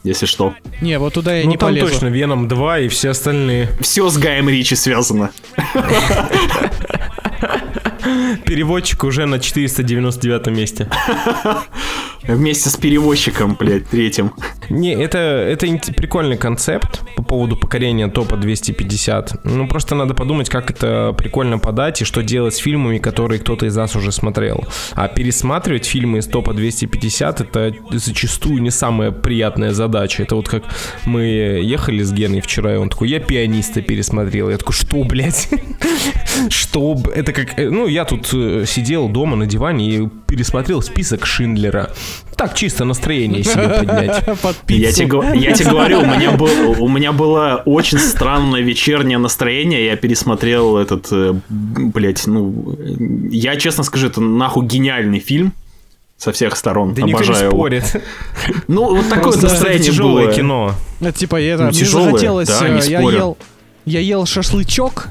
если 0.06 0.26
что. 0.26 0.54
Не, 0.82 1.00
вот 1.00 1.14
туда 1.16 1.36
я 1.36 1.44
ну 1.44 1.52
не 1.52 1.58
там 1.58 1.70
полезу. 1.70 1.90
точно 1.90 2.08
Веном 2.08 2.48
2 2.48 2.80
и 2.80 2.88
все 2.88 3.10
остальные. 3.10 3.70
Все 3.82 4.10
с 4.10 4.18
Гаем 4.18 4.48
Ричи 4.48 4.76
связано. 4.76 5.32
Переводчик 8.46 9.04
уже 9.04 9.26
на 9.26 9.40
499 9.40 10.48
месте. 10.48 10.90
Вместе 12.28 12.70
с 12.70 12.78
перевозчиком, 12.78 13.56
блядь, 13.60 13.88
третьим. 13.90 14.32
Не, 14.70 14.94
это, 14.94 15.18
это 15.18 15.68
прикольный 15.94 16.38
концепт 16.38 17.02
по 17.16 17.24
поводу 17.24 17.58
покорения 17.58 18.08
топа 18.08 18.38
250. 18.38 19.44
Ну, 19.44 19.68
просто 19.68 19.96
надо 19.96 20.14
подумать, 20.14 20.50
как 20.50 20.72
это 20.72 21.14
прикольно 21.18 21.60
подать 21.60 22.02
и 22.02 22.06
что 22.06 22.24
делать 22.24 22.56
с 22.56 22.58
фильмами, 22.58 22.98
которые 22.98 23.40
кто-то 23.40 23.66
из 23.66 23.76
нас 23.76 23.96
уже 23.96 24.12
смотрел. 24.12 24.64
А 24.94 25.08
пересматривать 25.10 25.86
фильмы 25.86 26.20
из 26.20 26.28
топа 26.28 26.54
250 26.54 27.42
это 27.42 27.74
зачастую 27.92 28.62
не 28.62 28.72
самая 28.72 29.12
приятная 29.12 29.72
задача. 29.74 30.24
Это 30.24 30.36
вот 30.36 30.48
как 30.48 30.64
мы 31.06 31.24
ехали 31.24 32.04
с 32.04 32.12
Геной 32.14 32.40
вчера, 32.42 32.74
и 32.76 32.78
он 32.78 32.90
такой, 32.90 33.10
я 33.10 33.20
пианиста 33.20 33.82
пересмотрел. 33.82 34.50
Я 34.50 34.58
такой, 34.58 34.74
что, 34.74 35.04
блядь? 35.04 35.50
Что? 36.50 36.98
Это 37.14 37.34
как... 37.34 37.60
э, 37.60 37.70
Ну, 37.70 37.88
я 37.88 38.06
тут 38.06 38.30
э, 38.34 38.66
сидел 38.66 39.08
дома 39.10 39.36
на 39.36 39.46
диване 39.46 39.90
и 39.90 40.08
пересмотрел 40.28 40.82
список 40.82 41.26
Шиндлера. 41.26 41.92
Так, 42.36 42.56
чисто 42.56 42.84
настроение 42.86 43.44
себе 43.44 43.70
поднять. 43.70 44.26
Под 44.42 44.56
Я 44.70 44.92
тебе, 44.92 45.40
я 45.40 45.54
тебе 45.54 45.70
говорю, 45.70 46.00
у 46.02 46.06
меня, 46.06 46.32
был, 46.32 46.82
у 46.84 46.88
меня 46.90 47.12
было 47.12 47.62
очень 47.66 48.00
странное 48.00 48.62
вечернее 48.62 49.18
настроение. 49.18 49.86
Я 49.86 49.96
пересмотрел 49.96 50.78
этот, 50.78 51.08
э, 51.12 51.34
блядь, 51.50 52.26
ну, 52.28 52.76
э, 52.78 52.96
я 53.32 53.56
честно 53.56 53.84
скажу, 53.84 54.08
это 54.08 54.20
нахуй 54.22 54.66
гениальный 54.66 55.20
фильм 55.20 55.54
со 56.18 56.32
всех 56.32 56.56
сторон. 56.56 56.94
Да 56.94 57.02
никто 57.02 57.20
не 57.24 57.26
Обожаю 57.26 57.46
его. 57.50 57.58
спорит. 57.58 58.04
Ну, 58.68 58.96
вот 58.96 59.10
такое 59.10 59.24
Просто 59.24 59.46
это 59.48 59.54
настроение 59.56 59.84
тяжелое 59.84 60.26
было. 60.26 60.34
кино. 60.34 60.76
Это 61.02 61.12
типа 61.20 61.42
это, 61.42 61.64
Ну, 61.64 61.70
мне 61.70 61.80
тяжелое, 61.80 62.06
захотелось, 62.12 62.48
да, 62.48 62.68
э, 62.68 62.74
не 62.82 62.90
я 62.90 63.00
спорю. 63.00 63.18
ел, 63.18 63.38
я 63.86 64.00
ел 64.00 64.26
шашлычок 64.26 65.08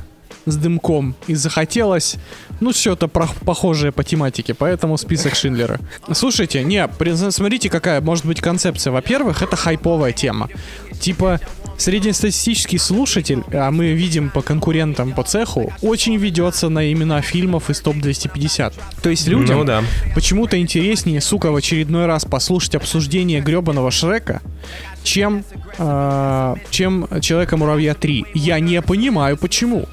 с 0.47 0.57
дымком 0.57 1.15
и 1.27 1.35
захотелось, 1.35 2.17
ну 2.61 2.73
что-то 2.73 3.09
про- 3.09 3.29
похожее 3.45 3.93
по 3.93 4.03
тематике, 4.05 4.55
поэтому 4.55 4.97
список 4.99 5.35
Шиндлера. 5.35 5.79
Слушайте, 6.13 6.65
не, 6.65 6.89
смотрите 7.31 7.69
какая 7.71 8.01
может 8.01 8.25
быть 8.27 8.41
концепция. 8.41 8.93
Во-первых, 8.93 9.43
это 9.43 9.57
хайповая 9.57 10.13
тема. 10.13 10.49
Типа 11.01 11.41
среднестатистический 11.79 12.79
слушатель, 12.79 13.43
а 13.53 13.71
мы 13.71 13.93
видим 13.93 14.31
по 14.31 14.43
конкурентам 14.43 15.13
по 15.13 15.23
цеху, 15.25 15.73
очень 15.83 16.17
ведется 16.17 16.69
на 16.69 16.93
имена 16.93 17.21
фильмов 17.23 17.71
из 17.71 17.81
топ 17.81 17.97
250. 17.97 18.75
То 19.03 19.11
есть 19.11 19.27
людям 19.27 19.59
Ну 19.59 19.65
да. 19.65 19.83
почему-то 20.15 20.59
интереснее, 20.61 21.21
сука, 21.21 21.51
в 21.51 21.57
очередной 21.57 22.07
раз 22.07 22.25
послушать 22.25 22.75
обсуждение 22.77 23.41
гребаного 23.41 23.91
Шрека, 23.91 24.43
чем, 25.03 25.45
э, 25.79 26.55
чем 26.71 27.09
Человека-муравья 27.21 27.95
3. 27.95 28.27
Я 28.35 28.61
не 28.61 28.81
понимаю, 28.83 29.37
почему. 29.37 29.87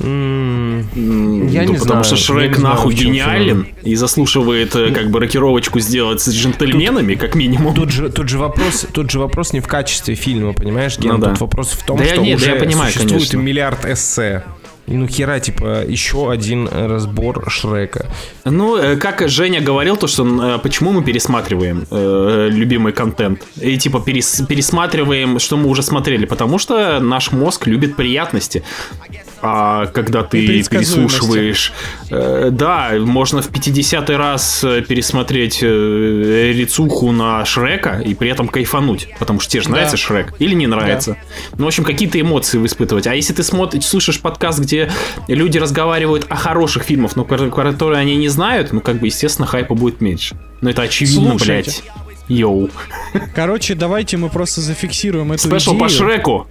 Я 0.00 0.06
ну, 0.06 1.44
не 1.50 1.66
потому 1.66 1.78
знаю, 1.78 2.04
что 2.04 2.16
Шрек 2.16 2.56
знаю, 2.56 2.74
нахуй 2.76 2.94
гениален 2.94 3.66
и 3.82 3.94
заслуживает 3.94 4.74
э, 4.74 4.90
как 4.92 5.10
бы 5.10 5.20
рокировочку 5.20 5.80
сделать 5.80 6.20
с 6.20 6.28
джентльменами, 6.30 7.14
как 7.14 7.34
минимум. 7.34 7.74
Тут 7.74 7.90
же, 7.90 8.08
тут 8.10 8.28
же 8.28 8.38
вопрос, 8.38 8.86
тут 8.92 9.10
же 9.10 9.18
вопрос 9.18 9.52
не 9.52 9.60
в 9.60 9.66
качестве 9.66 10.14
фильма, 10.14 10.52
понимаешь, 10.52 10.98
Ген? 10.98 11.12
Ну 11.12 11.18
да. 11.18 11.30
Тут 11.30 11.40
вопрос 11.40 11.70
в 11.72 11.84
том, 11.84 11.98
Да 11.98 12.04
я- 12.04 12.14
что 12.14 12.24
да 12.24 12.34
уже 12.34 12.46
я 12.50 12.56
понимаю, 12.56 12.92
существует 12.92 13.22
конечно. 13.22 13.36
миллиард 13.38 13.84
эссе. 13.84 14.42
Ну 14.86 15.06
хера, 15.06 15.40
типа, 15.40 15.82
еще 15.88 16.30
один 16.30 16.68
разбор 16.68 17.42
Шрека. 17.48 18.10
Ну, 18.44 18.76
э, 18.76 18.96
как 18.96 19.26
Женя 19.30 19.62
говорил, 19.62 19.96
то 19.96 20.06
что 20.06 20.24
э, 20.56 20.58
почему 20.58 20.92
мы 20.92 21.02
пересматриваем 21.02 21.86
э, 21.90 22.48
любимый 22.52 22.92
контент 22.92 23.42
и 23.58 23.78
типа 23.78 24.02
перес- 24.06 24.44
пересматриваем, 24.46 25.38
что 25.38 25.56
мы 25.56 25.68
уже 25.68 25.82
смотрели, 25.82 26.26
потому 26.26 26.58
что 26.58 27.00
наш 27.00 27.32
мозг 27.32 27.66
любит 27.66 27.96
приятности. 27.96 28.62
А 29.46 29.86
когда 29.88 30.22
ты 30.22 30.46
переслушиваешь, 30.64 31.72
э, 32.10 32.48
да, 32.50 32.92
можно 32.98 33.42
в 33.42 33.50
50-й 33.50 34.16
раз 34.16 34.64
э, 34.64 34.80
пересмотреть 34.80 35.58
э, 35.62 36.52
рецуху 36.54 37.12
на 37.12 37.44
Шрека 37.44 38.00
и 38.04 38.14
при 38.14 38.30
этом 38.30 38.48
кайфануть, 38.48 39.08
потому 39.18 39.40
что 39.40 39.50
тебе 39.50 39.62
же 39.62 39.68
Да. 39.68 39.74
нравится 39.74 39.96
Шрек 39.98 40.32
или 40.38 40.54
не 40.54 40.66
нравится. 40.66 41.16
Ну, 41.58 41.64
в 41.64 41.68
общем, 41.68 41.84
какие-то 41.84 42.18
эмоции 42.18 42.56
вы 42.56 42.66
испытывать. 42.66 43.06
А 43.06 43.14
если 43.14 43.34
ты 43.34 43.42
смотришь, 43.42 43.84
слушаешь 43.84 44.18
подкаст, 44.20 44.60
где 44.60 44.90
люди 45.28 45.58
разговаривают 45.58 46.24
о 46.30 46.36
хороших 46.36 46.84
фильмах, 46.84 47.14
но 47.16 47.24
ко- 47.24 47.50
которые 47.50 48.00
они 48.00 48.16
не 48.16 48.28
знают, 48.28 48.72
ну, 48.72 48.80
как 48.80 48.96
бы, 48.98 49.06
естественно, 49.08 49.46
хайпа 49.46 49.74
будет 49.74 50.00
меньше. 50.00 50.36
Ну, 50.62 50.70
это 50.70 50.80
очевидно, 50.82 51.30
Слушайте. 51.36 51.70
блядь. 51.82 51.82
Йоу. 52.28 52.70
Короче, 53.34 53.74
давайте 53.74 54.16
мы 54.16 54.30
просто 54.30 54.62
зафиксируем 54.62 55.32
эту 55.32 55.42
Спешл 55.46 55.72
идею. 55.72 55.80
по 55.80 55.88
Шреку. 55.90 56.46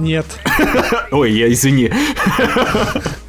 Нет, 0.00 0.26
Ой, 1.10 1.32
я 1.32 1.52
извини. 1.52 1.90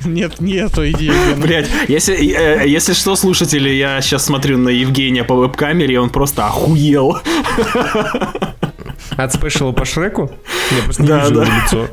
нет, 0.05 0.39
нету 0.39 0.89
идеи. 0.91 1.11
Блять, 1.37 1.67
если, 1.87 2.15
э, 2.15 2.67
если 2.67 2.93
что, 2.93 3.15
слушатели, 3.15 3.69
я 3.69 4.01
сейчас 4.01 4.25
смотрю 4.25 4.57
на 4.57 4.69
Евгения 4.69 5.23
по 5.23 5.35
веб-камере, 5.35 5.95
и 5.95 5.97
он 5.97 6.09
просто 6.09 6.45
охуел. 6.47 7.17
От 9.17 9.33
спешала 9.33 9.71
по 9.73 9.83
Шреку? 9.85 10.31
Я 10.75 10.83
просто 10.83 11.01
не 11.03 11.07
Да, 11.09 11.19
вижу 11.19 11.35
да. 11.35 11.43
его 11.43 11.53
лицо. 11.63 11.87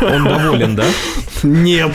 Он 0.00 0.24
доволен, 0.24 0.76
да? 0.76 0.84
Нет. 1.42 1.92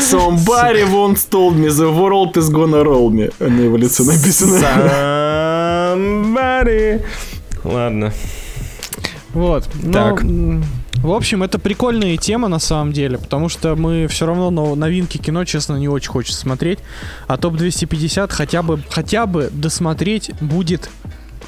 Somebody 0.00 0.84
once 0.84 1.24
told 1.28 1.56
me 1.56 1.68
the 1.68 1.90
world 1.90 2.36
is 2.36 2.48
gonna 2.50 2.82
roll 2.84 3.10
me. 3.10 3.32
На 3.40 3.60
его 3.62 3.76
лице 3.76 4.04
написано. 4.04 4.58
Somebody. 5.94 7.00
Ладно. 7.64 8.12
Вот. 9.34 9.66
ну, 9.82 9.92
Так. 9.92 10.22
м, 10.22 10.62
в 10.96 11.10
общем, 11.10 11.42
это 11.42 11.58
прикольная 11.58 12.16
тема 12.18 12.48
на 12.48 12.58
самом 12.58 12.92
деле, 12.92 13.16
потому 13.18 13.48
что 13.48 13.74
мы 13.76 14.06
все 14.08 14.26
равно 14.26 14.50
но- 14.50 14.74
новинки 14.74 15.16
кино, 15.16 15.44
честно, 15.46 15.76
не 15.76 15.88
очень 15.88 16.10
хочется 16.10 16.38
смотреть. 16.40 16.80
А 17.28 17.38
топ-250 17.38 18.30
хотя 18.30 18.62
бы, 18.62 18.82
хотя 18.90 19.24
бы 19.26 19.48
досмотреть 19.50 20.30
будет, 20.40 20.90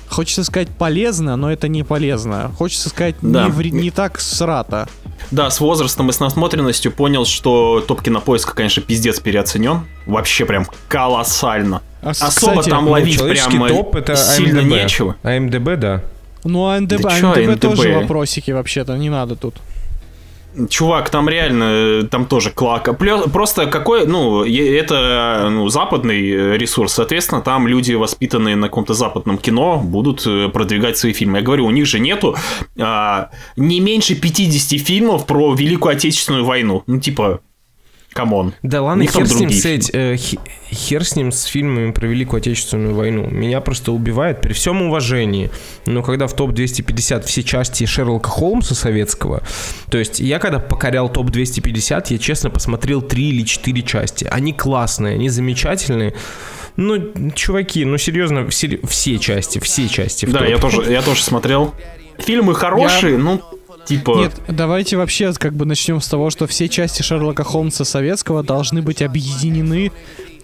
хочется 0.08 0.44
сказать, 0.44 0.68
полезно, 0.68 1.36
но 1.36 1.52
это 1.52 1.68
не 1.68 1.82
полезно. 1.82 2.50
Хочется 2.56 2.88
сказать, 2.88 3.16
Да. 3.20 3.44
не, 3.44 3.50
вре- 3.50 3.70
не 3.70 3.90
так 3.90 4.18
срато. 4.18 4.88
Да, 5.30 5.50
с 5.50 5.60
возрастом 5.60 6.08
и 6.08 6.12
с 6.12 6.20
насмотренностью 6.20 6.90
понял, 6.90 7.24
что 7.26 7.84
топ 7.86 8.00
кинопоиска, 8.02 8.54
конечно, 8.54 8.82
пиздец 8.82 9.20
переоценен. 9.20 9.80
Вообще 10.06 10.46
прям 10.46 10.66
колоссально. 10.88 11.82
А, 12.04 12.10
Особо 12.10 12.60
кстати, 12.60 12.70
там 12.70 12.84
Ну, 12.84 12.90
ловить 12.92 13.16
человеческий 13.16 13.56
прям 13.58 13.68
топ 13.68 13.96
это 13.96 14.16
сильно 14.16 14.60
АМДБ. 14.60 14.72
нечего. 14.72 15.16
АМДБ, 15.22 15.76
да. 15.78 16.02
Ну, 16.44 16.66
IMDb, 16.66 17.02
Да 17.02 17.08
а 17.10 17.18
IMDb 17.18 17.52
IMDb? 17.52 17.60
тоже 17.60 17.92
вопросики 17.94 18.50
вообще-то, 18.50 18.96
не 18.98 19.08
надо 19.10 19.34
тут. 19.36 19.54
Чувак, 20.68 21.10
там 21.10 21.28
реально, 21.28 21.64
э, 21.64 22.02
там 22.08 22.26
тоже 22.26 22.50
клака. 22.50 22.92
Просто 22.92 23.66
какой, 23.66 24.06
ну, 24.06 24.44
это 24.44 25.48
ну, 25.50 25.68
западный 25.68 26.30
э, 26.30 26.56
ресурс, 26.56 26.92
соответственно, 26.92 27.40
там 27.40 27.66
люди, 27.66 27.92
воспитанные 27.94 28.54
на 28.54 28.68
каком-то 28.68 28.94
западном 28.94 29.38
кино, 29.38 29.80
будут 29.84 30.24
э, 30.26 30.48
продвигать 30.48 30.96
свои 30.96 31.12
фильмы. 31.12 31.38
Я 31.38 31.44
говорю, 31.44 31.66
у 31.66 31.70
них 31.70 31.86
же 31.86 31.98
нету 31.98 32.36
а, 32.78 33.30
не 33.56 33.80
меньше 33.80 34.14
50 34.14 34.80
фильмов 34.80 35.26
про 35.26 35.54
Великую 35.54 35.96
Отечественную 35.96 36.44
войну. 36.44 36.84
Ну, 36.86 37.00
типа, 37.00 37.40
come 38.14 38.37
on. 38.37 38.54
Да 38.62 38.80
ладно, 38.80 39.02
них 39.02 39.12
там 39.12 39.26
хер 39.26 39.30
с 39.36 39.38
ним 39.40 39.50
с 39.50 39.64
эти- 39.66 39.90
э, 39.92 40.16
хе- 40.16 40.38
хер 40.72 41.04
с 41.04 41.16
ним 41.16 41.32
с 41.32 41.44
фильмами 41.44 41.90
про 41.92 42.06
Великую 42.06 42.38
Отечественную 42.38 42.94
войну. 42.94 43.28
Меня 43.28 43.60
просто 43.60 43.92
убивает 43.92 44.40
при 44.40 44.52
всем 44.54 44.80
уважении. 44.82 45.50
Но 45.86 46.02
когда 46.02 46.26
в 46.26 46.34
топ-250 46.34 47.26
все 47.26 47.42
части 47.42 47.84
Шерлока 47.84 48.30
Холмса 48.30 48.74
советского, 48.74 49.42
то 49.90 49.98
есть 49.98 50.20
я 50.20 50.38
когда 50.38 50.58
покорял 50.60 51.08
топ-250, 51.10 52.06
я 52.08 52.18
честно 52.18 52.50
посмотрел 52.50 53.02
3 53.02 53.28
или 53.28 53.42
4 53.42 53.82
части. 53.82 54.26
Они 54.30 54.52
классные, 54.52 55.14
они 55.14 55.28
замечательные. 55.28 56.14
Ну, 56.76 57.12
чуваки, 57.34 57.84
ну 57.84 57.98
серьезно, 57.98 58.48
все, 58.48 58.80
все 58.88 59.18
части, 59.18 59.58
все 59.60 59.88
части. 59.88 60.26
Да, 60.26 60.44
я 60.46 60.58
тоже, 60.58 60.90
я 60.90 61.02
тоже 61.02 61.22
смотрел. 61.22 61.74
Фильмы 62.18 62.54
хорошие, 62.54 63.18
ну, 63.18 63.40
типа... 63.86 64.16
Нет, 64.16 64.32
давайте 64.48 64.96
вообще 64.96 65.32
как 65.34 65.54
бы 65.54 65.64
начнем 65.64 66.00
с 66.00 66.08
того, 66.08 66.30
что 66.30 66.46
все 66.46 66.68
части 66.68 67.02
Шерлока 67.02 67.44
Холмса 67.44 67.84
советского 67.84 68.42
должны 68.42 68.82
быть 68.82 69.02
объединены 69.02 69.92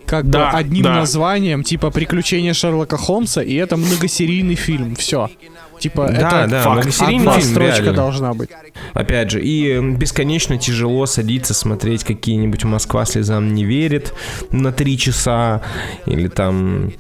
как 0.07 0.29
Да, 0.29 0.51
бы 0.51 0.59
одним 0.59 0.85
да. 0.85 0.95
названием, 0.97 1.63
типа 1.63 1.91
«Приключения 1.91 2.53
Шерлока 2.53 2.97
Холмса», 2.97 3.43
и 3.43 3.55
это 3.55 3.77
многосерийный 3.77 4.57
фильм, 4.57 4.97
все. 4.97 5.31
Типа, 5.79 6.09
Да, 6.09 6.43
это 6.43 6.51
да, 6.51 6.63
факт. 6.63 6.89
одна 7.01 7.33
фильм, 7.33 7.41
строчка 7.43 7.83
реально. 7.83 7.93
должна 7.93 8.35
быть. 8.35 8.51
Опять 8.93 9.31
же, 9.31 9.41
и 9.41 9.81
бесконечно 9.81 10.59
тяжело 10.59 11.07
садиться 11.07 11.55
смотреть 11.55 12.03
какие-нибудь 12.05 12.65
«Москва 12.65 13.05
слезам 13.05 13.55
не 13.55 13.65
верит» 13.65 14.13
на 14.51 14.73
три 14.73 14.99
часа, 14.99 15.63
или 16.07 16.27
там... 16.29 16.93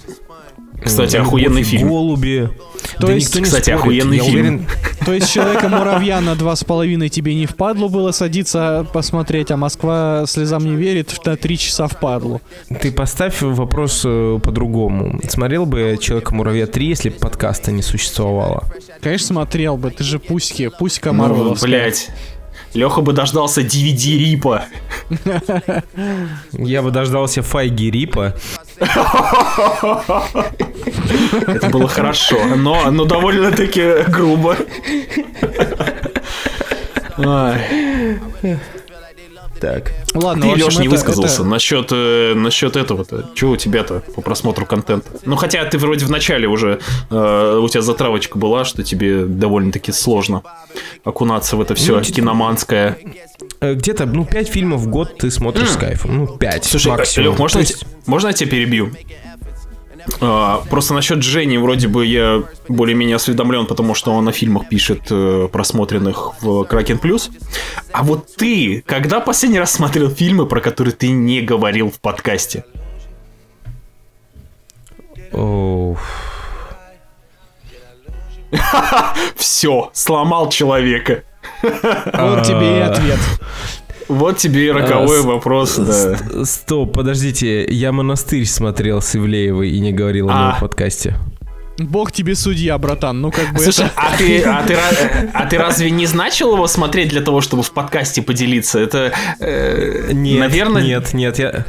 Кстати, 0.85 1.17
охуенный 1.17 1.61
«Любовь 1.61 1.73
и 1.73 1.77
фильм». 1.77 1.89
голуби. 1.89 2.49
То 2.99 3.07
да 3.07 3.13
есть, 3.13 3.29
никто 3.29 3.39
не 3.41 3.45
кстати, 3.45 3.65
спорит. 3.65 3.81
охуенный 3.81 4.17
Я 4.17 4.23
фильм. 4.25 4.35
уверен, 4.41 4.67
То 5.05 5.13
есть 5.13 5.33
Человека-муравья 5.33 6.21
на 6.21 6.35
два 6.35 6.57
с 6.57 6.65
половиной 6.65 7.09
тебе 7.09 7.35
не 7.35 7.47
впадлу 7.47 7.89
было 7.89 8.11
садиться 8.13 8.87
посмотреть, 8.93 9.51
а 9.51 9.57
Москва 9.57 10.25
слезам 10.27 10.65
не 10.65 10.77
верит 10.77 11.15
на 11.25 11.37
три 11.37 11.59
часа 11.59 11.87
впадлу. 11.89 12.41
ты 12.81 12.91
поставь 12.93 13.41
вопрос 13.43 14.03
э, 14.05 14.39
по-другому. 14.43 15.21
Смотрел 15.29 15.67
бы 15.67 15.99
«Человека-муравья 16.01 16.65
3», 16.65 16.83
если 16.83 17.09
бы 17.11 17.17
подкаста 17.17 17.71
не 17.73 17.83
существовало? 17.83 18.65
Конечно, 19.01 19.27
смотрел 19.29 19.77
бы, 19.77 19.91
ты 19.91 20.03
же 20.05 20.19
пуськи, 20.19 20.71
пуська 20.79 21.13
Ну, 21.13 21.19
Марвеловская. 21.23 21.69
блядь. 21.71 22.09
Леха 22.73 23.01
бы 23.01 23.13
дождался 23.13 23.63
DVD 23.63 24.17
рипа. 24.17 24.65
Я 26.53 26.83
бы 26.83 26.91
дождался 26.91 27.43
Файги 27.43 27.91
Рипа. 27.91 28.35
Это 31.47 31.69
было 31.69 31.89
хорошо, 31.89 32.39
но, 32.57 32.91
но 32.91 33.05
довольно-таки 33.05 34.05
грубо. 34.09 34.57
Ай. 37.19 37.61
Так. 39.61 39.93
Ладно, 40.15 40.43
Ты, 40.55 40.65
Леш, 40.65 40.79
не 40.79 40.87
это- 40.87 40.91
высказался 40.91 41.35
это- 41.43 41.45
насчет, 41.45 41.89
э, 41.93 42.33
насчет 42.35 42.77
этого-то. 42.77 43.31
Чего 43.35 43.53
у 43.53 43.57
тебя-то 43.57 44.01
по 44.15 44.23
просмотру 44.23 44.65
контента? 44.65 45.07
Ну, 45.25 45.37
хотя 45.37 45.65
ты 45.67 45.77
вроде 45.77 46.07
в 46.07 46.11
начале 46.11 46.49
уже, 46.49 46.81
э, 47.11 47.59
у 47.63 47.69
тебя 47.69 47.83
затравочка 47.83 48.39
была, 48.39 48.65
что 48.65 48.83
тебе 48.83 49.27
довольно-таки 49.27 49.93
сложно 49.93 50.43
окунаться 51.05 51.57
в 51.57 51.61
это 51.61 51.75
все 51.75 51.97
Ну, 51.97 52.01
типа- 52.01 52.13
Э, 52.13 52.17
киноманское. 52.17 52.99
Где-то, 53.61 54.07
ну, 54.07 54.25
5 54.25 54.49
фильмов 54.49 54.81
в 54.81 54.89
год 54.89 55.19
ты 55.19 55.31
смотришь 55.31 55.69
с 55.71 55.77
кайфом. 55.77 56.17
Ну, 56.17 56.27
5 56.27 56.65
Слушай, 56.65 56.89
максимум. 56.93 57.29
Лех, 57.31 57.39
можно, 57.39 57.61
То 57.61 57.67
есть- 57.67 57.85
можно 58.07 58.29
я 58.29 58.33
тебя 58.33 58.51
перебью? 58.51 58.91
А, 60.21 60.63
просто 60.69 60.95
насчет 60.95 61.23
Жени 61.23 61.59
вроде 61.59 61.89
бы 61.89 62.07
я 62.07 62.43
более-менее 62.69 63.17
осведомлен, 63.17 63.67
потому 63.67 63.95
что 63.95 64.13
он 64.13 64.29
о 64.29 64.33
фильмах 64.33 64.69
пишет 64.69 65.03
э, 65.11 65.49
просмотренных 65.51 66.43
в 66.43 66.65
Кракен 66.65 66.99
Плюс. 66.99 67.31
А 67.93 68.03
вот 68.03 68.35
ты, 68.37 68.83
когда 68.87 69.21
последний 69.21 69.59
раз 69.59 69.73
смотрел 69.73 70.11
фильмы, 70.11 70.47
про 70.47 70.61
которые 70.61 70.95
ты 70.95 71.09
не 71.09 71.41
говорил 71.41 71.91
в 71.91 72.01
подкасте? 72.01 72.65
Все, 79.37 79.91
сломал 79.93 80.51
человека. 80.51 81.23
Вот 81.63 82.43
тебе 82.43 82.79
и 82.79 82.81
ответ. 82.81 83.19
Вот 84.11 84.39
тебе 84.39 84.67
и 84.67 84.71
роковой 84.71 85.21
А, 85.21 85.23
вопрос, 85.23 85.77
да. 85.77 86.45
Стоп, 86.45 86.93
подождите, 86.93 87.65
я 87.65 87.93
монастырь 87.93 88.45
смотрел 88.45 89.01
с 89.01 89.15
Ивлеевой 89.15 89.71
и 89.71 89.79
не 89.79 89.93
говорил 89.93 90.29
о 90.29 90.33
А. 90.33 90.47
нем 90.49 90.57
в 90.57 90.61
подкасте. 90.61 91.15
Бог 91.87 92.13
тебе 92.13 92.35
судья, 92.35 92.79
братан. 92.79 93.21
Ну, 93.21 93.31
как 93.31 93.53
бы 93.53 93.61
Слушай, 93.61 93.87
это... 93.87 93.95
а 93.97 94.17
ты, 94.17 94.43
а, 94.43 94.63
ты, 94.67 94.77
а 95.33 95.47
ты 95.47 95.59
разве 95.59 95.91
не 95.91 96.07
начал 96.09 96.55
его 96.55 96.67
смотреть 96.67 97.09
для 97.09 97.21
того, 97.21 97.41
чтобы 97.41 97.63
в 97.63 97.71
подкасте 97.73 98.23
поделиться? 98.23 98.79
Это, 98.79 99.13
э, 99.41 100.11
Нет, 100.13 100.41
наверное... 100.41 100.83
нет, 100.83 101.13
нет, 101.13 101.39
я, 101.39 101.67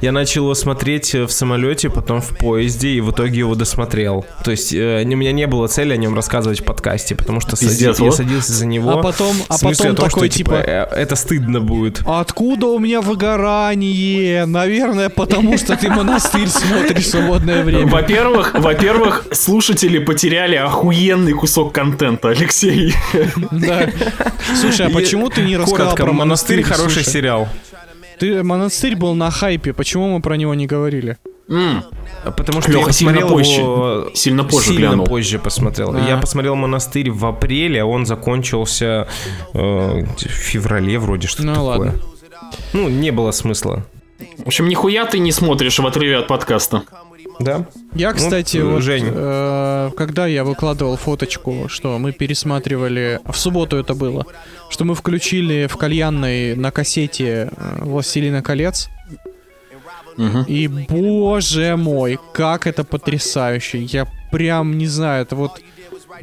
я 0.00 0.12
начал 0.12 0.44
его 0.44 0.54
смотреть 0.54 1.14
э, 1.14 1.24
в 1.24 1.32
самолете, 1.32 1.90
потом 1.90 2.20
в 2.20 2.36
поезде, 2.36 2.90
и 2.90 3.00
в 3.00 3.10
итоге 3.10 3.38
его 3.40 3.54
досмотрел. 3.54 4.24
То 4.44 4.50
есть 4.50 4.72
э, 4.72 5.02
у 5.04 5.16
меня 5.16 5.32
не 5.32 5.46
было 5.46 5.68
цели 5.68 5.92
о 5.92 5.96
нем 5.96 6.14
рассказывать 6.14 6.60
в 6.60 6.64
подкасте, 6.64 7.14
потому 7.14 7.40
что 7.40 7.56
Пиздец, 7.56 7.98
сади- 7.98 8.04
я 8.04 8.12
садился 8.12 8.52
за 8.52 8.66
него. 8.66 8.98
А 8.98 9.02
потом- 9.02 9.36
а 9.48 9.58
потом 9.58 9.94
том, 9.94 10.08
такой, 10.08 10.28
что, 10.28 10.38
типа, 10.38 10.56
типа, 10.58 10.64
э, 10.66 10.86
это 11.02 11.16
стыдно 11.16 11.60
будет. 11.60 12.02
Откуда 12.06 12.66
у 12.66 12.78
меня 12.78 13.00
выгорание? 13.00 14.46
Наверное, 14.46 15.08
потому 15.08 15.56
что 15.58 15.76
ты 15.76 15.88
монастырь 15.88 16.48
смотришь 16.48 17.04
в 17.04 17.10
свободное 17.10 17.62
время. 17.62 17.86
Во-первых, 17.86 18.54
во-первых, 18.54 19.26
слушатели 19.54 19.98
потеряли 20.00 20.56
охуенный 20.56 21.32
кусок 21.32 21.72
контента, 21.72 22.30
Алексей. 22.30 22.92
Да. 23.52 23.88
Слушай, 24.60 24.88
а 24.88 24.90
почему 24.90 25.28
ты 25.30 25.42
не 25.42 25.56
рассказал 25.56 25.94
про 25.94 26.12
монастырь 26.12 26.62
хороший 26.62 27.04
сериал. 27.04 27.48
Ты 28.18 28.42
монастырь 28.42 28.96
был 28.96 29.14
на 29.14 29.30
хайпе, 29.30 29.72
почему 29.72 30.08
мы 30.16 30.20
про 30.20 30.36
него 30.36 30.54
не 30.54 30.66
говорили? 30.66 31.18
М, 31.48 31.84
Потому 32.36 32.62
что 32.62 32.72
Лёха 32.72 32.86
я 32.88 32.92
сильно 32.92 33.12
посмотрел 33.12 33.28
позже. 33.36 33.60
его... 33.60 34.10
Сильно 34.14 34.44
позже 34.44 34.66
сильно 34.66 34.78
глянул. 34.88 35.06
позже 35.06 35.38
посмотрел. 35.38 35.94
А. 35.94 36.08
Я 36.08 36.16
посмотрел 36.16 36.54
«Монастырь» 36.56 37.10
в 37.10 37.24
апреле, 37.26 37.82
а 37.82 37.84
он 37.84 38.06
закончился 38.06 39.06
э, 39.52 39.58
в 39.58 40.20
феврале 40.20 40.98
вроде, 40.98 41.28
что-то 41.28 41.46
Ну, 41.48 41.54
такое. 41.54 41.68
ладно. 41.68 41.94
Ну, 42.72 42.88
не 42.88 43.10
было 43.12 43.30
смысла. 43.32 43.84
В 44.38 44.46
общем, 44.46 44.68
нихуя 44.68 45.04
ты 45.04 45.18
не 45.18 45.32
смотришь 45.32 45.78
в 45.78 45.86
отрыве 45.86 46.16
от 46.18 46.28
подкаста. 46.28 46.82
Да? 47.40 47.66
Я, 47.94 48.12
кстати, 48.12 48.58
э, 48.58 48.64
вот, 48.64 48.82
Жень. 48.82 49.06
э, 49.06 49.90
когда 49.96 50.26
я 50.26 50.44
выкладывал 50.44 50.96
фоточку, 50.96 51.66
что 51.68 51.98
мы 51.98 52.12
пересматривали, 52.12 53.20
в 53.24 53.36
субботу 53.36 53.76
это 53.76 53.94
было, 53.94 54.26
что 54.70 54.84
мы 54.84 54.94
включили 54.94 55.66
в 55.66 55.76
кальянной 55.76 56.54
на 56.54 56.70
кассете 56.70 57.50
э, 57.56 57.78
«Властелина 57.80 58.42
колец», 58.42 58.88
и, 60.46 60.68
боже 60.68 61.76
мой, 61.76 62.18
как 62.32 62.68
это 62.68 62.84
потрясающе. 62.84 63.82
Я 63.82 64.06
прям 64.30 64.78
не 64.78 64.86
знаю, 64.86 65.22
это 65.22 65.34
вот... 65.36 65.60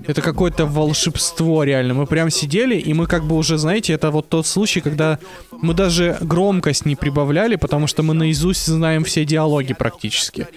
Это 0.07 0.21
какое-то 0.21 0.65
волшебство 0.65 1.63
реально. 1.63 1.93
Мы 1.93 2.05
прям 2.05 2.29
сидели, 2.29 2.75
и 2.75 2.93
мы 2.93 3.07
как 3.07 3.23
бы 3.23 3.35
уже, 3.35 3.57
знаете, 3.57 3.93
это 3.93 4.11
вот 4.11 4.29
тот 4.29 4.45
случай, 4.47 4.81
когда 4.81 5.19
мы 5.51 5.73
даже 5.73 6.17
громкость 6.21 6.85
не 6.85 6.95
прибавляли, 6.95 7.55
потому 7.55 7.87
что 7.87 8.03
мы 8.03 8.13
наизусть 8.13 8.65
знаем 8.65 9.03
все 9.03 9.25
диалоги 9.25 9.73
практически. 9.73 10.47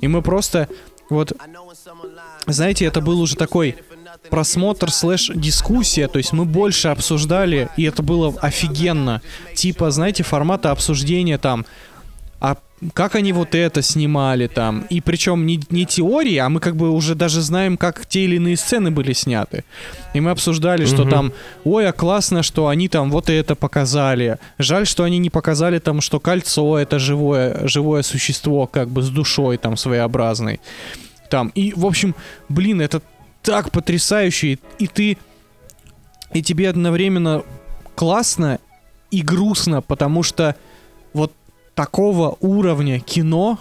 И 0.00 0.08
мы 0.08 0.22
просто 0.22 0.68
вот... 1.10 1.32
Знаете, 2.46 2.86
это 2.86 3.00
был 3.00 3.20
уже 3.20 3.36
такой 3.36 3.76
просмотр 4.30 4.90
слэш 4.90 5.30
дискуссия, 5.34 6.08
то 6.08 6.18
есть 6.18 6.32
мы 6.32 6.44
больше 6.44 6.88
обсуждали, 6.88 7.68
и 7.76 7.84
это 7.84 8.02
было 8.02 8.34
офигенно. 8.40 9.20
Типа, 9.54 9.90
знаете, 9.90 10.22
формата 10.22 10.70
обсуждения 10.70 11.38
там, 11.38 11.66
как 12.94 13.14
они 13.14 13.32
вот 13.32 13.54
это 13.54 13.82
снимали 13.82 14.48
там. 14.48 14.84
И 14.90 15.00
причем 15.00 15.46
не, 15.46 15.60
не 15.70 15.86
теории, 15.86 16.36
а 16.36 16.48
мы 16.48 16.60
как 16.60 16.76
бы 16.76 16.90
уже 16.90 17.14
даже 17.14 17.40
знаем, 17.40 17.76
как 17.76 18.06
те 18.06 18.24
или 18.24 18.36
иные 18.36 18.56
сцены 18.56 18.90
были 18.90 19.12
сняты. 19.12 19.64
И 20.14 20.20
мы 20.20 20.30
обсуждали, 20.30 20.84
что 20.84 21.04
там, 21.04 21.32
ой, 21.64 21.88
а 21.88 21.92
классно, 21.92 22.42
что 22.42 22.68
они 22.68 22.88
там 22.88 23.10
вот 23.10 23.30
это 23.30 23.54
показали. 23.54 24.38
Жаль, 24.58 24.86
что 24.86 25.04
они 25.04 25.18
не 25.18 25.30
показали 25.30 25.78
там, 25.78 26.00
что 26.00 26.18
кольцо 26.20 26.78
это 26.78 26.98
живое, 26.98 27.66
живое 27.68 28.02
существо, 28.02 28.66
как 28.66 28.88
бы 28.88 29.02
с 29.02 29.08
душой 29.08 29.58
там 29.58 29.76
своеобразной. 29.76 30.60
Там. 31.30 31.52
И, 31.54 31.72
в 31.76 31.86
общем, 31.86 32.14
блин, 32.48 32.80
это 32.80 33.00
так 33.42 33.70
потрясающе. 33.70 34.58
И, 34.78 34.86
ты... 34.86 35.18
И 36.32 36.42
тебе 36.42 36.68
одновременно 36.68 37.42
классно 37.94 38.58
и 39.10 39.22
грустно, 39.22 39.82
потому 39.82 40.22
что 40.22 40.56
такого 41.74 42.36
уровня 42.40 43.00
кино 43.00 43.58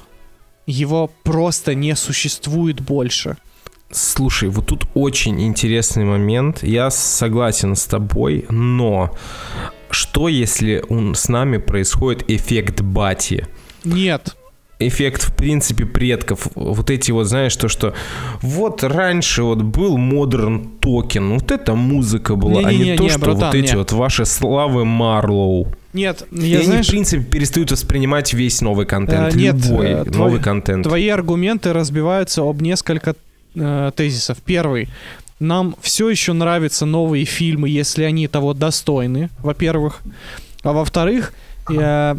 его 0.65 1.11
просто 1.23 1.75
не 1.75 1.95
существует 1.95 2.81
больше. 2.81 3.37
Слушай, 3.91 4.49
вот 4.49 4.67
тут 4.67 4.85
очень 4.93 5.41
интересный 5.41 6.05
момент. 6.05 6.63
Я 6.63 6.89
согласен 6.91 7.75
с 7.75 7.85
тобой, 7.85 8.45
но 8.49 9.15
что 9.89 10.29
если 10.29 10.83
он, 10.87 11.15
с 11.15 11.27
нами 11.27 11.57
происходит 11.57 12.29
эффект 12.29 12.81
бати? 12.81 13.47
Нет. 13.83 14.37
Эффект, 14.87 15.23
в 15.23 15.35
принципе, 15.35 15.85
предков. 15.85 16.47
Вот 16.55 16.89
эти 16.89 17.11
вот, 17.11 17.25
знаешь, 17.25 17.55
то, 17.55 17.67
что 17.67 17.93
вот 18.41 18.83
раньше 18.83 19.43
вот 19.43 19.61
был 19.61 19.97
Modern 19.97 20.69
Talking, 20.79 21.33
вот 21.33 21.51
эта 21.51 21.73
музыка 21.75 22.35
была, 22.35 22.61
а 22.61 22.71
не 22.71 22.77
Не-не-не, 22.79 22.97
то, 22.97 23.03
не, 23.03 23.09
что 23.09 23.19
братан, 23.19 23.47
вот 23.47 23.55
эти 23.55 23.71
не. 23.71 23.77
вот 23.77 23.91
ваши 23.91 24.25
Славы 24.25 24.85
Мэрлоу. 24.85 25.67
Нет, 25.93 26.25
И 26.31 26.45
я 26.47 26.57
они, 26.57 26.65
знаешь, 26.67 26.87
в 26.87 26.89
принципе, 26.91 27.23
перестают 27.23 27.71
воспринимать 27.71 28.33
весь 28.33 28.61
новый 28.61 28.85
контент. 28.85 29.33
э, 29.35 29.37
нет, 29.37 29.55
Любой 29.55 29.87
э, 29.87 30.03
новый 30.05 30.11
твой- 30.11 30.39
контент. 30.41 30.83
Твои 30.83 31.09
аргументы 31.09 31.73
разбиваются 31.73 32.41
об 32.43 32.61
несколько 32.61 33.15
э, 33.55 33.91
тезисов. 33.95 34.37
Первый. 34.45 34.87
Нам 35.39 35.75
все 35.81 36.07
еще 36.09 36.33
нравятся 36.33 36.85
новые 36.85 37.25
фильмы, 37.25 37.67
если 37.67 38.03
они 38.03 38.27
того 38.27 38.53
достойны, 38.53 39.29
во-первых. 39.39 40.01
А 40.63 40.71
во-вторых, 40.71 41.33
э, 41.69 42.15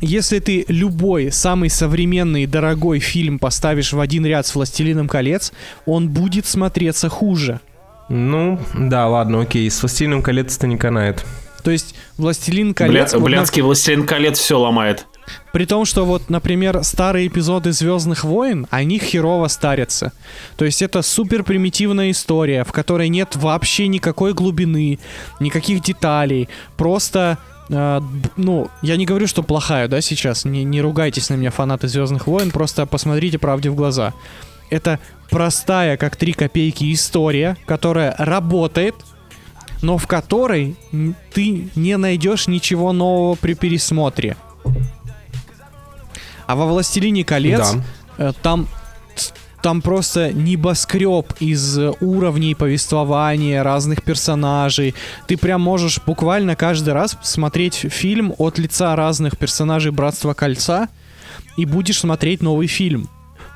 если 0.00 0.38
ты 0.40 0.64
любой 0.68 1.32
самый 1.32 1.70
современный 1.70 2.46
дорогой 2.46 2.98
фильм 2.98 3.38
поставишь 3.38 3.92
в 3.92 4.00
один 4.00 4.26
ряд 4.26 4.46
с 4.46 4.54
«Властелином 4.54 5.08
колец», 5.08 5.52
он 5.86 6.08
будет 6.08 6.46
смотреться 6.46 7.08
хуже. 7.08 7.60
Ну, 8.08 8.60
да, 8.74 9.08
ладно, 9.08 9.40
окей, 9.42 9.70
с 9.70 9.80
«Властелином 9.80 10.22
колец» 10.22 10.60
не 10.62 10.76
канает. 10.76 11.24
То 11.64 11.70
есть 11.70 11.94
«Властелин 12.16 12.70
Бля- 12.70 12.74
колец», 12.74 13.12
вот 13.12 13.20
на- 13.20 13.24
блядский 13.24 13.62
властелин 13.62 14.06
колец 14.06 14.38
все 14.38 14.58
ломает. 14.58 15.06
При 15.52 15.64
том, 15.64 15.84
что 15.84 16.04
вот, 16.04 16.30
например, 16.30 16.84
старые 16.84 17.26
эпизоды 17.26 17.72
Звездных 17.72 18.22
войн, 18.22 18.68
они 18.70 19.00
херово 19.00 19.48
старятся. 19.48 20.12
То 20.56 20.64
есть 20.64 20.82
это 20.82 21.02
супер 21.02 21.42
примитивная 21.42 22.12
история, 22.12 22.62
в 22.62 22.70
которой 22.70 23.08
нет 23.08 23.34
вообще 23.34 23.88
никакой 23.88 24.34
глубины, 24.34 25.00
никаких 25.40 25.82
деталей. 25.82 26.48
Просто, 26.76 27.38
э, 27.68 28.00
б- 28.00 28.28
ну, 28.36 28.68
я 28.82 28.96
не 28.96 29.06
говорю, 29.06 29.26
что 29.26 29.42
плохая, 29.42 29.88
да, 29.88 30.00
сейчас. 30.00 30.44
Не, 30.44 30.64
не 30.64 30.80
ругайтесь 30.80 31.28
на 31.30 31.34
меня, 31.34 31.50
фанаты 31.50 31.88
Звездных 31.88 32.26
войн, 32.26 32.50
просто 32.50 32.86
посмотрите 32.86 33.38
правде 33.38 33.70
в 33.70 33.74
глаза. 33.74 34.12
Это 34.70 34.98
простая, 35.30 35.96
как 35.96 36.16
три 36.16 36.32
копейки, 36.32 36.92
история, 36.92 37.56
которая 37.66 38.14
работает, 38.18 38.94
но 39.82 39.98
в 39.98 40.06
которой 40.06 40.76
ты 41.32 41.68
не 41.76 41.96
найдешь 41.96 42.48
ничего 42.48 42.92
нового 42.92 43.34
при 43.36 43.54
пересмотре. 43.54 44.36
А 46.46 46.54
во 46.56 46.66
«Властелине 46.66 47.24
колец» 47.24 47.72
Да. 48.18 48.28
э, 48.28 48.32
там 48.42 48.68
там 49.62 49.82
просто 49.82 50.32
небоскреб 50.32 51.32
из 51.40 51.78
э, 51.78 51.92
уровней 52.00 52.54
повествования 52.54 53.62
разных 53.62 54.02
персонажей. 54.02 54.94
Ты 55.26 55.36
прям 55.36 55.60
можешь 55.60 56.00
буквально 56.04 56.56
каждый 56.56 56.94
раз 56.94 57.18
смотреть 57.22 57.74
фильм 57.74 58.34
от 58.38 58.58
лица 58.58 58.94
разных 58.96 59.36
персонажей 59.36 59.92
Братства 59.92 60.34
Кольца 60.34 60.88
и 61.56 61.64
будешь 61.66 62.00
смотреть 62.00 62.42
новый 62.42 62.66
фильм. 62.66 63.08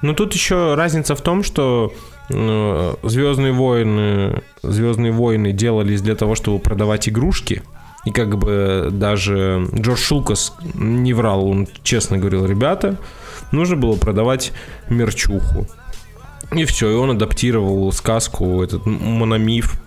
Ну 0.03 0.14
тут 0.14 0.34
еще 0.34 0.74
разница 0.74 1.14
в 1.14 1.20
том, 1.20 1.42
что 1.42 1.92
Звездные 2.30 3.53
войны, 3.53 4.40
Звездные 4.62 5.11
войны 5.11 5.53
делались 5.53 6.01
для 6.01 6.14
того, 6.14 6.36
чтобы 6.36 6.61
продавать 6.61 7.09
игрушки. 7.09 7.62
И 8.05 8.12
как 8.12 8.38
бы 8.38 8.88
даже 8.90 9.66
Джордж 9.74 10.12
Лукас 10.12 10.55
не 10.74 11.12
врал, 11.12 11.44
он 11.44 11.66
честно 11.82 12.18
говорил, 12.18 12.46
ребята, 12.46 12.96
нужно 13.51 13.76
было 13.76 13.96
продавать 13.96 14.53
мерчуху. 14.88 15.66
И 16.53 16.64
все, 16.64 16.90
и 16.90 16.94
он 16.94 17.11
адаптировал 17.11 17.92
сказку, 17.92 18.62
этот 18.62 18.84
мономиф 18.86 19.80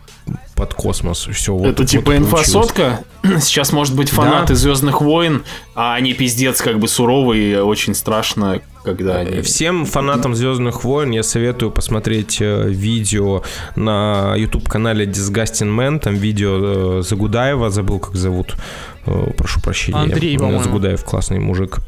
под 0.55 0.74
космос. 0.74 1.28
Все, 1.34 1.53
вот, 1.53 1.68
Это 1.68 1.82
вот 1.82 1.89
типа 1.89 2.05
получилось. 2.05 2.28
инфосотка. 2.32 3.03
Сейчас, 3.41 3.74
может 3.74 3.95
быть, 3.95 4.09
фанаты 4.09 4.55
Звездных 4.55 5.01
войн, 5.01 5.43
а 5.76 5.95
они 5.95 6.14
пиздец 6.14 6.61
как 6.61 6.80
бы 6.80 6.88
суровые, 6.88 7.64
очень 7.64 7.93
страшно, 7.93 8.61
когда 8.86 9.18
они... 9.18 9.41
Всем 9.41 9.86
фанатам 9.86 10.36
Звездных 10.36 10.84
войн 10.86 11.11
я 11.11 11.24
советую 11.24 11.72
посмотреть 11.72 12.38
э, 12.39 12.70
видео 12.70 13.43
на 13.76 14.36
YouTube 14.38 14.70
канале 14.70 15.05
Disgusting 15.05 15.76
Man. 15.76 15.99
Там 15.99 16.16
видео 16.16 16.99
э, 16.99 17.01
Загудаева, 17.01 17.70
забыл 17.70 17.99
как 17.99 18.16
зовут. 18.16 18.55
Э, 19.05 19.32
прошу 19.38 19.59
прощения. 19.61 19.99
Андрей, 19.99 20.36
Э, 20.36 20.39
по-моему. 20.39 20.64
Загудаев 20.64 21.03
классный 21.03 21.39
мужик. 21.39 21.80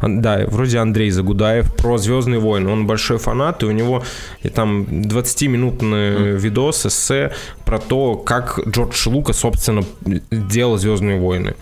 Да, 0.00 0.44
вроде 0.46 0.78
Андрей 0.78 1.10
Загудаев 1.10 1.74
про 1.74 1.98
Звездные 1.98 2.40
войны. 2.40 2.70
Он 2.70 2.86
большой 2.86 3.18
фанат, 3.18 3.62
и 3.62 3.66
у 3.66 3.72
него 3.72 4.02
и 4.42 4.48
там 4.48 4.82
20-минутный 4.82 6.36
видос, 6.36 6.86
эссе 6.86 7.32
про 7.64 7.78
то, 7.78 8.14
как 8.16 8.60
Джордж 8.68 9.08
Лука, 9.08 9.32
собственно, 9.32 9.84
делал 10.30 10.78
Звездные 10.78 11.20
войны. 11.20 11.54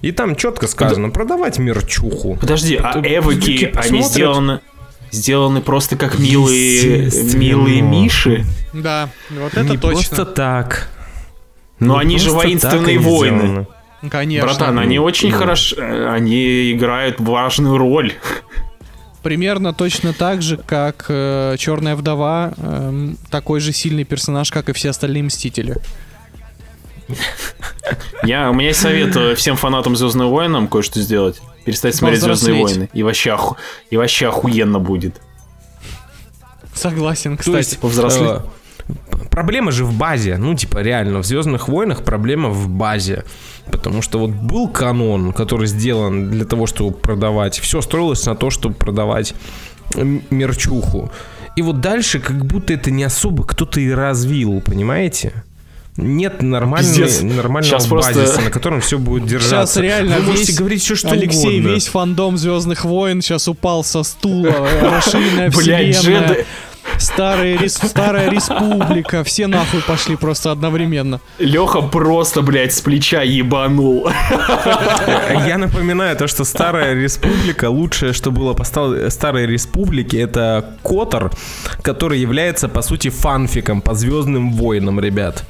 И 0.00 0.12
там 0.12 0.36
четко 0.36 0.66
сказано, 0.66 1.10
продавать 1.10 1.58
мерчуху. 1.58 2.36
Подожди, 2.40 2.76
а 2.76 3.00
эвоки, 3.04 3.64
они 3.64 3.72
посмотрят. 3.72 4.04
сделаны... 4.06 4.60
Сделаны 5.10 5.60
просто 5.60 5.98
как 5.98 6.18
милые, 6.18 7.10
милые 7.34 7.82
миши. 7.82 8.46
Да, 8.72 9.10
вот 9.30 9.52
это 9.52 9.62
Не 9.62 9.76
точно. 9.76 9.88
просто 9.90 10.24
так. 10.24 10.88
Но 11.78 11.96
Не 11.96 12.00
они 12.00 12.18
же 12.18 12.30
воинственные 12.30 12.96
так 12.96 13.04
воины. 13.06 13.38
сделаны. 13.38 13.66
Конечно. 14.10 14.48
Братан, 14.48 14.78
они 14.78 14.98
очень 14.98 15.30
ну. 15.30 15.38
хорошо... 15.38 15.76
Они 16.10 16.72
играют 16.72 17.20
важную 17.20 17.78
роль. 17.78 18.14
Примерно 19.22 19.72
точно 19.72 20.12
так 20.12 20.42
же, 20.42 20.56
как 20.56 21.06
э, 21.08 21.54
Черная 21.56 21.94
вдова, 21.94 22.52
эм, 22.56 23.16
такой 23.30 23.60
же 23.60 23.72
сильный 23.72 24.04
персонаж, 24.04 24.50
как 24.50 24.68
и 24.68 24.72
все 24.72 24.90
остальные 24.90 25.22
мстители. 25.24 25.76
Я, 28.24 28.50
у 28.50 28.54
меня 28.54 28.68
есть 28.68 28.80
совет 28.80 29.14
э, 29.16 29.34
всем 29.36 29.56
фанатам 29.56 29.94
Звездных 29.94 30.28
войн 30.28 30.66
кое-что 30.66 31.00
сделать. 31.00 31.40
Перестать 31.64 31.94
смотреть 31.94 32.20
Звездные 32.20 32.62
войны. 32.62 32.90
И 32.92 33.04
вообще, 33.04 33.30
оху- 33.30 33.56
и 33.90 33.96
вообще 33.96 34.28
охуенно 34.28 34.80
будет. 34.80 35.20
Согласен, 36.74 37.36
То 37.36 37.42
кстати. 37.42 37.56
есть, 37.58 37.78
Повзрослеть. 37.78 38.40
Проблема 39.32 39.72
же 39.72 39.84
в 39.84 39.92
базе. 39.96 40.36
Ну, 40.38 40.54
типа, 40.54 40.78
реально, 40.78 41.18
в 41.18 41.26
Звездных 41.26 41.66
войнах 41.68 42.04
проблема 42.04 42.50
в 42.50 42.68
базе. 42.68 43.24
Потому 43.70 44.02
что 44.02 44.18
вот 44.18 44.30
был 44.30 44.68
канон, 44.68 45.32
который 45.32 45.66
сделан 45.66 46.30
для 46.30 46.44
того, 46.44 46.66
чтобы 46.66 46.96
продавать. 46.96 47.58
Все 47.58 47.80
строилось 47.80 48.24
на 48.26 48.34
то, 48.36 48.50
чтобы 48.50 48.74
продавать 48.76 49.34
мерчуху. 50.30 51.10
И 51.56 51.62
вот 51.62 51.80
дальше 51.80 52.18
как 52.20 52.44
будто 52.46 52.72
это 52.72 52.90
не 52.90 53.04
особо 53.04 53.44
кто-то 53.44 53.80
и 53.80 53.90
развил, 53.90 54.60
понимаете? 54.60 55.32
Нет 55.98 56.40
нормальной, 56.40 56.88
Пиздец. 56.88 57.20
нормального 57.20 57.86
просто- 57.86 58.14
базиса, 58.14 58.40
на 58.40 58.50
котором 58.50 58.80
все 58.80 58.98
будет 58.98 59.26
держаться. 59.26 59.74
Сейчас 59.74 59.82
реально 59.82 60.16
Вы 60.20 60.22
можете 60.22 60.46
весь- 60.46 60.58
говорить 60.58 60.82
все, 60.82 60.94
что 60.96 61.10
Алексей, 61.10 61.58
угодно. 61.60 61.74
весь 61.74 61.88
фандом 61.88 62.38
Звездных 62.38 62.86
войн 62.86 63.20
сейчас 63.20 63.46
упал 63.46 63.84
со 63.84 64.02
стула. 64.02 64.54
Расширенная 64.82 65.50
Блядь, 65.50 65.96
вселенная. 65.96 66.28
Джеды... 66.28 66.46
Старая, 66.98 67.56
рес- 67.58 67.80
старая 67.88 68.30
республика. 68.30 69.24
Все 69.24 69.46
нахуй 69.46 69.80
пошли 69.82 70.16
просто 70.16 70.50
одновременно. 70.52 71.20
Леха 71.38 71.80
просто, 71.82 72.42
блядь, 72.42 72.72
с 72.72 72.80
плеча 72.80 73.22
ебанул. 73.22 74.08
Я 75.46 75.58
напоминаю 75.58 76.16
то, 76.16 76.26
что 76.26 76.44
Старая 76.44 76.94
Республика, 76.94 77.68
лучшее, 77.70 78.12
что 78.12 78.30
было 78.30 78.54
по 78.54 78.64
Старой 78.64 79.46
Республике, 79.46 80.20
это 80.20 80.76
Котор, 80.82 81.30
который 81.82 82.18
является, 82.20 82.68
по 82.68 82.82
сути, 82.82 83.08
фанфиком 83.10 83.80
по 83.80 83.94
Звездным 83.94 84.52
войнам, 84.52 85.00
ребят. 85.00 85.44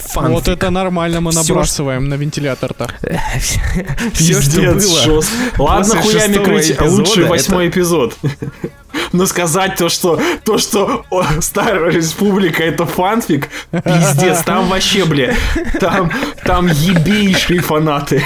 Фанфик. 0.00 0.34
Вот 0.34 0.48
это 0.48 0.70
нормально 0.70 1.20
мы 1.20 1.32
набрасываем 1.32 2.08
на 2.08 2.14
вентилятор-то. 2.14 2.88
Все, 4.14 4.40
что 4.40 4.60
было. 4.60 5.22
Ладно, 5.58 5.96
хуями 6.02 6.42
крыть, 6.44 6.80
лучший 6.80 7.24
восьмой 7.24 7.68
эпизод. 7.68 8.16
Но 9.12 9.26
сказать 9.26 9.76
то, 9.76 9.88
что 9.88 10.20
то, 10.44 10.58
что 10.58 11.04
о, 11.10 11.24
Старая 11.40 11.90
Республика 11.90 12.62
это 12.62 12.86
фанфик, 12.86 13.48
пиздец, 13.70 14.42
там 14.44 14.68
вообще, 14.68 15.04
бля, 15.04 15.34
там, 15.78 16.10
там 16.44 16.66
ебейшие 16.66 17.60
фанаты. 17.60 18.22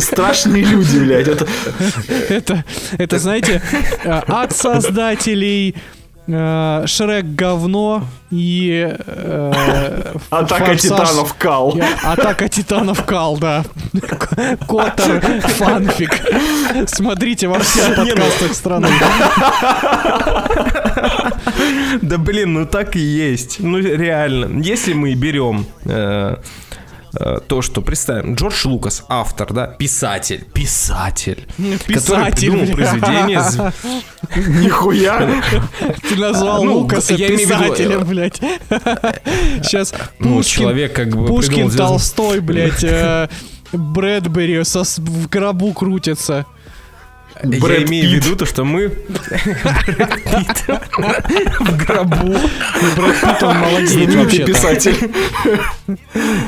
Страшные 0.00 0.64
люди, 0.64 0.98
блядь. 0.98 1.28
Это, 1.28 1.46
Это, 2.28 2.64
это 2.98 3.18
знаете, 3.18 3.62
от 4.04 4.56
создателей 4.56 5.70
э, 5.70 5.97
Шрек 6.28 7.24
говно 7.24 8.04
и 8.30 8.86
э, 9.06 10.14
атака 10.30 10.72
Форсаж- 10.72 10.76
титанов 10.76 11.34
кал. 11.38 11.80
Атака 12.04 12.48
титанов 12.50 13.04
Кал, 13.06 13.38
да. 13.38 13.64
Котор, 14.68 15.22
фанфик. 15.56 16.20
Смотрите 16.86 17.48
во 17.48 17.58
всех 17.60 17.96
подкастах 17.96 18.54
страны. 18.54 18.88
Да 22.02 22.18
блин, 22.18 22.52
ну 22.54 22.66
так 22.66 22.94
и 22.96 23.00
есть. 23.00 23.56
Ну 23.60 23.78
реально. 23.78 24.60
Если 24.62 24.92
мы 24.92 25.14
берем 25.14 25.66
э, 27.14 27.36
э, 27.36 27.40
то, 27.46 27.62
что 27.62 27.80
представим, 27.82 28.34
Джордж 28.34 28.66
Лукас, 28.66 29.04
автор, 29.08 29.52
да, 29.52 29.66
писатель, 29.66 30.44
писатель, 30.52 31.46
который 31.56 31.78
Писатель, 31.78 32.34
придумал 32.50 32.64
бля. 32.66 32.74
произведение 32.74 33.40
з- 33.42 33.72
Нихуя. 34.62 35.42
Ты 36.08 36.16
назвал 36.16 36.64
Ну, 36.64 36.78
Лукаса 36.78 37.16
писателем, 37.16 38.04
блядь. 38.06 38.38
Сейчас 39.62 39.94
ну, 40.18 40.36
Пушкин, 40.36 40.62
человек 40.62 40.94
как 40.94 41.08
бы 41.14 41.26
Пушкин, 41.26 41.48
придумал 41.54 41.70
звездные- 41.70 41.78
Толстой, 41.88 42.40
блядь, 42.40 42.84
э, 42.84 43.28
Брэдбери 43.72 44.64
со 44.64 44.82
в 44.82 45.28
гробу 45.28 45.72
крутится. 45.72 46.46
Я 47.42 47.60
Брэд 47.60 47.88
имею 47.88 48.10
в 48.10 48.12
виду 48.12 48.36
то, 48.36 48.46
что 48.46 48.64
мы 48.64 48.88
в 51.58 51.76
гробу. 51.84 52.26
Ну, 52.26 52.96
Брэд 52.96 53.20
Питт, 53.20 53.42
он 53.42 53.56
вообще-то. 53.58 54.44
писатель. 54.46 54.96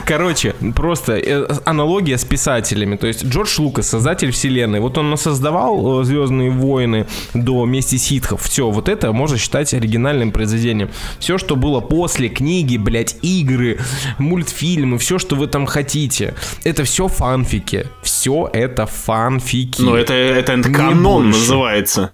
Короче, 0.05 0.55
просто 0.75 1.13
э, 1.13 1.47
аналогия 1.65 2.19
с 2.19 2.25
писателями. 2.25 2.97
То 2.97 3.07
есть 3.07 3.25
Джордж 3.25 3.61
Лукас, 3.61 3.89
создатель 3.89 4.31
вселенной, 4.33 4.81
вот 4.81 4.99
он 4.99 5.17
создавал 5.17 6.03
Звездные 6.03 6.51
войны 6.51 7.07
до 7.35 7.65
Мести 7.67 7.97
ситхов. 7.97 8.43
Все, 8.43 8.71
вот 8.71 8.89
это 8.89 9.13
можно 9.13 9.39
считать 9.39 9.73
оригинальным 9.75 10.33
произведением. 10.33 10.91
Все, 11.19 11.39
что 11.39 11.57
было 11.57 11.81
после 11.81 12.29
книги, 12.29 12.77
блять, 12.77 13.17
игры, 13.23 13.79
мультфильмы, 14.19 14.99
все, 14.99 15.19
что 15.19 15.37
вы 15.37 15.47
там 15.47 15.67
хотите, 15.67 16.35
это 16.65 16.85
все 16.85 17.09
фанфики. 17.09 17.87
Все 18.03 18.51
это 18.53 18.87
фанфики. 18.87 19.83
Ну, 19.83 19.95
это, 19.95 20.15
это 20.15 20.57
канон 20.89 21.25
больше. 21.25 21.39
называется. 21.41 22.13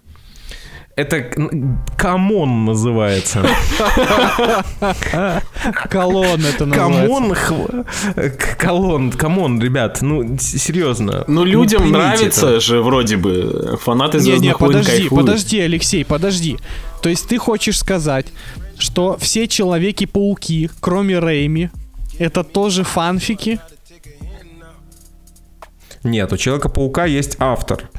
Это 0.97 1.31
канон 1.99 2.65
называется. 2.65 3.47
Канон 5.91 6.41
это 6.47 6.65
называется. 6.65 6.75
Come 6.75 7.10
on, 7.10 7.37
канон, 8.59 9.13
come 9.13 9.40
on, 9.40 9.61
ребят, 9.61 9.99
ну 10.01 10.39
серьезно. 10.39 11.25
Ну, 11.29 11.45
людям 11.45 11.83
примите 11.83 11.99
нравится 11.99 12.61
же 12.61 12.81
вроде 12.81 13.19
бы. 13.19 13.79
Фанаты 13.83 14.17
Не, 14.17 14.23
Звездных 14.23 14.59
не, 14.59 14.67
войн 14.67 14.79
подожди, 14.79 15.09
подожди, 15.11 15.61
Алексей, 15.61 16.05
подожди. 16.05 16.59
То 17.03 17.11
есть 17.11 17.29
ты 17.29 17.37
хочешь 17.37 17.79
сказать, 17.79 18.29
что 18.79 19.19
все 19.21 19.47
Человеки-пауки, 19.47 20.71
кроме 20.81 21.19
Рэйми, 21.19 21.69
это 22.19 22.43
тоже 22.43 22.85
фанфики? 22.85 23.61
Нет, 26.03 26.33
у 26.33 26.37
Человека-паука 26.39 27.05
есть 27.05 27.37
автор. 27.39 27.91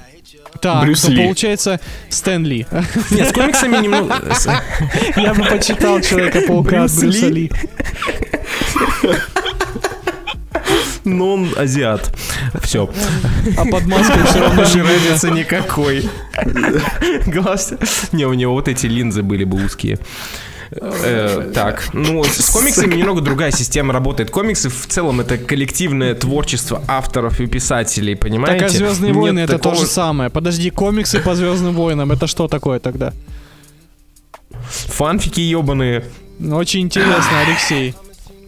Так, 0.61 0.83
Брюс 0.83 1.01
то 1.01 1.11
Ли. 1.11 1.23
получается 1.23 1.79
Стэн 2.09 2.45
Ли. 2.45 2.65
Нет, 3.11 3.29
с 3.29 3.33
комиксами 3.33 3.77
немного... 3.77 4.15
Я 5.15 5.33
бы 5.33 5.43
почитал 5.43 6.01
Человека-паука 6.01 6.83
от 6.83 6.91
Брюс 6.91 6.99
Брюса 6.99 7.27
Ли? 7.27 7.51
Но 11.03 11.33
он 11.35 11.49
азиат. 11.57 12.13
Все. 12.61 12.89
А 13.57 13.65
под 13.65 13.85
маской 13.85 14.23
все 14.25 14.39
равно 14.41 14.63
видно. 14.63 14.83
разницы 14.83 15.29
никакой. 15.31 16.09
Глаз... 17.27 17.73
Не, 18.11 18.25
у 18.25 18.33
него 18.33 18.53
вот 18.53 18.67
эти 18.67 18.87
линзы 18.87 19.23
были 19.23 19.45
бы 19.45 19.63
узкие. 19.63 19.99
Э, 20.71 21.51
так, 21.53 21.89
ну 21.93 22.23
с 22.23 22.49
комиксами 22.49 22.95
немного 22.95 23.21
другая 23.21 23.51
система 23.51 23.93
работает. 23.93 24.29
Комиксы 24.29 24.69
в 24.69 24.87
целом 24.87 25.21
это 25.21 25.37
коллективное 25.37 26.13
творчество 26.13 26.83
авторов 26.87 27.39
и 27.39 27.47
писателей, 27.47 28.15
понимаете? 28.15 28.59
Так 28.59 28.69
а 28.69 28.73
Звездные 28.73 29.13
войны 29.13 29.39
это 29.39 29.59
то 29.59 29.75
же 29.75 29.85
самое. 29.85 30.29
Подожди, 30.29 30.69
комиксы 30.69 31.19
по 31.19 31.35
Звездным 31.35 31.73
войнам 31.73 32.11
это 32.11 32.27
что 32.27 32.47
такое 32.47 32.79
тогда? 32.79 33.13
Фанфики 34.69 35.39
ебаные. 35.39 36.03
Ну, 36.39 36.57
Очень 36.57 36.81
интересно, 36.81 37.41
Алексей. 37.45 37.95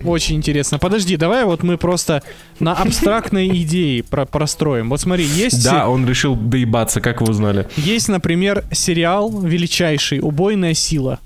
Очень 0.03 0.38
интересно. 0.38 0.80
Подожди, 0.80 1.17
давай 1.17 1.43
вот 1.43 1.63
мы 1.63 1.78
просто 1.78 2.24
на 2.59 2.74
абстрактной 2.74 3.47
идее 3.63 4.03
про 4.03 4.26
простроим. 4.26 4.89
Вот 4.89 5.01
смотри, 5.01 5.26
есть, 5.26 5.63
Да, 5.63 5.89
он 5.89 6.07
решил 6.07 6.36
доебаться, 6.36 7.01
как 7.01 7.22
вы 7.22 7.30
узнали. 7.30 7.67
есть, 7.76 8.07
например, 8.07 8.63
сериал 8.72 9.41
величайший 9.41 10.20
«Убойная 10.22 10.74
сила». 10.74 11.20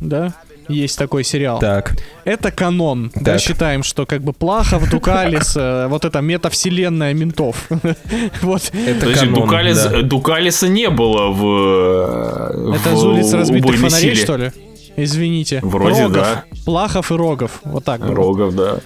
Да? 0.00 0.34
Есть 0.68 0.98
такой 0.98 1.24
сериал. 1.24 1.58
Так. 1.60 1.96
Это 2.24 2.50
канон. 2.50 3.10
Да, 3.14 3.32
Так. 3.32 3.40
считаем, 3.40 3.82
что 3.82 4.04
как 4.04 4.22
бы 4.22 4.34
Плахов, 4.34 4.90
Дукалис, 4.90 5.56
э, 5.56 5.86
вот 5.88 6.04
эта 6.04 6.20
метавселенная 6.20 7.14
ментов. 7.14 7.68
Вот. 8.42 8.70
Это 8.74 9.12
канон, 9.14 9.34
Дукалис, 9.34 9.82
да. 9.82 10.02
Дукалиса 10.02 10.68
не 10.68 10.90
было 10.90 11.28
в... 11.30 12.74
Это 12.74 12.90
в 12.90 12.94
из 12.94 13.02
улиц 13.04 13.32
разбитых 13.32 13.64
«Убойной 13.70 13.88
фонарей, 13.88 14.14
силе». 14.14 14.24
что 14.24 14.36
ли? 14.36 14.52
Извините. 14.96 15.60
Вроде 15.62 16.02
Рогов. 16.02 16.12
да. 16.16 16.44
Плахов 16.66 17.12
и 17.12 17.14
Рогов. 17.14 17.60
Вот 17.64 17.84
так. 17.84 18.00
было. 18.00 18.14
Рогов, 18.14 18.54
да. 18.54 18.80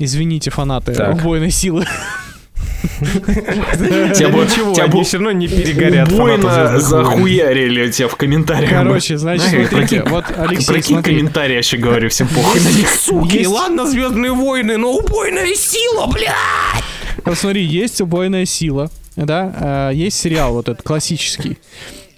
Извините, 0.00 0.50
фанаты 0.50 0.94
Так. 0.94 1.14
убойной 1.16 1.50
силы. 1.50 1.86
Тебя 2.84 4.28
Ничего, 4.28 5.02
все 5.04 5.16
равно 5.16 5.32
не 5.32 5.48
перегорят. 5.48 6.12
Убойно 6.12 6.78
захуярили 6.78 7.90
тебя 7.90 8.08
в 8.08 8.16
комментариях. 8.16 8.70
Короче, 8.70 9.16
значит, 9.18 9.68
смотрите, 9.68 10.04
вот, 10.06 10.24
Алексей, 10.36 10.66
Прикинь 10.66 11.02
комментарии, 11.02 11.52
я 11.52 11.58
еще 11.58 11.76
говорю, 11.76 12.08
всем 12.08 12.28
похуй 12.28 12.60
на 12.60 12.68
них. 12.68 12.88
Суки, 12.90 13.46
ладно, 13.46 13.86
Звездные 13.86 14.32
войны, 14.32 14.76
но 14.76 14.92
убойная 14.92 15.54
сила, 15.54 16.06
бля! 16.06 16.34
Вот 17.24 17.38
смотри, 17.38 17.62
есть 17.64 18.00
убойная 18.00 18.44
сила, 18.44 18.90
да, 19.16 19.90
э, 19.90 19.94
есть 19.94 20.18
сериал 20.18 20.54
вот 20.54 20.68
этот 20.68 20.82
классический. 20.82 21.58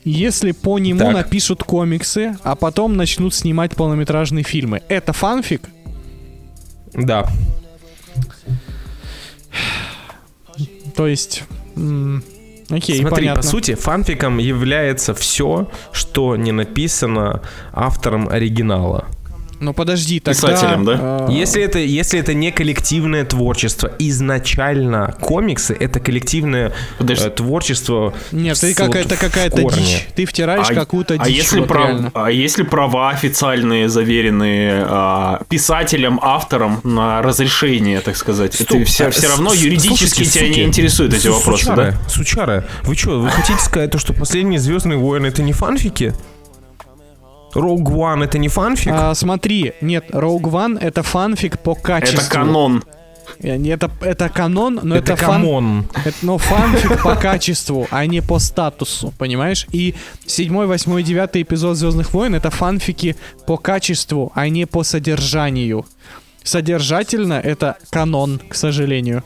Если 0.05 0.53
по 0.53 0.79
нему 0.79 1.01
Так. 1.01 1.15
напишут 1.15 1.65
комиксы, 1.65 2.37
а 2.45 2.55
потом 2.55 2.97
начнут 2.97 3.35
снимать 3.35 3.75
полнометражные 3.75 4.45
фильмы, 4.45 4.83
это 4.89 5.13
фанфик? 5.13 5.63
Да. 6.95 7.29
То 10.97 11.07
есть, 11.07 11.45
окей, 12.71 13.01
Смотри, 13.01 13.27
понятно. 13.27 13.43
по 13.43 13.43
сути, 13.43 13.75
фанфиком 13.75 14.39
является 14.39 15.15
все, 15.15 15.71
что 15.93 16.37
не 16.37 16.53
написано 16.53 17.43
автором 17.73 18.29
оригинала. 18.29 19.07
Ну 19.59 19.73
подожди, 19.73 20.21
тогда... 20.21 20.41
Писателем, 20.51 20.85
да? 20.85 21.27
э, 21.29 21.33
Если 21.33 21.63
это, 21.63 21.79
если 21.79 22.21
это 22.21 22.35
не 22.35 22.51
коллективное 22.51 23.25
творчество, 23.25 23.91
изначально 23.99 25.15
комиксы 25.21 25.75
это 25.79 25.99
коллективное 25.99 26.73
Подожди. 26.99 27.27
э, 27.27 27.31
творчество. 27.31 28.13
Нет, 28.33 28.59
ты 28.61 28.75
какая-то 28.75 29.17
какая-то 29.17 29.63
дичь. 29.71 30.07
Ты 30.15 30.27
втираешь 30.27 30.67
А- 30.71 30.75
какую-то 30.75 31.15
а 31.19 31.25
дичь. 31.27 31.37
если, 31.37 31.61
вот 31.61 31.69
прав- 31.69 31.89
реально. 31.89 32.11
а 32.15 32.31
если 32.31 32.63
права 32.65 33.11
официальные, 33.11 33.89
заверенные 33.89 34.85
а, 34.89 35.41
писателем, 35.49 36.19
автором 36.23 36.81
на 36.85 37.23
разрешение, 37.23 38.01
так 38.01 38.17
сказать, 38.17 38.55
Стоп, 38.55 38.77
это 38.77 38.85
все, 38.85 39.07
а, 39.07 39.11
все 39.11 39.29
равно 39.29 39.51
с- 39.51 39.57
юридически 39.57 40.25
слушайте, 40.25 40.25
тебя 40.39 40.49
суки, 40.49 40.61
не 40.61 40.67
интересуют 40.67 41.15
эти 41.15 41.27
су- 41.29 41.33
вопросы, 41.35 41.63
сучара, 41.65 41.77
да? 41.93 42.09
Сучара, 42.11 42.65
вы 42.83 42.95
что, 42.95 43.21
вы 43.21 43.31
хотите 43.31 43.59
сказать, 43.63 43.91
то, 43.91 43.99
что 43.99 44.13
последние 44.13 44.61
Звездные 44.61 44.99
войны 44.99 45.27
это 45.29 45.43
не 45.43 45.53
фанфики? 45.53 46.15
Rogue 47.55 47.85
One 47.85 48.25
это 48.25 48.39
не 48.39 48.49
фанфик? 48.49 48.93
А, 48.95 49.15
смотри, 49.15 49.73
нет, 49.81 50.11
Rogue 50.11 50.51
One 50.51 50.79
это 50.79 51.03
фанфик 51.03 51.59
по 51.59 51.75
качеству. 51.75 52.21
Это 52.21 52.31
канон. 52.31 52.85
Э, 53.41 53.57
Это, 53.57 53.91
это 54.01 54.29
канон, 54.29 54.81
но 54.83 54.97
это, 54.97 55.13
это 55.15 55.25
фан... 55.25 55.43
come 55.43 55.67
on. 55.67 55.85
Это, 56.05 56.17
ну, 56.23 56.39
фанфик 56.39 57.03
по 57.03 57.17
качеству, 57.17 57.87
а 57.91 58.07
не 58.07 58.21
по 58.21 58.39
статусу, 58.39 59.13
понимаешь? 59.19 59.67
И 59.73 59.95
седьмой, 60.27 60.67
восьмой, 60.67 61.03
девятый 61.03 61.43
эпизод 61.43 61.77
Звездных 61.77 62.13
войн 62.15 62.35
это 62.35 62.51
фанфики 62.51 63.17
по 63.47 63.57
качеству, 63.57 64.33
а 64.35 64.49
не 64.49 64.67
по 64.67 64.85
содержанию. 64.85 65.85
Содержательно 66.43 67.35
это 67.35 67.77
канон, 67.91 68.41
к 68.49 68.55
сожалению. 68.55 69.23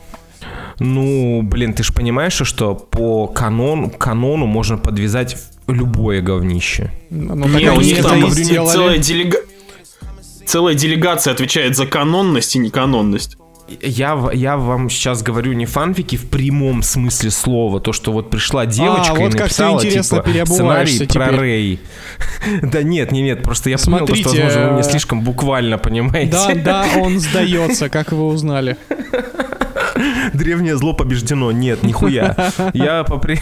Ну, 0.79 1.43
блин, 1.43 1.73
ты 1.73 1.83
же 1.83 1.93
понимаешь, 1.93 2.33
что 2.33 2.73
по 2.73 3.27
канону, 3.27 3.91
канону 3.91 4.47
можно 4.47 4.77
подвязать 4.77 5.37
любое 5.67 6.21
говнище. 6.21 6.91
Ну, 7.09 7.35
Не, 7.47 7.71
у 7.71 7.81
них 7.81 8.01
там 8.01 8.25
и 8.25 8.31
целая 8.31 8.97
делега- 8.97 9.45
Целая 10.45 10.75
делегация 10.75 11.31
отвечает 11.33 11.77
за 11.77 11.85
канонность 11.85 12.55
и 12.55 12.59
неканонность. 12.59 13.37
Я, 13.81 14.19
я 14.33 14.57
вам 14.57 14.89
сейчас 14.89 15.23
говорю 15.23 15.53
не 15.53 15.65
фанфики 15.65 16.17
в 16.17 16.29
прямом 16.29 16.83
смысле 16.83 17.31
слова, 17.31 17.79
то, 17.79 17.93
что 17.93 18.11
вот 18.11 18.29
пришла 18.29 18.65
девочка 18.65 19.13
А, 19.13 19.17
и 19.17 19.23
вот 19.23 19.31
как 19.31 19.33
ты 19.33 19.43
написала 19.43 19.77
интересно 19.79 20.23
типа, 20.23 20.45
сценарий 20.45 20.97
про 20.97 21.05
теперь. 21.05 21.39
Рэй. 21.39 21.79
Да 22.63 22.83
нет, 22.83 23.11
нет, 23.13 23.23
нет, 23.23 23.43
просто 23.43 23.69
я 23.69 23.77
понял, 23.77 24.05
то, 24.05 24.13
что, 24.15 24.23
Смотрите, 24.29 24.43
возможно, 24.43 24.67
вы 24.67 24.71
мне 24.73 24.81
э, 24.81 24.83
слишком 24.83 25.21
буквально 25.21 25.77
понимаете. 25.77 26.31
Да, 26.33 26.53
да, 26.55 26.85
он 26.99 27.19
сдается, 27.21 27.87
как 27.87 28.11
вы 28.11 28.25
узнали. 28.25 28.75
Древнее 30.33 30.77
зло 30.77 30.93
побеждено. 30.93 31.51
Нет, 31.51 31.83
нихуя. 31.83 32.35
Я, 32.73 33.01
попре- 33.03 33.39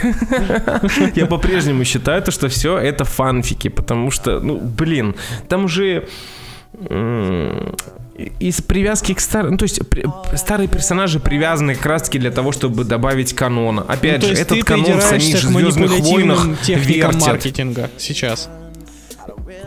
я 1.16 1.26
по-прежнему 1.26 1.84
считаю, 1.86 2.22
то, 2.22 2.32
что 2.32 2.48
все 2.50 2.78
это 2.78 3.04
фанфики, 3.06 3.68
потому 3.70 4.12
что, 4.12 4.40
ну, 4.40 4.58
блин, 4.60 5.16
там 5.48 5.66
уже 5.66 6.08
м, 6.90 7.76
из 8.40 8.62
привязки 8.62 9.14
к 9.14 9.20
старым, 9.20 9.52
ну, 9.52 9.58
то 9.58 9.64
есть 9.64 9.88
при- 9.90 10.06
старые 10.36 10.68
персонажи 10.68 11.20
привязаны 11.20 11.76
как 11.76 11.86
раз 11.86 12.04
таки 12.04 12.20
для 12.20 12.32
того, 12.32 12.52
чтобы 12.52 12.84
добавить 12.84 13.34
канона. 13.34 13.82
Опять 13.88 14.22
Ну, 14.22 14.28
же, 14.30 14.34
этот 14.34 14.64
канон 14.64 15.00
в 15.00 15.04
самих 15.04 15.38
же 15.38 15.48
Звездных 15.48 15.92
войнах 16.00 16.48
техникам 16.64 17.18
маркетинга 17.20 17.90
сейчас. 17.98 18.50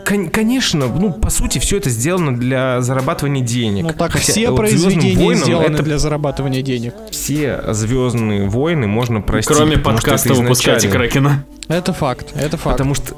Кон- 0.05 0.29
Конечно, 0.29 0.87
ну, 0.87 1.13
по 1.13 1.29
сути, 1.29 1.59
все 1.59 1.77
это 1.77 1.89
сделано 1.89 2.35
для 2.35 2.81
зарабатывания 2.81 3.43
денег. 3.43 3.83
Ну 3.83 3.89
так 3.91 4.11
Хотя 4.11 4.31
все 4.31 4.49
вот 4.49 4.67
«Звездным 4.67 4.91
произведения 4.91 5.23
войнам» 5.23 5.43
сделаны 5.43 5.73
это 5.75 5.83
для 5.83 5.97
зарабатывания 5.97 6.61
денег. 6.61 6.93
все 7.11 7.61
Звездные 7.73 8.47
войны 8.47 8.87
можно 8.87 9.21
простить. 9.21 9.55
Кроме 9.55 9.77
подкаста 9.77 10.33
«Выпускайте. 10.33 10.89
Кракена». 10.89 11.45
Это 11.69 11.93
факт, 11.93 12.33
это 12.35 12.57
факт. 12.57 12.77
Потому 12.77 12.93
что, 12.93 13.15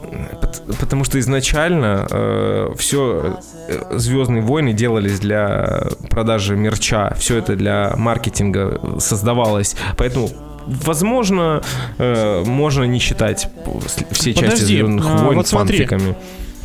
потому 0.79 1.03
что 1.03 1.19
изначально 1.19 2.73
все 2.77 3.39
Звездные 3.91 4.43
войны 4.43 4.73
делались 4.73 5.19
для 5.19 5.87
продажи 6.09 6.55
мерча, 6.55 7.13
все 7.17 7.37
это 7.37 7.55
для 7.55 7.93
маркетинга 7.97 8.99
создавалось, 8.99 9.75
поэтому 9.97 10.29
Возможно, 10.67 11.61
э, 11.99 12.43
можно 12.43 12.85
не 12.85 12.97
считать 12.97 13.47
все 14.11 14.33
части 14.33 14.45
Подожди, 14.45 14.65
Звездных 14.77 15.05
а, 15.07 15.17
войн 15.17 15.37
вот 15.37 15.47
смотри. 15.47 15.85
фанфиками. 15.85 16.15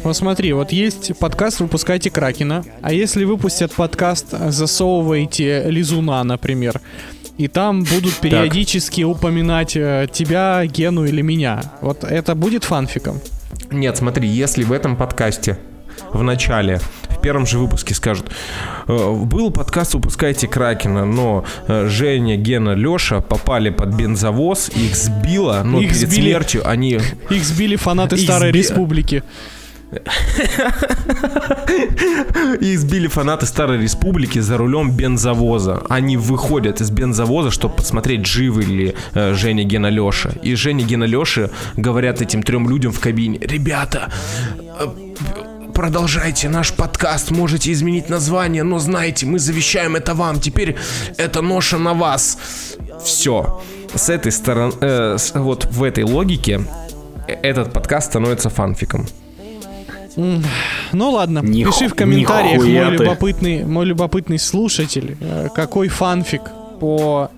Вот 0.03 0.17
смотри, 0.17 0.53
вот 0.55 0.73
есть 0.73 1.17
подкаст 1.19 1.61
«Выпускайте 1.61 2.11
Кракена», 2.11 2.65
а 2.81 2.93
если 2.93 3.25
выпустят 3.25 3.73
подкаст 3.73 4.29
«Засовывайте 4.49 5.65
Лизуна», 5.69 6.25
например, 6.25 6.81
и 7.37 7.49
там 7.49 7.85
будут 7.85 8.15
периодически 8.17 9.03
упоминать 9.03 9.77
э, 9.77 10.07
тебя, 10.11 10.65
Гену 10.67 11.05
или 11.05 11.21
меня, 11.21 11.63
вот 11.83 12.05
это 12.05 12.35
будет 12.35 12.65
фанфиком? 12.65 13.21
Нет, 13.71 13.99
смотри, 13.99 14.27
если 14.29 14.65
в 14.65 14.73
этом 14.73 14.97
подкасте 14.97 15.59
в 16.13 16.23
начале, 16.23 16.81
в 17.11 17.21
первом 17.21 17.47
же 17.47 17.59
выпуске 17.59 17.95
скажут, 17.95 18.31
«Э, 18.89 19.13
был 19.13 19.51
подкаст 19.51 19.93
«Выпускайте 19.95 20.49
Кракена», 20.49 21.05
но 21.05 21.45
э, 21.69 21.89
Женя, 21.89 22.37
Гена, 22.37 22.71
Леша 22.75 23.21
попали 23.21 23.69
под 23.69 23.95
бензовоз, 23.95 24.71
их 24.71 24.97
сбило, 24.97 25.61
но 25.63 25.79
Их 25.81 25.93
перед 25.93 26.09
сбили. 26.09 26.23
смертью 26.31 26.63
они... 26.67 27.01
Их 27.29 27.45
сбили 27.45 27.77
фанаты 27.77 28.17
Их 28.17 28.23
Старой 28.23 28.51
сби- 28.51 28.57
Республики. 28.59 29.23
Их 32.61 32.79
сбили 32.79 33.09
фанаты 33.09 33.47
Старой 33.47 33.83
Республики 33.83 34.39
за 34.39 34.57
рулем 34.57 34.93
бензовоза. 34.93 35.83
Они 35.89 36.17
выходят 36.17 36.81
из 36.81 36.91
бензовоза, 36.91 37.51
чтобы 37.51 37.75
посмотреть, 37.75 38.25
живы 38.27 38.63
ли 38.63 38.95
э, 39.15 39.35
Женя, 39.35 39.65
Гена, 39.65 39.89
Леша. 39.89 40.31
И 40.43 40.55
Женя, 40.55 40.85
Гена, 40.85 41.05
Леша 41.05 41.51
говорят 41.77 42.23
этим 42.23 42.43
трем 42.43 42.69
людям 42.69 42.93
в 42.93 43.01
кабине, 43.01 43.39
ребята, 43.41 44.13
э, 44.79 44.87
продолжайте 45.75 46.49
наш 46.49 46.73
подкаст, 46.73 47.31
можете 47.31 47.73
изменить 47.73 48.09
название, 48.09 48.63
но 48.63 48.79
знайте, 48.79 49.27
мы 49.27 49.39
завещаем 49.39 49.97
это 49.97 50.15
вам, 50.15 50.39
теперь 50.39 50.77
это 51.17 51.43
ноша 51.43 51.79
на 51.79 51.95
вас. 51.95 52.39
Все. 53.05 53.61
С 53.95 54.09
этой 54.09 54.31
стороны, 54.31 54.73
э, 54.81 55.17
вот 55.35 55.65
в 55.65 55.83
этой 55.83 56.05
логике 56.05 56.61
э, 57.27 57.33
этот 57.43 57.73
подкаст 57.73 58.11
становится 58.11 58.51
фанфиком. 58.51 59.07
Ну 60.17 61.11
ладно, 61.11 61.41
Ниху- 61.41 61.71
пиши 61.73 61.89
в 61.89 61.95
комментариях, 61.95 62.63
мой 62.63 62.97
любопытный, 62.97 63.65
мой 63.65 63.85
любопытный 63.87 64.39
слушатель, 64.39 65.17
э, 65.21 65.49
какой 65.55 65.89
фанфик 65.89 66.43
по 66.81 67.31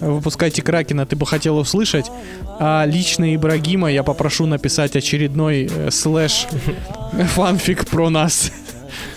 выпускайте 0.00 0.60
Кракена 0.62 1.06
ты 1.06 1.16
бы 1.16 1.24
хотел 1.26 1.56
услышать, 1.56 2.10
а 2.58 2.84
лично 2.86 3.34
Ибрагима 3.34 3.90
я 3.90 4.02
попрошу 4.02 4.46
написать 4.46 4.96
очередной 4.96 5.70
э, 5.70 5.90
слэш 5.90 6.46
фанфик 7.34 7.86
про 7.86 8.10
нас. 8.10 8.50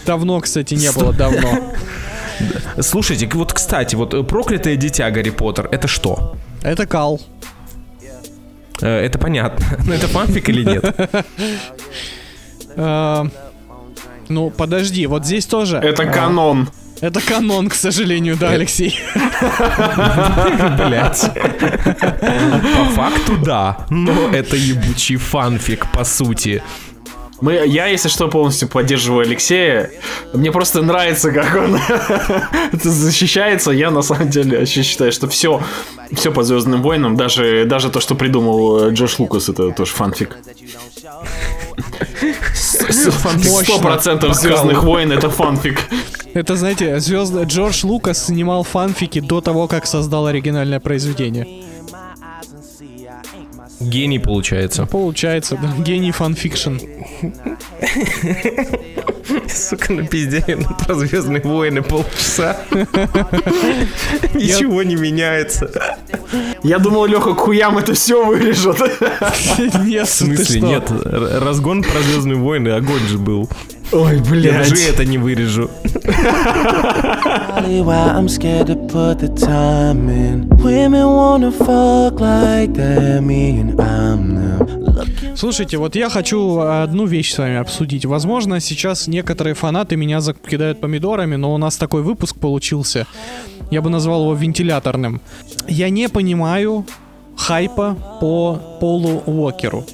Давно, 0.06 0.40
кстати, 0.40 0.76
не 0.76 0.92
было, 0.92 1.14
давно. 1.14 1.74
Слушайте, 2.80 3.30
вот, 3.34 3.54
кстати, 3.54 3.96
вот 3.96 4.14
э, 4.14 4.24
проклятое 4.24 4.76
дитя 4.76 5.10
Гарри 5.12 5.32
Поттер, 5.32 5.68
это 5.72 5.88
что? 5.88 6.36
Это 6.64 6.86
Кал. 6.86 7.20
Это 8.82 9.20
понятно. 9.20 9.66
Но 9.86 9.94
это 9.96 10.08
фанфик 10.08 10.48
или 10.50 10.64
нет? 10.64 10.96
Э, 12.76 13.26
Ну, 14.28 14.50
подожди, 14.52 15.08
вот 15.08 15.26
здесь 15.26 15.46
тоже. 15.46 15.78
Это 15.78 16.06
канон. 16.06 16.70
Это 17.02 17.22
канон, 17.22 17.70
к 17.70 17.74
сожалению, 17.74 18.36
да, 18.38 18.50
Алексей. 18.50 19.00
Блять. 20.78 21.32
По 22.76 22.86
факту 22.94 23.38
да, 23.38 23.86
но 23.90 24.30
это 24.34 24.56
ебучий 24.58 25.16
фанфик, 25.16 25.90
по 25.92 26.04
сути. 26.04 26.62
Мы, 27.42 27.54
я, 27.66 27.86
если 27.88 28.10
что, 28.10 28.28
полностью 28.28 28.68
поддерживаю 28.68 29.26
Алексея. 29.26 29.90
Мне 30.34 30.52
просто 30.52 30.82
нравится, 30.82 31.32
как 31.32 31.56
он 31.56 31.80
защищается. 32.74 33.72
Я 33.72 33.92
на 33.92 34.02
самом 34.02 34.28
деле 34.30 34.60
вообще 34.60 34.84
считаю, 34.84 35.14
что 35.14 35.30
все, 35.30 35.64
все 36.12 36.34
по 36.34 36.44
Звездным 36.44 36.82
войнам, 36.82 37.16
даже, 37.16 37.64
даже 37.64 37.90
то, 37.90 38.02
что 38.02 38.16
придумал 38.16 38.90
э, 38.90 38.92
Джош 38.92 39.20
Лукас, 39.20 39.48
это 39.48 39.72
тоже 39.72 39.94
фанфик. 39.94 40.36
Сто 42.60 43.80
процентов 43.80 44.36
Звездных 44.36 44.84
войн 44.84 45.12
это 45.12 45.30
фанфик. 45.30 45.90
Это, 46.34 46.56
знаете, 46.56 47.00
звезд... 47.00 47.34
Джордж 47.46 47.86
Лукас 47.86 48.26
снимал 48.26 48.64
фанфики 48.64 49.20
до 49.20 49.42
того, 49.42 49.68
как 49.68 49.88
создал 49.88 50.28
оригинальное 50.28 50.80
произведение. 50.80 51.48
Гений 53.80 54.20
получается. 54.20 54.86
Получается, 54.86 55.58
да, 55.62 55.74
гений 55.84 56.12
фанфикшн. 56.12 56.78
Сука, 59.48 59.94
напиздели 59.94 60.56
на 60.56 60.70
про 60.74 60.96
Звездные 60.96 61.42
войны 61.42 61.82
полчаса. 61.82 62.58
Ничего 64.34 64.84
не 64.84 64.96
меняется. 64.96 65.98
Я 66.64 66.80
думал, 66.80 67.06
Леха 67.06 67.34
к 67.34 67.40
хуям 67.40 67.78
это 67.78 67.94
все 67.94 68.26
вырежет. 68.26 68.80
Нет, 69.86 70.08
В 70.08 70.12
смысле, 70.12 70.62
нет, 70.62 70.92
разгон 70.92 71.84
про 71.84 72.02
Звездные 72.02 72.38
войны, 72.38 72.70
огонь 72.70 73.08
же 73.08 73.18
был. 73.18 73.50
Ой, 73.92 74.18
Я 74.18 74.22
блядь. 74.24 74.70
даже 74.70 74.76
это 74.90 75.04
не 75.06 75.18
вырежу. 75.18 75.70
Probably 75.94 77.82
why 77.84 78.16
I'm 78.16 78.28
scared 78.28 78.68
to 78.68 78.76
put 78.88 79.20
the 79.20 79.30
time 79.36 80.10
in. 80.10 80.48
Women 80.64 81.06
wanna 81.08 81.52
fuck 81.52 82.20
like 82.20 82.74
that, 82.76 83.22
me 83.22 83.60
and 83.60 83.76
I'm 83.80 84.36
them. 84.36 84.86
Looking 84.86 85.36
Слушайте, 85.36 85.78
вот 85.78 85.96
я 85.96 86.10
хочу 86.10 86.60
одну 86.60 87.06
вещь 87.06 87.34
с 87.34 87.38
вами 87.38 87.58
обсудить. 87.58 88.06
Возможно, 88.06 88.60
сейчас 88.60 89.08
некоторые 89.08 89.54
фанаты 89.56 89.96
меня 89.96 90.22
закидают 90.22 90.82
помидорами, 90.82 91.36
но 91.36 91.54
у 91.54 91.58
нас 91.58 91.78
такой 91.78 92.02
выпуск 92.04 92.36
получился. 92.38 93.08
Я 93.72 93.82
бы 93.82 93.90
назвал 93.90 94.24
его 94.24 94.34
вентиляторным. 94.34 95.22
Я 95.68 95.90
не 95.90 96.10
понимаю 96.10 96.86
хайпа 97.38 97.96
по 98.20 98.60
Полу 98.80 99.24
Уокеру. 99.26 99.86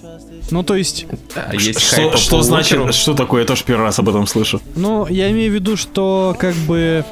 Ну, 0.51 0.63
то 0.63 0.75
есть, 0.75 1.05
А 1.35 1.53
есть 1.53 1.79
Что, 1.79 1.95
хайп 1.95 2.11
по 2.11 2.17
что 2.17 2.41
значит, 2.41 2.93
что 2.93 3.13
такое? 3.13 3.41
Я 3.41 3.47
тоже 3.47 3.63
первый 3.65 3.83
раз 3.83 3.99
об 3.99 4.09
этом 4.09 4.27
слышу. 4.27 4.61
Ну, 4.75 5.07
я 5.07 5.31
имею 5.31 5.51
в 5.51 5.55
виду, 5.55 5.75
что 5.75 6.35
как 6.39 6.53
бы 6.67 7.03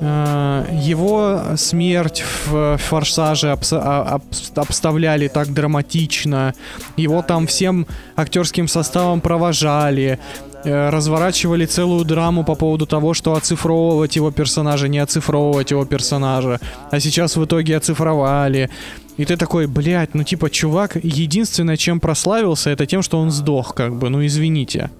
э, 0.00 0.64
его 0.82 1.40
смерть 1.56 2.22
в 2.46 2.78
«Форсаже» 2.78 3.50
а- 3.52 4.18
обс- 4.18 4.52
обставляли 4.54 5.28
так 5.28 5.52
драматично, 5.52 6.54
его 6.96 7.22
там 7.22 7.46
всем 7.46 7.86
актерским 8.14 8.68
составом 8.68 9.20
провожали, 9.20 10.18
э, 10.64 10.90
разворачивали 10.90 11.66
целую 11.66 12.04
драму 12.04 12.44
по 12.44 12.54
поводу 12.54 12.86
того, 12.86 13.14
что 13.14 13.34
оцифровывать 13.34 14.16
его 14.16 14.30
персонажа, 14.30 14.88
не 14.88 14.98
оцифровывать 14.98 15.70
его 15.70 15.84
персонажа, 15.84 16.60
а 16.90 17.00
сейчас 17.00 17.36
в 17.36 17.44
итоге 17.44 17.76
оцифровали. 17.76 18.70
И 19.16 19.24
ты 19.24 19.36
такой, 19.36 19.66
блядь, 19.66 20.14
ну 20.14 20.22
типа, 20.24 20.50
чувак, 20.50 20.96
единственное, 21.02 21.76
чем 21.76 22.00
прославился, 22.00 22.70
это 22.70 22.84
тем, 22.86 23.02
что 23.02 23.18
он 23.18 23.30
сдох, 23.30 23.74
как 23.74 23.96
бы, 23.96 24.08
ну 24.10 24.24
извините. 24.24 24.90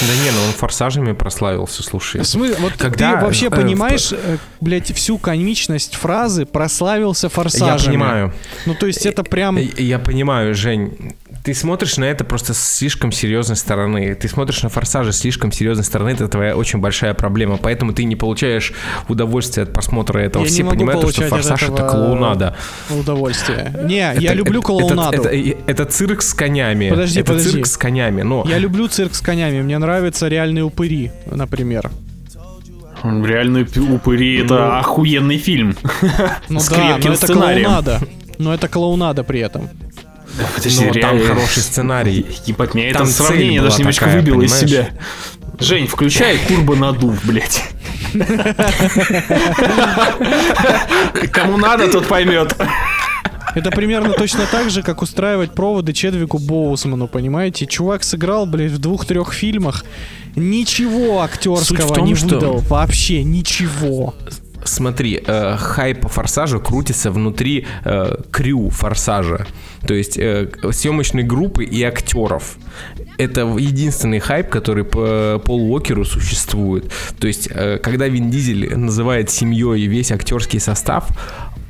Да 0.00 0.06
не, 0.24 0.30
ну 0.32 0.38
он 0.46 0.52
форсажами 0.52 1.12
прославился, 1.12 1.82
слушай. 1.82 2.24
Смысле, 2.24 2.56
вот 2.60 2.72
Когда, 2.76 3.16
ты 3.16 3.24
вообще 3.24 3.46
э, 3.46 3.50
понимаешь, 3.50 4.12
э, 4.12 4.38
блядь, 4.60 4.92
всю 4.92 5.18
комичность 5.18 5.94
фразы 5.94 6.46
прославился 6.46 7.26
Я 7.26 7.30
форсажами. 7.30 7.86
понимаю. 7.92 8.32
Ну, 8.66 8.74
то 8.74 8.86
есть 8.86 9.06
это 9.06 9.22
прям... 9.22 9.56
Я- 9.56 9.68
Я 9.78 9.98
понимаю, 9.98 10.54
Жень. 10.54 11.14
Ты 11.44 11.52
смотришь 11.52 11.98
на 11.98 12.04
это 12.04 12.24
просто 12.24 12.54
с 12.54 12.58
слишком 12.78 13.12
серьезной 13.12 13.56
стороны. 13.56 14.14
Ты 14.14 14.28
смотришь 14.28 14.62
на 14.62 14.70
форсажи 14.70 15.12
с 15.12 15.18
слишком 15.18 15.52
серьезной 15.52 15.84
стороны. 15.84 16.08
Это 16.08 16.26
твоя 16.26 16.56
очень 16.56 16.78
большая 16.78 17.12
проблема. 17.12 17.58
Поэтому 17.58 17.92
ты 17.92 18.04
не 18.04 18.16
получаешь 18.16 18.72
удовольствия 19.10 19.64
от 19.64 19.72
просмотра 19.74 20.20
этого. 20.20 20.42
Я 20.44 20.48
не 20.48 20.54
Все 20.54 20.62
могу 20.64 20.76
понимают, 20.76 21.02
то, 21.02 21.12
что 21.12 21.28
форсаж 21.28 21.62
это 21.64 21.86
клоунада. 21.86 22.56
Удовольствие. 22.88 23.78
Не, 23.84 23.96
я 23.98 24.12
Это- 24.14 24.32
люблю 24.32 24.60
это- 24.60 24.66
клоунаду. 24.66 25.16
Это, 25.18 25.28
это- 25.28 25.58
это 25.66 25.84
цирк 25.84 26.22
с 26.22 26.32
конями. 26.32 26.88
Подожди, 26.88 27.20
это 27.20 27.32
подожди. 27.32 27.50
цирк 27.50 27.66
с 27.66 27.76
конями. 27.76 28.22
Но 28.22 28.46
Я 28.48 28.56
люблю 28.58 28.88
цирк 28.88 29.14
с 29.14 29.20
конями. 29.20 29.60
Мне 29.60 29.76
нравятся 29.76 30.28
реальные 30.28 30.64
упыри, 30.64 31.10
например. 31.26 31.90
Реальные 33.02 33.66
пи- 33.66 33.80
упыри 33.80 34.38
это 34.42 34.78
охуенный 34.78 35.36
фильм. 35.36 35.76
Ну 36.48 36.58
С 36.58 36.70
да, 36.70 36.96
но 37.04 37.12
это 37.12 37.26
клоунада. 37.26 38.00
Но 38.38 38.54
это 38.54 38.66
клоунада 38.66 39.24
при 39.24 39.40
этом. 39.40 39.68
Подожди, 40.56 40.84
но 40.86 40.92
там 40.92 41.16
реально- 41.16 41.26
хороший 41.34 41.62
сценарий. 41.62 42.26
Ебать, 42.46 42.74
меня 42.74 42.92
Там 42.92 43.02
это 43.04 43.12
сравнение 43.12 43.62
даже 43.62 43.78
немножко 43.78 44.04
такая, 44.06 44.20
выбило 44.20 44.42
из 44.42 44.52
понимаешь? 44.52 44.70
себя. 44.70 44.88
Жень, 45.60 45.86
включай 45.86 46.38
турбонадув, 46.48 47.24
блядь. 47.24 47.62
Кому 51.32 51.56
надо, 51.56 51.90
тот 51.90 52.06
поймет. 52.06 52.56
Это 53.54 53.70
примерно 53.70 54.14
точно 54.14 54.46
так 54.50 54.70
же, 54.70 54.82
как 54.82 55.02
устраивать 55.02 55.54
проводы 55.54 55.92
Чедвику 55.92 56.38
Боусману, 56.38 57.06
понимаете? 57.06 57.66
Чувак 57.66 58.02
сыграл, 58.02 58.46
блядь, 58.46 58.72
в 58.72 58.78
двух-трех 58.78 59.32
фильмах. 59.32 59.84
Ничего 60.34 61.22
актерского 61.22 61.94
том, 61.94 62.06
не 62.06 62.14
что- 62.16 62.34
выдал. 62.34 62.58
Вообще 62.58 63.22
ничего. 63.22 64.14
Смотри, 64.64 65.22
э, 65.24 65.56
хайп 65.56 66.00
по 66.00 66.08
форсажу 66.08 66.60
крутится 66.60 67.10
внутри 67.10 67.66
э, 67.84 68.16
крю 68.30 68.70
форсажа. 68.70 69.46
То 69.86 69.94
есть 69.94 70.18
э, 70.18 70.48
съемочной 70.70 71.22
группы 71.22 71.64
и 71.64 71.82
актеров. 71.82 72.56
Это 73.18 73.42
единственный 73.42 74.18
хайп, 74.18 74.48
который 74.48 74.84
по 74.84 75.40
Полу 75.44 75.74
Уокеру 75.74 76.04
существует. 76.04 76.90
То 77.18 77.26
есть, 77.26 77.48
э, 77.50 77.78
когда 77.78 78.08
Вин 78.08 78.30
Дизель 78.30 78.76
называет 78.76 79.30
семьей 79.30 79.86
весь 79.86 80.10
актерский 80.10 80.60
состав, 80.60 81.08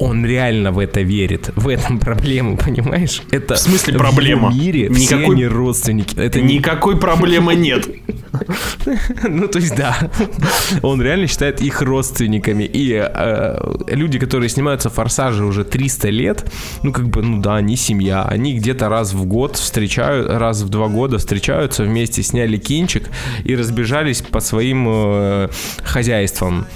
он 0.05 0.24
реально 0.26 0.70
в 0.70 0.78
это 0.78 1.00
верит. 1.00 1.50
В 1.57 1.68
этом 1.68 1.98
проблема, 1.98 2.57
понимаешь? 2.64 3.22
Это 3.30 3.55
В 3.55 3.59
смысле 3.59 3.94
в 3.94 3.98
проблема? 3.98 4.50
его 4.50 4.62
мире 4.62 4.92
все 4.92 5.16
Никакой- 5.16 5.34
они 5.36 5.46
родственники. 5.46 6.14
Это 6.18 6.40
не 6.40 6.59
Никакой 6.59 6.98
проблемы 6.98 7.55
нет. 7.55 7.88
ну, 9.28 9.48
то 9.48 9.59
есть, 9.59 9.74
да. 9.76 9.96
Он 10.82 11.00
реально 11.00 11.26
считает 11.26 11.62
их 11.62 11.80
родственниками. 11.82 12.64
И 12.64 12.92
э, 12.92 13.59
люди, 13.88 14.18
которые 14.18 14.48
снимаются 14.48 14.90
в 14.90 14.94
«Форсаже» 14.94 15.44
уже 15.44 15.64
300 15.64 16.11
лет, 16.11 16.52
ну, 16.82 16.92
как 16.92 17.09
бы, 17.09 17.22
ну 17.22 17.40
да, 17.40 17.57
они 17.57 17.76
семья. 17.76 18.24
Они 18.24 18.55
где-то 18.59 18.88
раз 18.88 19.14
в 19.14 19.24
год 19.24 19.57
встречают, 19.57 20.28
раз 20.28 20.62
в 20.62 20.68
два 20.68 20.88
года 20.88 21.18
встречаются, 21.18 21.84
вместе 21.84 22.22
сняли 22.22 22.59
кинчик 22.59 23.09
и 23.44 23.57
разбежались 23.57 24.20
по 24.20 24.40
своим 24.40 24.86
э, 24.88 25.48
хозяйствам. 25.82 26.66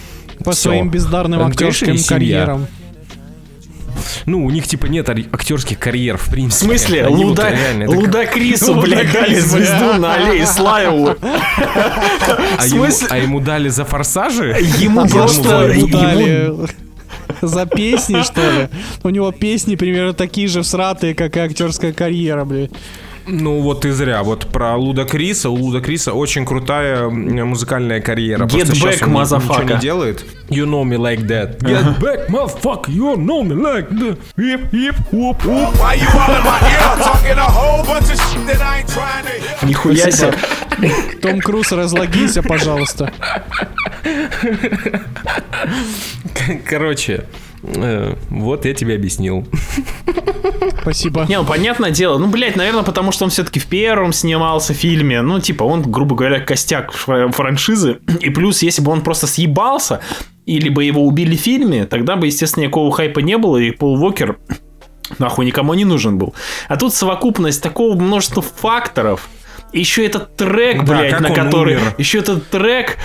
По 0.45 0.53
Всё. 0.53 0.68
своим 0.70 0.89
бездарным 0.89 1.41
актерским 1.43 1.97
карьерам. 2.09 2.66
Ну, 4.27 4.45
у 4.45 4.51
них, 4.51 4.67
типа, 4.67 4.87
нет 4.87 5.09
актерских 5.09 5.79
карьер, 5.79 6.17
в 6.19 6.23
В 6.29 6.31
принципе. 6.31 6.67
смысле, 6.67 7.07
Они 7.07 7.17
вот 7.17 7.25
Луда, 7.31 7.51
реально, 7.51 7.83
это 7.85 7.93
как- 7.93 8.01
Луда 8.01 8.27
Крису, 8.27 8.73
Луда 8.75 8.87
блядь, 8.87 9.13
дали 9.13 9.35
Крис, 9.35 9.45
звезду 9.45 9.85
бля. 9.89 9.99
на 9.99 10.15
аллее 10.15 10.47
Славы. 10.47 11.17
а, 11.21 12.63
В 12.63 12.67
ему, 12.67 12.85
смысле? 12.85 13.09
а 13.11 13.19
ему 13.19 13.41
дали 13.41 13.69
за 13.69 13.85
«Форсажи»? 13.85 14.57
Ему 14.79 15.03
А 15.03 15.07
просто... 15.09 15.69
ему- 15.73 15.89
дали 15.89 16.53
за 17.43 17.67
песни, 17.67 18.23
что 18.23 18.41
ли? 18.41 18.69
У 19.03 19.11
него 19.11 19.31
песни 19.33 19.77
примерно 19.77 20.13
такие 20.15 20.49
же 20.49 20.63
всратые, 20.63 21.15
как 21.15 21.37
и 21.37 21.41
актерская 21.41 21.93
карьера, 21.93 22.45
блядь. 22.45 22.71
Ну 23.31 23.61
вот 23.61 23.85
и 23.85 23.91
зря. 23.91 24.22
Вот 24.22 24.47
про 24.47 24.76
Луда 24.76 25.05
Криса. 25.05 25.51
У 25.51 25.55
Луда 25.55 25.81
Криса 25.81 26.14
очень 26.14 26.47
крутая 26.47 27.09
музыкальная 27.09 28.01
карьера. 28.01 28.47
Get 28.47 28.66
Просто 28.81 29.05
back, 29.05 29.05
он 29.05 29.16
motherfucker. 29.16 29.62
Ничего 29.62 29.74
не 29.74 29.81
делает. 29.81 30.24
You 30.49 30.64
know 30.64 30.83
me 30.83 30.97
like 30.97 31.26
that. 31.26 31.59
Get 31.61 32.01
back, 32.01 32.29
motherfucker. 32.31 32.91
You 32.91 33.16
know 33.16 33.43
me 33.43 33.55
like 33.55 33.91
that. 33.91 34.18
Hip, 34.37 34.72
hip, 34.72 34.97
whoop, 35.12 35.45
whoop. 35.45 35.74
Why 35.79 35.95
you 35.95 36.09
all 36.09 36.35
in 36.35 36.43
my 36.43 36.59
ear 36.72 37.05
talking 37.05 37.37
a 37.37 37.43
whole 37.43 37.85
bunch 37.85 38.11
of 38.11 38.18
shit 38.18 38.47
that 38.47 38.62
I 38.62 38.79
ain't 38.79 38.89
trying 38.89 39.24
to 39.24 39.31
hear? 39.31 39.68
Нихуя 39.68 40.11
себе. 40.11 40.35
Том 41.20 41.41
Круз, 41.41 41.72
разлогинься, 41.72 42.43
пожалуйста. 42.43 43.12
Короче, 46.64 47.12
э, 47.12 47.48
вот 47.63 48.65
я 48.65 48.75
тебе 48.75 48.95
объяснил. 48.95 49.47
Спасибо. 50.83 51.27
Не, 51.29 51.39
ну 51.39 51.45
понятное 51.45 51.91
дело. 51.91 52.19
Ну, 52.19 52.29
блядь, 52.29 52.57
наверное, 52.57 52.83
потому 52.83 53.13
что 53.13 53.25
он 53.25 53.31
все-таки 53.31 53.59
в 53.61 53.67
первом 53.67 54.13
снимался 54.13 54.75
фильме. 54.75 55.23
Ну, 55.23 55.41
типа, 55.41 55.65
он, 55.65 55.83
грубо 55.83 56.15
говоря, 56.17 56.41
костяк 56.41 56.93
фра- 56.93 57.31
франшизы. 57.31 57.99
И 58.21 58.31
плюс, 58.31 58.63
если 58.63 58.83
бы 58.83 58.93
он 58.93 59.01
просто 59.03 59.27
съебался, 59.27 60.01
или 60.47 60.69
бы 60.69 60.85
его 60.85 61.05
убили 61.05 61.37
в 61.37 61.41
фильме, 61.41 61.85
тогда 61.87 62.17
бы, 62.17 62.27
естественно, 62.27 62.65
никакого 62.65 62.93
хайпа 62.93 63.19
не 63.21 63.37
было, 63.37 63.57
и 63.59 63.71
Пол 63.71 64.03
Уокер 64.03 64.39
нахуй 65.19 65.45
никому 65.47 65.75
не 65.75 65.85
нужен 65.85 66.19
был. 66.19 66.35
А 66.69 66.77
тут 66.77 66.95
совокупность 66.95 67.63
такого 67.63 67.99
множества 67.99 68.43
факторов. 68.43 69.29
И 69.73 69.81
еще 69.81 70.07
этот 70.07 70.37
трек, 70.37 70.85
Да, 70.85 70.99
блядь, 70.99 71.21
на 71.21 71.31
который... 71.31 71.77
умер. 71.77 71.95
Еще 71.99 72.19
этот 72.21 72.49
трек, 72.49 72.97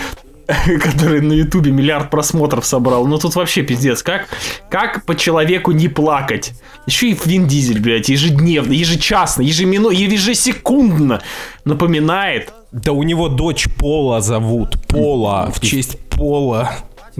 который 0.81 1.21
на 1.21 1.33
Ютубе 1.33 1.71
миллиард 1.71 2.09
просмотров 2.09 2.65
собрал. 2.65 3.05
Ну 3.07 3.17
тут 3.17 3.35
вообще 3.35 3.61
пиздец. 3.61 4.03
Как, 4.03 4.27
как 4.69 5.05
по 5.05 5.15
человеку 5.15 5.71
не 5.71 5.87
плакать? 5.87 6.53
Еще 6.85 7.11
и 7.11 7.17
Вин 7.25 7.47
Дизель, 7.47 7.79
блядь, 7.79 8.09
ежедневно, 8.09 8.73
ежечасно, 8.73 9.41
ежеминутно, 9.41 9.95
ежесекундно 9.95 11.21
напоминает. 11.65 12.53
Да 12.71 12.91
у 12.91 13.03
него 13.03 13.29
дочь 13.29 13.67
Пола 13.77 14.19
зовут. 14.21 14.77
Пола. 14.87 15.51
В 15.53 15.61
честь 15.61 15.99
Пола. 16.09 16.71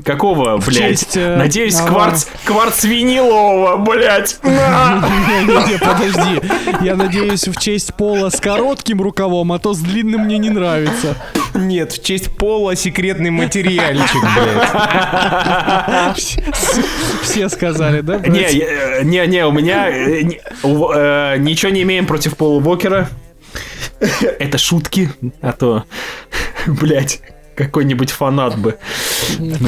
Какого, 0.03 0.57
блядь? 0.57 0.99
честь, 0.99 1.17
э, 1.17 1.37
Надеюсь, 1.37 1.75
ага. 1.75 1.87
кварц, 1.89 2.25
кварц 2.45 2.83
винилового, 2.83 3.77
блядь. 3.77 4.39
Не-не-не, 4.43 5.77
подожди. 5.77 6.41
Я 6.81 6.95
надеюсь, 6.95 7.47
в 7.47 7.59
честь 7.59 7.93
пола 7.93 8.29
с 8.29 8.39
коротким 8.39 9.01
рукавом, 9.01 9.51
а 9.51 9.59
то 9.59 9.73
с 9.73 9.79
длинным 9.79 10.21
мне 10.21 10.39
не 10.39 10.49
нравится. 10.49 11.15
Нет, 11.53 11.91
в 11.91 12.03
честь 12.03 12.35
Пола 12.35 12.75
секретный 12.75 13.29
материальчик, 13.29 14.23
блядь. 14.35 16.39
Все 17.21 17.49
сказали, 17.49 18.01
да? 18.01 18.17
Не, 18.17 18.29
блядь? 18.29 18.53
я- 18.53 19.03
не, 19.03 19.27
не, 19.27 19.45
у 19.45 19.51
меня 19.51 19.89
э, 19.89 20.23
э, 20.63 21.37
ничего 21.37 21.71
не 21.71 21.83
имеем 21.83 22.07
против 22.07 22.35
Пола 22.35 22.59
Уокера. 22.63 23.09
Это 24.39 24.57
шутки, 24.57 25.09
а 25.41 25.53
то, 25.53 25.85
блядь, 26.67 27.21
какой-нибудь 27.55 28.11
фанат 28.11 28.57
бы. 28.57 28.77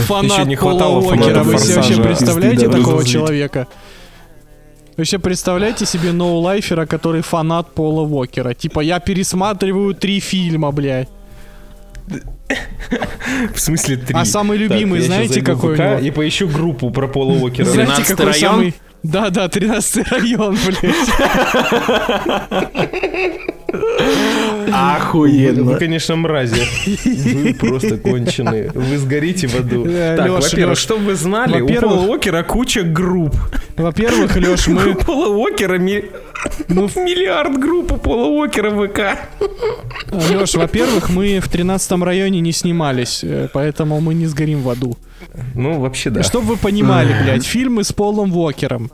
Фанат 0.07 0.31
еще 0.31 0.45
не 0.45 0.55
Пола 0.55 0.71
хватало 0.71 0.99
Уокера. 0.99 1.17
фанатов 1.17 1.45
Вы 1.47 1.57
себе 1.59 1.75
вообще 1.75 2.01
представляете 2.01 2.69
такого 2.69 3.05
человека? 3.05 3.67
Вы 4.97 5.01
вообще 5.01 5.19
представляете 5.19 5.86
себе 5.86 6.11
ноулайфера, 6.13 6.86
который 6.86 7.21
фанат 7.21 7.73
Пола 7.73 8.01
Уокера? 8.01 8.53
Типа, 8.53 8.79
я 8.79 8.99
пересматриваю 8.99 9.93
три 9.93 10.19
фильма, 10.19 10.71
блядь. 10.71 11.09
В 13.53 13.59
смысле 13.59 13.97
три. 13.97 14.15
А 14.15 14.23
самый 14.25 14.57
любимый, 14.57 14.99
щас 14.99 15.07
знаете, 15.07 15.41
какой 15.41 15.73
у 15.73 15.75
ВК 15.75 15.79
него? 15.79 15.97
И 15.99 16.11
поищу 16.11 16.47
группу 16.47 16.91
про 16.91 17.07
Пола 17.07 17.33
Уокера. 17.33 17.65
Знаете, 17.65 17.93
13-й 17.93 18.05
какой 18.05 18.25
район? 18.25 18.39
самый... 18.39 18.73
Да, 19.03 19.29
да, 19.29 19.47
13 19.47 20.11
район, 20.11 20.57
блядь. 20.65 20.95
Вы, 23.78 24.71
Охуенно. 24.71 25.78
конечно, 25.78 26.15
мрази. 26.15 26.61
Вы 27.05 27.53
просто 27.53 27.97
конченые. 27.97 28.71
Вы 28.73 28.97
сгорите 28.97 29.47
в 29.47 29.55
аду. 29.55 29.86
Так, 29.86 30.30
во-первых, 30.30 30.78
чтобы 30.78 31.05
вы 31.05 31.15
знали, 31.15 31.61
у 31.61 31.67
Пола 31.67 32.05
Уокера 32.07 32.43
куча 32.43 32.84
групп. 32.84 33.36
Во-первых, 33.78 34.36
Леш, 34.38 34.67
У 34.67 34.71
мы... 34.71 34.95
Пола 34.95 35.28
Уокера 35.36 35.78
ми- 35.78 36.05
миллиард 36.69 37.57
групп 37.59 37.91
у 37.91 37.97
Пола 37.97 38.28
Уокера 38.28 38.69
в 38.69 38.88
ВК. 38.88 38.99
Леш, 40.11 40.55
во-первых, 40.55 41.09
мы 41.09 41.39
в 41.39 41.49
13 41.49 41.91
районе 42.01 42.39
не 42.41 42.51
снимались, 42.51 43.23
э, 43.23 43.49
поэтому 43.53 43.99
мы 44.01 44.13
не 44.13 44.28
сгорим 44.28 44.61
в 44.61 44.69
аду. 44.69 44.97
Ну, 45.53 45.80
вообще, 45.80 46.09
да. 46.09 46.23
Чтобы 46.23 46.47
вы 46.47 46.57
понимали, 46.57 47.15
блядь, 47.23 47.45
фильмы 47.45 47.84
с 47.84 47.91
Полом 47.91 48.36
Уокером. 48.36 48.91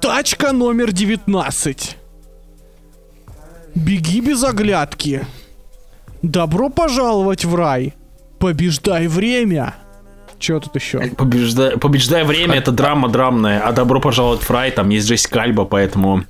Тачка 0.00 0.52
номер 0.52 0.92
19. 0.92 1.96
Беги 3.74 4.20
без 4.20 4.42
оглядки. 4.44 5.24
Добро 6.22 6.68
пожаловать 6.70 7.44
в 7.44 7.54
рай. 7.54 7.94
Побеждай 8.38 9.06
время. 9.06 9.74
Че 10.38 10.60
тут 10.60 10.74
еще? 10.74 10.98
Побежда- 11.16 11.78
Побеждая 11.78 12.24
время, 12.24 12.54
это 12.56 12.72
драма 12.72 13.08
драмная, 13.08 13.60
а 13.60 13.72
добро 13.72 14.00
пожаловать 14.00 14.40
в 14.42 14.50
рай, 14.50 14.70
там 14.70 14.88
есть 14.88 15.06
Джессика 15.08 15.42
Альба, 15.42 15.64
поэтому 15.66 16.24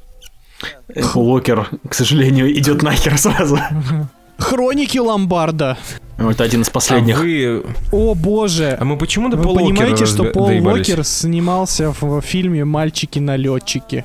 э, 0.88 1.03
Пол 1.12 1.30
Уокер, 1.34 1.68
к 1.88 1.95
сожалению, 1.95 2.53
идет 2.59 2.82
нахер 2.82 3.16
сразу. 3.18 3.59
Хроники 4.38 4.99
Ломбарда. 4.99 5.78
Это 6.18 6.45
один 6.45 6.62
из 6.62 6.68
А 6.68 6.72
последних. 6.72 7.18
вы... 7.20 7.64
О 7.93 8.14
боже. 8.14 8.76
А 8.78 8.84
мы 8.84 8.99
почему 8.99 9.28
до 9.28 9.36
Вы 9.36 9.55
понимаете, 9.55 10.07
что 10.07 10.24
разбе- 10.24 10.32
Пол 10.32 10.47
доебались? 10.49 10.88
Уокер 10.88 11.05
снимался 11.05 11.95
в 12.01 12.20
фильме 12.20 12.64
«Мальчики-налетчики». 12.64 14.05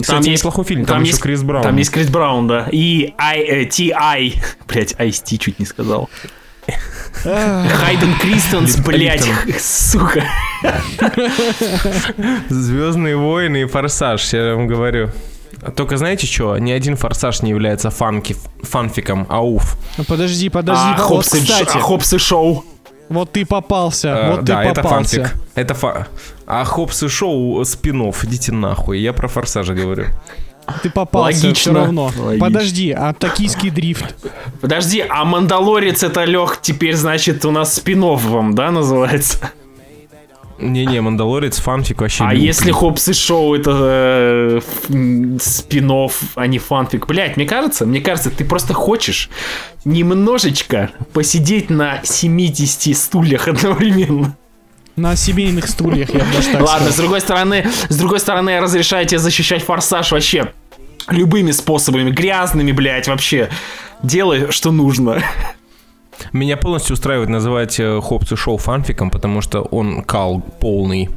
Кстати, 0.00 0.28
неплохой 0.28 0.64
фильм, 0.64 0.84
там 0.84 1.02
еще 1.02 1.16
Крис 1.16 1.42
Браун. 1.42 1.62
Там 1.62 1.76
есть 1.76 1.90
Крис 1.90 2.08
Браун, 2.08 2.46
да. 2.46 2.68
И 2.70 3.14
I, 3.18 3.40
э, 3.40 3.64
T.I. 3.66 4.34
Блять, 4.68 4.94
Ice-T 4.94 5.38
чуть 5.38 5.58
не 5.58 5.66
сказал. 5.66 6.08
Хайден 7.22 8.18
Кристенс, 8.18 8.76
блять, 8.76 9.28
сука. 9.60 10.24
Звездные 12.48 13.16
войны 13.16 13.62
и 13.62 13.64
Форсаж, 13.66 14.32
я 14.32 14.54
вам 14.54 14.66
говорю. 14.66 15.10
А 15.62 15.70
Только 15.70 15.96
знаете 15.96 16.26
что? 16.26 16.58
Ни 16.58 16.70
один 16.72 16.96
Форсаж 16.96 17.42
не 17.42 17.50
является 17.50 17.90
фанки, 17.90 18.36
фанфиком, 18.62 19.26
ауф. 19.28 19.76
Ну, 19.96 20.04
Подожди, 20.04 20.48
подожди. 20.48 20.82
А 20.84 20.96
вот, 20.96 21.24
Хопс 21.24 21.28
кстати, 21.30 21.76
а 21.76 21.80
Хопс 21.80 22.12
и 22.12 22.18
Шоу. 22.18 22.64
вот 23.08 23.32
ты 23.32 23.46
попался. 23.46 24.08
Э, 24.08 24.30
вот 24.32 24.44
да, 24.44 24.62
ты 24.62 24.68
это 24.68 24.82
попался. 24.82 25.16
фанфик. 25.16 25.36
Это 25.54 25.74
фа... 25.74 26.08
А 26.46 26.64
Хопс 26.64 27.02
и 27.02 27.08
Шоу 27.08 27.64
спин 27.64 28.00
идите 28.02 28.52
нахуй. 28.52 29.00
Я 29.00 29.12
про 29.12 29.28
Форсажа 29.28 29.74
говорю. 29.74 30.06
Ты 30.82 30.90
попался 30.90 31.46
Логично. 31.46 31.72
все 31.72 31.72
равно. 31.72 32.12
Логично. 32.16 32.46
Подожди, 32.46 32.90
а 32.90 33.12
токийский 33.12 33.70
дрифт? 33.70 34.14
Подожди, 34.60 35.04
а 35.08 35.24
Мандалорец 35.24 36.02
это 36.02 36.24
Лех 36.24 36.58
теперь, 36.60 36.94
значит, 36.94 37.44
у 37.44 37.50
нас 37.50 37.74
спин 37.74 38.02
вам, 38.02 38.54
да, 38.54 38.70
называется? 38.70 39.50
Не-не, 40.58 41.02
Мандалорец 41.02 41.58
фанфик 41.58 42.00
вообще 42.00 42.24
А 42.24 42.32
если 42.32 42.70
Хопс 42.70 43.08
и 43.08 43.12
Шоу 43.12 43.54
это 43.54 44.60
э, 44.88 45.38
спин 45.40 45.90
а 46.34 46.46
не 46.46 46.58
фанфик? 46.58 47.06
Блять, 47.06 47.36
мне 47.36 47.46
кажется, 47.46 47.84
мне 47.84 48.00
кажется, 48.00 48.30
ты 48.30 48.44
просто 48.44 48.72
хочешь 48.72 49.28
немножечко 49.84 50.90
посидеть 51.12 51.68
на 51.70 52.00
70 52.02 52.96
стульях 52.96 53.48
одновременно. 53.48 54.36
На 54.96 55.14
семейных 55.14 55.68
стульях, 55.68 56.10
я 56.14 56.20
бы 56.24 56.32
даже 56.32 56.50
так 56.52 56.62
Ладно, 56.62 56.90
с 56.90 56.96
другой 56.96 57.20
стороны, 57.20 57.66
с 57.88 57.96
другой 57.96 58.18
стороны, 58.18 58.50
я 58.50 58.60
разрешаю 58.62 59.06
тебе 59.06 59.18
защищать 59.18 59.62
форсаж 59.62 60.10
вообще 60.10 60.52
любыми 61.08 61.52
способами, 61.52 62.10
грязными, 62.10 62.72
блядь, 62.72 63.06
вообще. 63.08 63.50
Делай, 64.02 64.50
что 64.50 64.72
нужно. 64.72 65.22
Меня 66.32 66.56
полностью 66.56 66.94
устраивает 66.94 67.28
называть 67.28 67.78
э, 67.78 68.00
Хопс 68.00 68.32
и 68.32 68.36
Шоу 68.36 68.56
фанфиком, 68.56 69.10
потому 69.10 69.42
что 69.42 69.60
он 69.62 70.02
кал 70.02 70.40
полный. 70.40 71.10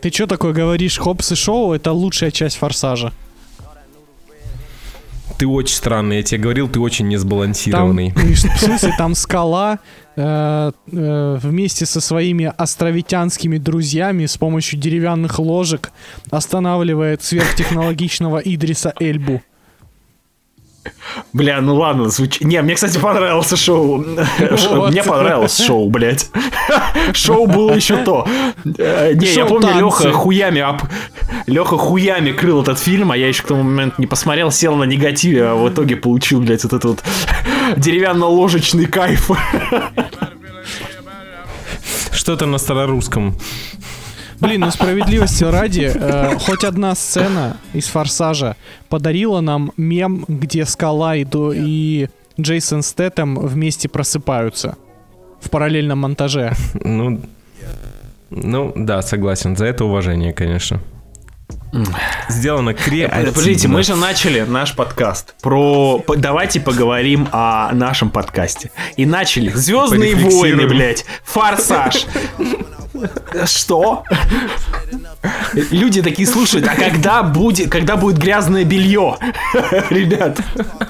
Ты 0.00 0.10
что 0.10 0.26
такое 0.26 0.52
говоришь? 0.52 0.98
Хопс 0.98 1.32
и 1.32 1.34
шоу— 1.34 1.72
это 1.74 1.92
лучшая 1.92 2.30
часть 2.30 2.56
«Форсажа». 2.56 3.12
Ты 5.38 5.46
очень 5.46 5.76
странный, 5.76 6.16
я 6.16 6.22
тебе 6.22 6.40
говорил, 6.40 6.66
ты 6.68 6.80
очень 6.80 7.04
Там, 7.04 7.10
несбалансированный. 7.10 8.12
ну, 8.16 8.22
в 8.32 8.58
смысле, 8.58 8.94
там 8.96 9.14
скала 9.14 9.78
э, 10.16 10.72
э, 10.92 11.38
вместе 11.40 11.86
со 11.86 12.00
своими 12.00 12.52
островитянскими 12.56 13.58
друзьями 13.58 14.26
с 14.26 14.36
помощью 14.36 14.78
деревянных 14.78 15.38
ложек 15.38 15.92
останавливает 16.30 17.22
сверхтехнологичного 17.22 18.38
Идриса 18.38 18.92
Эльбу. 18.98 19.42
Бля, 21.32 21.60
ну 21.60 21.76
ладно, 21.76 22.08
звучит... 22.08 22.42
Не, 22.44 22.62
мне, 22.62 22.74
кстати, 22.74 22.98
понравился 22.98 23.56
шоу. 23.56 24.04
Вот. 24.70 24.90
Мне 24.90 25.02
понравилось 25.02 25.58
шоу, 25.58 25.88
блядь. 25.90 26.30
Шоу 27.12 27.46
было 27.46 27.72
еще 27.72 27.96
то. 27.98 28.26
Э, 28.78 29.12
Не, 29.14 29.26
я 29.34 29.46
помню, 29.46 29.68
танцы. 29.68 30.04
Леха 30.04 30.12
хуями 30.12 30.60
об... 30.60 30.82
Леха 31.46 31.76
хуями 31.78 32.32
крыл 32.32 32.62
этот 32.62 32.78
фильм, 32.78 33.12
а 33.12 33.16
я 33.16 33.28
еще 33.28 33.42
к 33.42 33.46
тому 33.46 33.62
моменту 33.62 33.96
не 33.98 34.06
посмотрел, 34.06 34.50
сел 34.50 34.74
на 34.76 34.84
негативе, 34.84 35.46
а 35.46 35.54
в 35.54 35.68
итоге 35.68 35.96
получил, 35.96 36.40
блядь, 36.40 36.64
вот 36.64 36.72
этот 36.72 36.84
вот 36.84 37.04
деревянно-ложечный 37.76 38.86
кайф. 38.86 39.30
Что-то 42.12 42.46
на 42.46 42.58
старорусском. 42.58 43.36
Блин, 44.40 44.60
ну 44.60 44.70
справедливости 44.70 45.44
ради, 45.44 45.90
э, 45.94 46.38
хоть 46.38 46.64
одна 46.64 46.94
сцена 46.94 47.56
из 47.72 47.86
«Форсажа» 47.88 48.56
подарила 48.88 49.40
нам 49.40 49.72
мем, 49.76 50.24
где 50.28 50.64
Скала 50.66 51.16
и, 51.16 51.24
Ду- 51.24 51.52
и 51.54 52.08
Джейсон 52.40 52.82
Стэттем 52.82 53.38
вместе 53.38 53.88
просыпаются 53.88 54.76
в 55.40 55.48
параллельном 55.50 56.00
монтаже. 56.00 56.52
Ну, 56.74 57.20
ну, 58.30 58.72
да, 58.76 59.02
согласен. 59.02 59.56
За 59.56 59.64
это 59.66 59.84
уважение, 59.84 60.32
конечно. 60.32 60.80
Сделано 62.28 62.74
креативно. 62.74 63.26
Подождите, 63.26 63.68
мы 63.68 63.82
же 63.82 63.96
начали 63.96 64.40
наш 64.40 64.74
подкаст 64.74 65.34
про... 65.42 66.02
Давайте 66.16 66.60
поговорим 66.60 67.28
о 67.32 67.72
нашем 67.72 68.10
подкасте. 68.10 68.70
И 68.96 69.06
начали. 69.06 69.50
Звездные 69.50 70.14
войны, 70.14 70.66
блядь. 70.66 71.04
Форсаж. 71.24 72.06
Что? 73.46 74.04
Люди 75.70 76.02
такие 76.02 76.26
слушают, 76.28 76.66
а 76.68 76.74
когда 76.74 77.22
будет, 77.22 77.70
когда 77.70 77.96
будет 77.96 78.18
грязное 78.18 78.64
белье? 78.64 79.16
Ребят, 79.90 80.38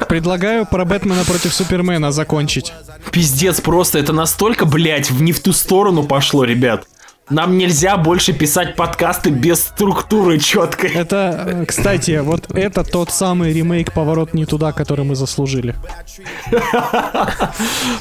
Предлагаю 0.08 0.66
про 0.66 0.84
Бэтмена 0.84 1.24
против 1.24 1.52
Супермена 1.54 2.12
закончить. 2.12 2.72
пиздец 3.10 3.60
просто, 3.60 3.98
это 3.98 4.12
настолько, 4.12 4.64
блядь, 4.66 5.10
не 5.10 5.32
в 5.32 5.40
ту 5.40 5.52
сторону 5.52 6.04
пошло, 6.04 6.44
ребят. 6.44 6.86
Нам 7.28 7.58
нельзя 7.58 7.96
больше 7.96 8.32
писать 8.32 8.76
подкасты 8.76 9.30
без 9.30 9.60
структуры 9.60 10.38
четкой. 10.38 10.92
Это, 10.92 11.64
кстати, 11.66 12.20
вот 12.20 12.54
это 12.54 12.84
тот 12.84 13.10
самый 13.10 13.52
ремейк 13.52 13.92
«Поворот 13.92 14.32
не 14.32 14.46
туда», 14.46 14.72
который 14.72 15.04
мы 15.04 15.16
заслужили. 15.16 15.74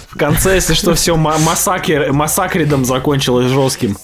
В 0.09 0.17
конце, 0.17 0.55
если 0.55 0.75
что, 0.75 0.93
все 0.93 1.15
массакр, 1.15 2.11
массакридом 2.11 2.85
закончилось 2.85 3.47
жестким. 3.47 3.97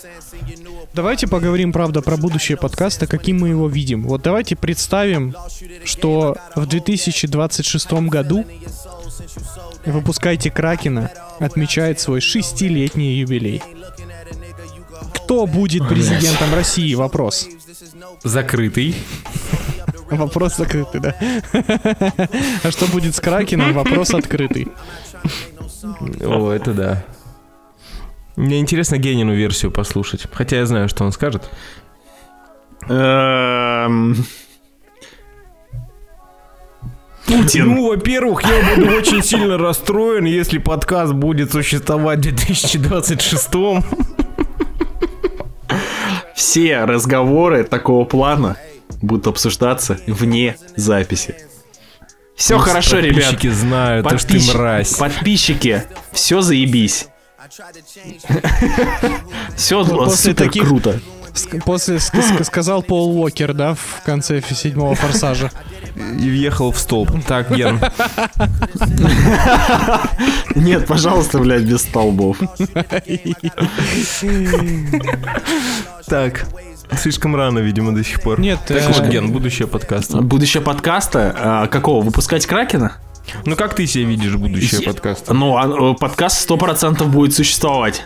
Давайте 0.94 1.28
поговорим, 1.28 1.72
правда, 1.72 2.02
про 2.02 2.18
будущее 2.18 2.58
подкаста, 2.58 3.06
каким 3.06 3.42
мы 3.42 3.50
его 3.50 3.70
видим. 3.70 4.04
Вот 4.04 4.24
давайте 4.24 4.56
представим, 4.56 5.36
что 5.86 6.36
в 6.56 6.66
2026 6.66 7.94
году 8.10 8.44
выпускайте 9.86 10.50
Кракена 10.50 11.12
отмечает 11.40 12.00
свой 12.00 12.22
шестилетний 12.22 13.20
юбилей. 13.20 13.62
Кто 15.14 15.46
будет 15.48 15.88
президентом 15.88 16.54
России? 16.54 16.94
Вопрос. 16.96 17.48
Закрытый. 18.24 18.96
Вопрос 20.10 20.58
закрытый, 20.58 21.00
да. 21.00 21.16
А 22.64 22.72
что 22.72 22.86
будет 22.88 23.16
с 23.16 23.20
Кракеном? 23.22 23.74
Вопрос 23.74 24.14
открытый. 24.14 24.68
О, 26.22 26.52
это 26.52 26.74
да. 26.74 27.06
Мне 28.36 28.60
интересно 28.60 28.98
Генину 28.98 29.34
версию 29.34 29.72
послушать. 29.72 30.28
Хотя 30.32 30.58
я 30.58 30.66
знаю, 30.66 30.90
что 30.90 31.04
он 31.04 31.12
скажет. 31.12 31.50
Эм, 32.90 34.16
Путин. 37.26 37.68
Ну, 37.68 37.90
во-первых, 37.90 38.44
я 38.44 38.76
буду 38.76 38.92
очень 38.96 39.24
сильно 39.24 39.58
расстроен, 39.58 40.26
если 40.26 40.58
подкаст 40.58 41.14
будет 41.14 41.52
существовать 41.52 42.20
в 42.20 42.22
2026 42.22 43.54
Все 46.36 46.86
разговоры 46.86 47.64
такого 47.64 48.06
плана 48.06 48.58
будут 49.02 49.28
обсуждаться 49.28 50.00
вне 50.08 50.56
записи. 50.76 51.36
Все 52.36 52.58
хорошо, 52.58 53.00
ребят. 53.00 53.32
Подписчики 53.32 53.50
знают, 53.50 54.08
то, 54.08 54.18
что 54.18 54.28
ты 54.30 54.42
мразь. 54.54 54.96
Подписчики, 54.96 55.84
все 56.12 56.42
заебись. 56.42 57.08
Все 59.56 59.86
после 59.86 60.34
супер 60.34 60.52
круто. 60.52 61.00
После 61.66 61.96
ск- 61.98 62.22
ск- 62.22 62.44
сказал 62.44 62.84
Пол 62.84 63.18
Уокер, 63.20 63.54
да, 63.54 63.76
в 63.76 64.02
конце 64.06 64.42
седьмого 64.42 64.96
форсажа. 64.96 65.52
И 65.96 66.30
въехал 66.30 66.72
в 66.72 66.80
столб. 66.80 67.12
Так, 67.28 67.56
Ген, 67.56 67.80
Нет, 70.56 70.88
пожалуйста, 70.88 71.40
блядь, 71.40 71.64
без 71.64 71.82
столбов. 71.82 72.38
так. 76.08 76.46
Слишком 76.98 77.36
рано, 77.36 77.60
видимо, 77.60 77.96
до 77.96 78.04
сих 78.04 78.22
пор. 78.22 78.40
Нет, 78.40 78.60
Так 78.68 78.78
э, 78.78 78.88
вот, 78.88 79.08
Ген, 79.08 79.32
будущее 79.32 79.68
подкаста. 79.68 80.22
Будущее 80.22 80.62
подкаста 80.62 81.36
а, 81.38 81.68
какого? 81.68 82.04
Выпускать 82.04 82.46
Кракена? 82.46 82.98
Ну, 83.46 83.56
как 83.56 83.76
ты 83.76 83.88
себе 83.88 84.04
видишь 84.04 84.36
будущее 84.36 84.82
подкаста? 84.82 85.34
Ну, 85.34 85.58
а, 85.58 85.94
э, 85.94 85.96
подкаст 85.98 86.50
100% 86.50 87.06
будет 87.06 87.34
существовать. 87.34 88.04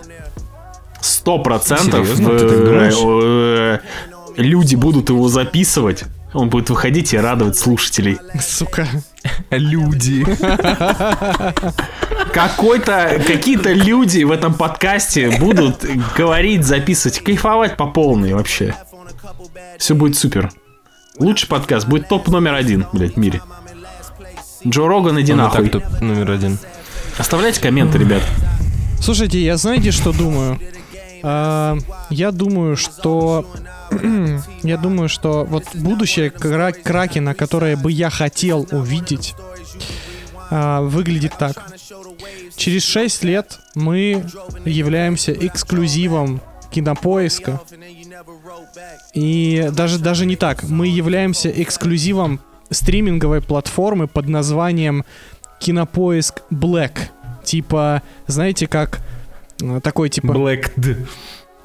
100% 1.05 1.79
Серьезно? 1.79 2.29
э, 2.31 3.79
э, 4.37 4.41
люди 4.41 4.75
будут 4.75 5.09
его 5.09 5.27
записывать. 5.27 6.03
Он 6.33 6.49
будет 6.49 6.69
выходить 6.69 7.13
и 7.13 7.17
радовать 7.17 7.57
слушателей. 7.57 8.17
Сука. 8.41 8.87
Люди. 9.51 10.25
Какой-то, 12.33 13.21
какие-то 13.25 13.71
люди 13.71 14.23
в 14.23 14.31
этом 14.31 14.53
подкасте 14.53 15.29
будут 15.39 15.85
говорить, 16.17 16.65
записывать, 16.65 17.19
кайфовать 17.23 17.77
по 17.77 17.87
полной 17.87 18.33
вообще. 18.33 18.75
Все 19.77 19.95
будет 19.95 20.17
супер. 20.17 20.51
Лучший 21.19 21.47
подкаст 21.47 21.87
будет 21.87 22.09
топ 22.09 22.27
номер 22.27 22.53
один, 22.55 22.85
блядь, 22.91 23.13
в 23.15 23.17
мире. 23.17 23.41
Джо 24.67 24.87
Роган, 24.87 25.21
иди 25.21 25.31
Ну, 25.33 25.43
нахуй. 25.43 25.69
так, 25.69 25.83
топ 25.83 26.01
номер 26.01 26.31
один. 26.31 26.57
Оставляйте 27.17 27.61
комменты, 27.61 27.97
ребят. 27.97 28.23
Слушайте, 28.99 29.39
я 29.41 29.55
знаете, 29.55 29.91
что 29.91 30.11
думаю? 30.11 30.59
А, 31.27 31.77
я 32.11 32.31
думаю, 32.31 32.77
что... 32.77 33.51
я 34.63 34.77
думаю, 34.77 35.09
что 35.09 35.43
вот 35.43 35.63
будущее 35.73 36.29
Кра- 36.29 36.71
Кракена, 36.71 37.33
которое 37.33 37.75
бы 37.75 37.91
я 37.91 38.11
хотел 38.11 38.67
увидеть, 38.71 39.33
а, 40.51 40.81
выглядит 40.81 41.33
так. 41.39 41.73
Через 42.55 42.83
6 42.83 43.23
лет 43.23 43.59
мы 43.73 44.23
являемся 44.65 45.31
эксклюзивом 45.33 46.41
кинопоиска. 46.69 47.59
И 49.15 49.67
даже, 49.71 49.97
даже 49.97 50.27
не 50.27 50.35
так. 50.35 50.61
Мы 50.61 50.87
являемся 50.87 51.49
эксклюзивом 51.49 52.39
стриминговой 52.69 53.41
платформы 53.41 54.07
под 54.07 54.29
названием 54.29 55.05
Кинопоиск 55.59 56.41
Black. 56.51 56.99
Типа, 57.43 58.03
знаете, 58.27 58.67
как 58.67 58.99
э, 58.99 59.01
такой 59.81 60.09
типа 60.09 60.27
Black 60.31 60.71
D. 60.75 60.97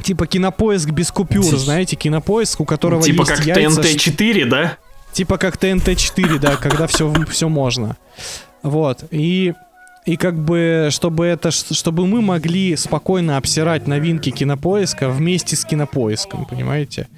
типа 0.02 0.26
кинопоиск 0.26 0.90
без 0.90 1.10
купюр, 1.10 1.44
Типа- 1.44 1.56
знаете, 1.58 1.96
кинопоиск, 1.96 2.60
у 2.60 2.64
которого 2.64 3.02
Типа 3.02 3.22
есть 3.22 3.30
как 3.34 3.44
яйца, 3.46 3.82
ш- 3.82 3.88
ТНТ-4, 3.88 4.44
да? 4.46 4.76
типа 5.12 5.38
как 5.38 5.56
ТНТ-4, 5.56 6.38
да, 6.38 6.56
когда 6.56 6.86
все, 6.86 7.12
все 7.28 7.48
можно. 7.48 7.96
Вот. 8.62 9.04
И, 9.10 9.54
и 10.06 10.16
как 10.16 10.36
бы, 10.38 10.88
чтобы 10.90 11.26
это, 11.26 11.50
чтобы 11.50 12.06
мы 12.06 12.20
могли 12.22 12.76
спокойно 12.76 13.36
обсирать 13.36 13.86
новинки 13.86 14.30
кинопоиска 14.30 15.08
вместе 15.08 15.56
с 15.56 15.64
кинопоиском, 15.64 16.44
понимаете? 16.44 17.08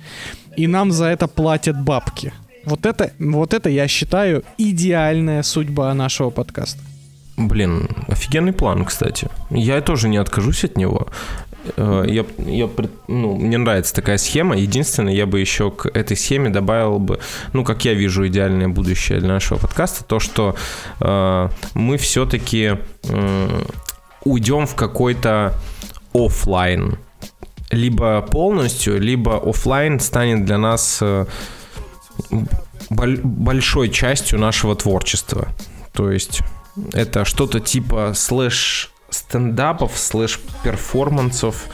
И 0.56 0.66
нам 0.66 0.92
за 0.92 1.06
это 1.06 1.28
платят 1.28 1.80
бабки. 1.82 2.32
Вот 2.64 2.86
это, 2.86 3.12
вот 3.18 3.54
это, 3.54 3.68
я 3.68 3.88
считаю, 3.88 4.44
идеальная 4.56 5.42
судьба 5.42 5.92
нашего 5.94 6.30
подкаста. 6.30 6.80
Блин, 7.36 7.88
офигенный 8.08 8.52
план, 8.52 8.84
кстати. 8.84 9.28
Я 9.50 9.80
тоже 9.80 10.08
не 10.08 10.18
откажусь 10.18 10.64
от 10.64 10.76
него. 10.76 11.08
Э, 11.76 12.04
Я, 12.06 12.24
я, 12.38 12.68
ну, 13.08 13.36
мне 13.36 13.56
нравится 13.56 13.94
такая 13.94 14.18
схема. 14.18 14.56
Единственное, 14.56 15.14
я 15.14 15.26
бы 15.26 15.40
еще 15.40 15.70
к 15.70 15.86
этой 15.86 16.16
схеме 16.16 16.50
добавил 16.50 16.98
бы, 16.98 17.20
ну, 17.52 17.64
как 17.64 17.84
я 17.84 17.94
вижу 17.94 18.26
идеальное 18.26 18.68
будущее 18.68 19.18
для 19.20 19.28
нашего 19.28 19.58
подкаста, 19.58 20.04
то, 20.04 20.20
что 20.20 20.56
э, 21.00 21.48
мы 21.74 21.96
все-таки 21.96 22.78
уйдем 24.24 24.66
в 24.66 24.74
какой-то 24.74 25.54
оффлайн. 26.14 26.98
Либо 27.70 28.20
полностью, 28.20 29.00
либо 29.00 29.38
оффлайн 29.38 29.98
станет 30.00 30.44
для 30.44 30.58
нас 30.58 30.98
э, 31.00 31.24
боль- 32.90 33.20
большой 33.22 33.88
частью 33.88 34.38
нашего 34.38 34.76
творчества. 34.76 35.48
То 35.92 36.10
есть 36.10 36.40
это 36.92 37.24
что-то 37.24 37.60
типа 37.60 38.12
slash 38.14 38.92
стендапов, 39.10 39.96
slash 39.96 40.40
перформансов. 40.64 41.66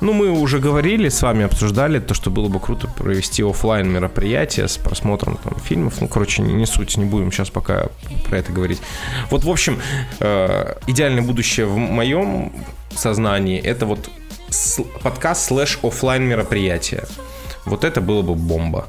Ну, 0.00 0.12
мы 0.12 0.30
уже 0.30 0.58
говорили, 0.58 1.08
с 1.08 1.22
вами 1.22 1.44
обсуждали 1.44 1.98
то, 2.00 2.14
что 2.14 2.30
было 2.30 2.48
бы 2.48 2.58
круто 2.58 2.88
провести 2.88 3.42
оффлайн 3.42 3.88
мероприятие 3.88 4.66
с 4.66 4.78
просмотром 4.78 5.38
там, 5.44 5.54
фильмов. 5.60 6.00
Ну, 6.00 6.08
короче, 6.08 6.42
не, 6.42 6.54
не 6.54 6.66
суть, 6.66 6.96
не 6.96 7.04
будем 7.04 7.30
сейчас 7.30 7.50
пока 7.50 7.88
про 8.26 8.38
это 8.38 8.50
говорить. 8.50 8.80
Вот, 9.30 9.44
в 9.44 9.50
общем, 9.50 9.78
э, 10.20 10.74
идеальное 10.86 11.22
будущее 11.22 11.66
в 11.66 11.76
моем 11.76 12.52
сознании 12.94 13.60
это 13.60 13.86
вот 13.86 14.10
подкаст 15.02 15.46
slash 15.46 15.78
оффлайн 15.82 16.24
мероприятие. 16.24 17.04
Вот 17.66 17.84
это 17.84 18.00
было 18.00 18.22
бы 18.22 18.34
бомба. 18.34 18.88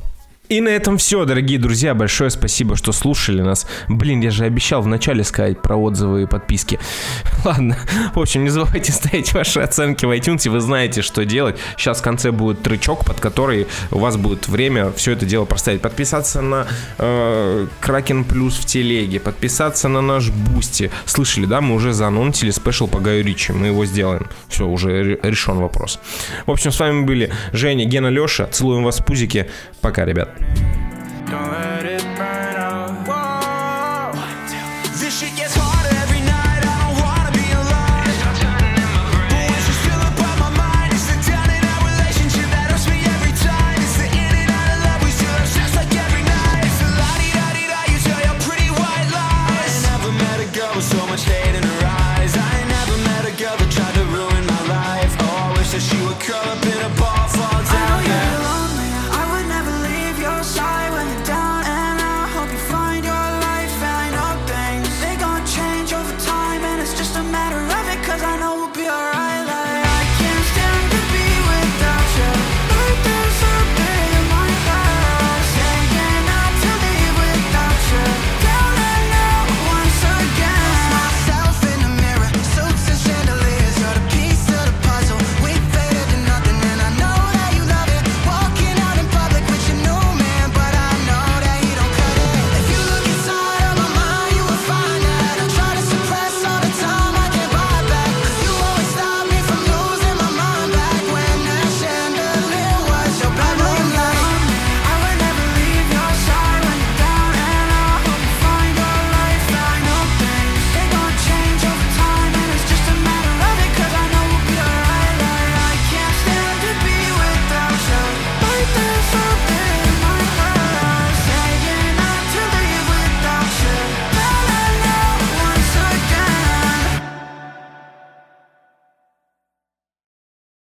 И 0.52 0.60
на 0.60 0.68
этом 0.68 0.98
все, 0.98 1.24
дорогие 1.24 1.58
друзья. 1.58 1.96
Большое 1.96 2.30
спасибо, 2.30 2.76
что 2.76 2.92
слушали 2.92 3.42
нас. 3.42 3.66
Блин, 3.88 4.20
я 4.20 4.32
же 4.32 4.44
обещал 4.44 4.82
вначале 4.82 5.24
сказать 5.24 5.62
про 5.62 5.78
отзывы 5.78 6.24
и 6.24 6.26
подписки. 6.26 6.78
Ладно. 7.46 7.78
В 8.14 8.20
общем, 8.20 8.44
не 8.44 8.50
забывайте 8.50 8.92
ставить 8.92 9.32
ваши 9.32 9.62
оценки 9.62 10.06
в 10.06 10.12
iTunes. 10.12 10.50
Вы 10.50 10.60
знаете, 10.60 11.04
что 11.04 11.24
делать. 11.24 11.56
Сейчас 11.78 12.00
в 12.00 12.02
конце 12.02 12.32
будет 12.32 12.64
тречок, 12.64 13.06
под 13.06 13.22
который 13.22 13.66
у 13.92 14.00
вас 14.00 14.18
будет 14.18 14.50
время 14.50 14.92
все 14.92 15.14
это 15.14 15.26
дело 15.26 15.46
проставить. 15.46 15.80
Подписаться 15.80 16.42
на 16.42 16.68
э, 16.98 17.68
Кракен 17.80 18.26
Плюс 18.26 18.58
в 18.58 18.66
телеге. 18.66 19.22
Подписаться 19.22 19.88
на 19.88 20.02
наш 20.02 20.32
Бусти. 20.32 20.92
Слышали, 21.06 21.46
да? 21.46 21.62
Мы 21.62 21.76
уже 21.76 21.94
заанонсили 21.94 22.52
special 22.52 22.90
по 22.90 23.00
Гаю 23.00 23.24
Ричи. 23.24 23.54
Мы 23.54 23.68
его 23.68 23.86
сделаем. 23.86 24.28
Все, 24.50 24.68
уже 24.68 25.02
ре- 25.02 25.20
решен 25.24 25.60
вопрос. 25.60 25.98
В 26.46 26.52
общем, 26.52 26.74
с 26.74 26.80
вами 26.82 27.06
были 27.06 27.32
Женя, 27.54 27.86
Гена, 27.86 28.08
Леша. 28.08 28.48
Целуем 28.48 28.84
вас 28.84 29.00
в 29.00 29.06
пузики. 29.06 29.50
Пока, 29.80 30.04
ребят. 30.04 30.41
Don't 31.30 31.52
let 31.52 31.86
it 31.86 32.04
burn 32.18 32.56
out. 32.56 32.71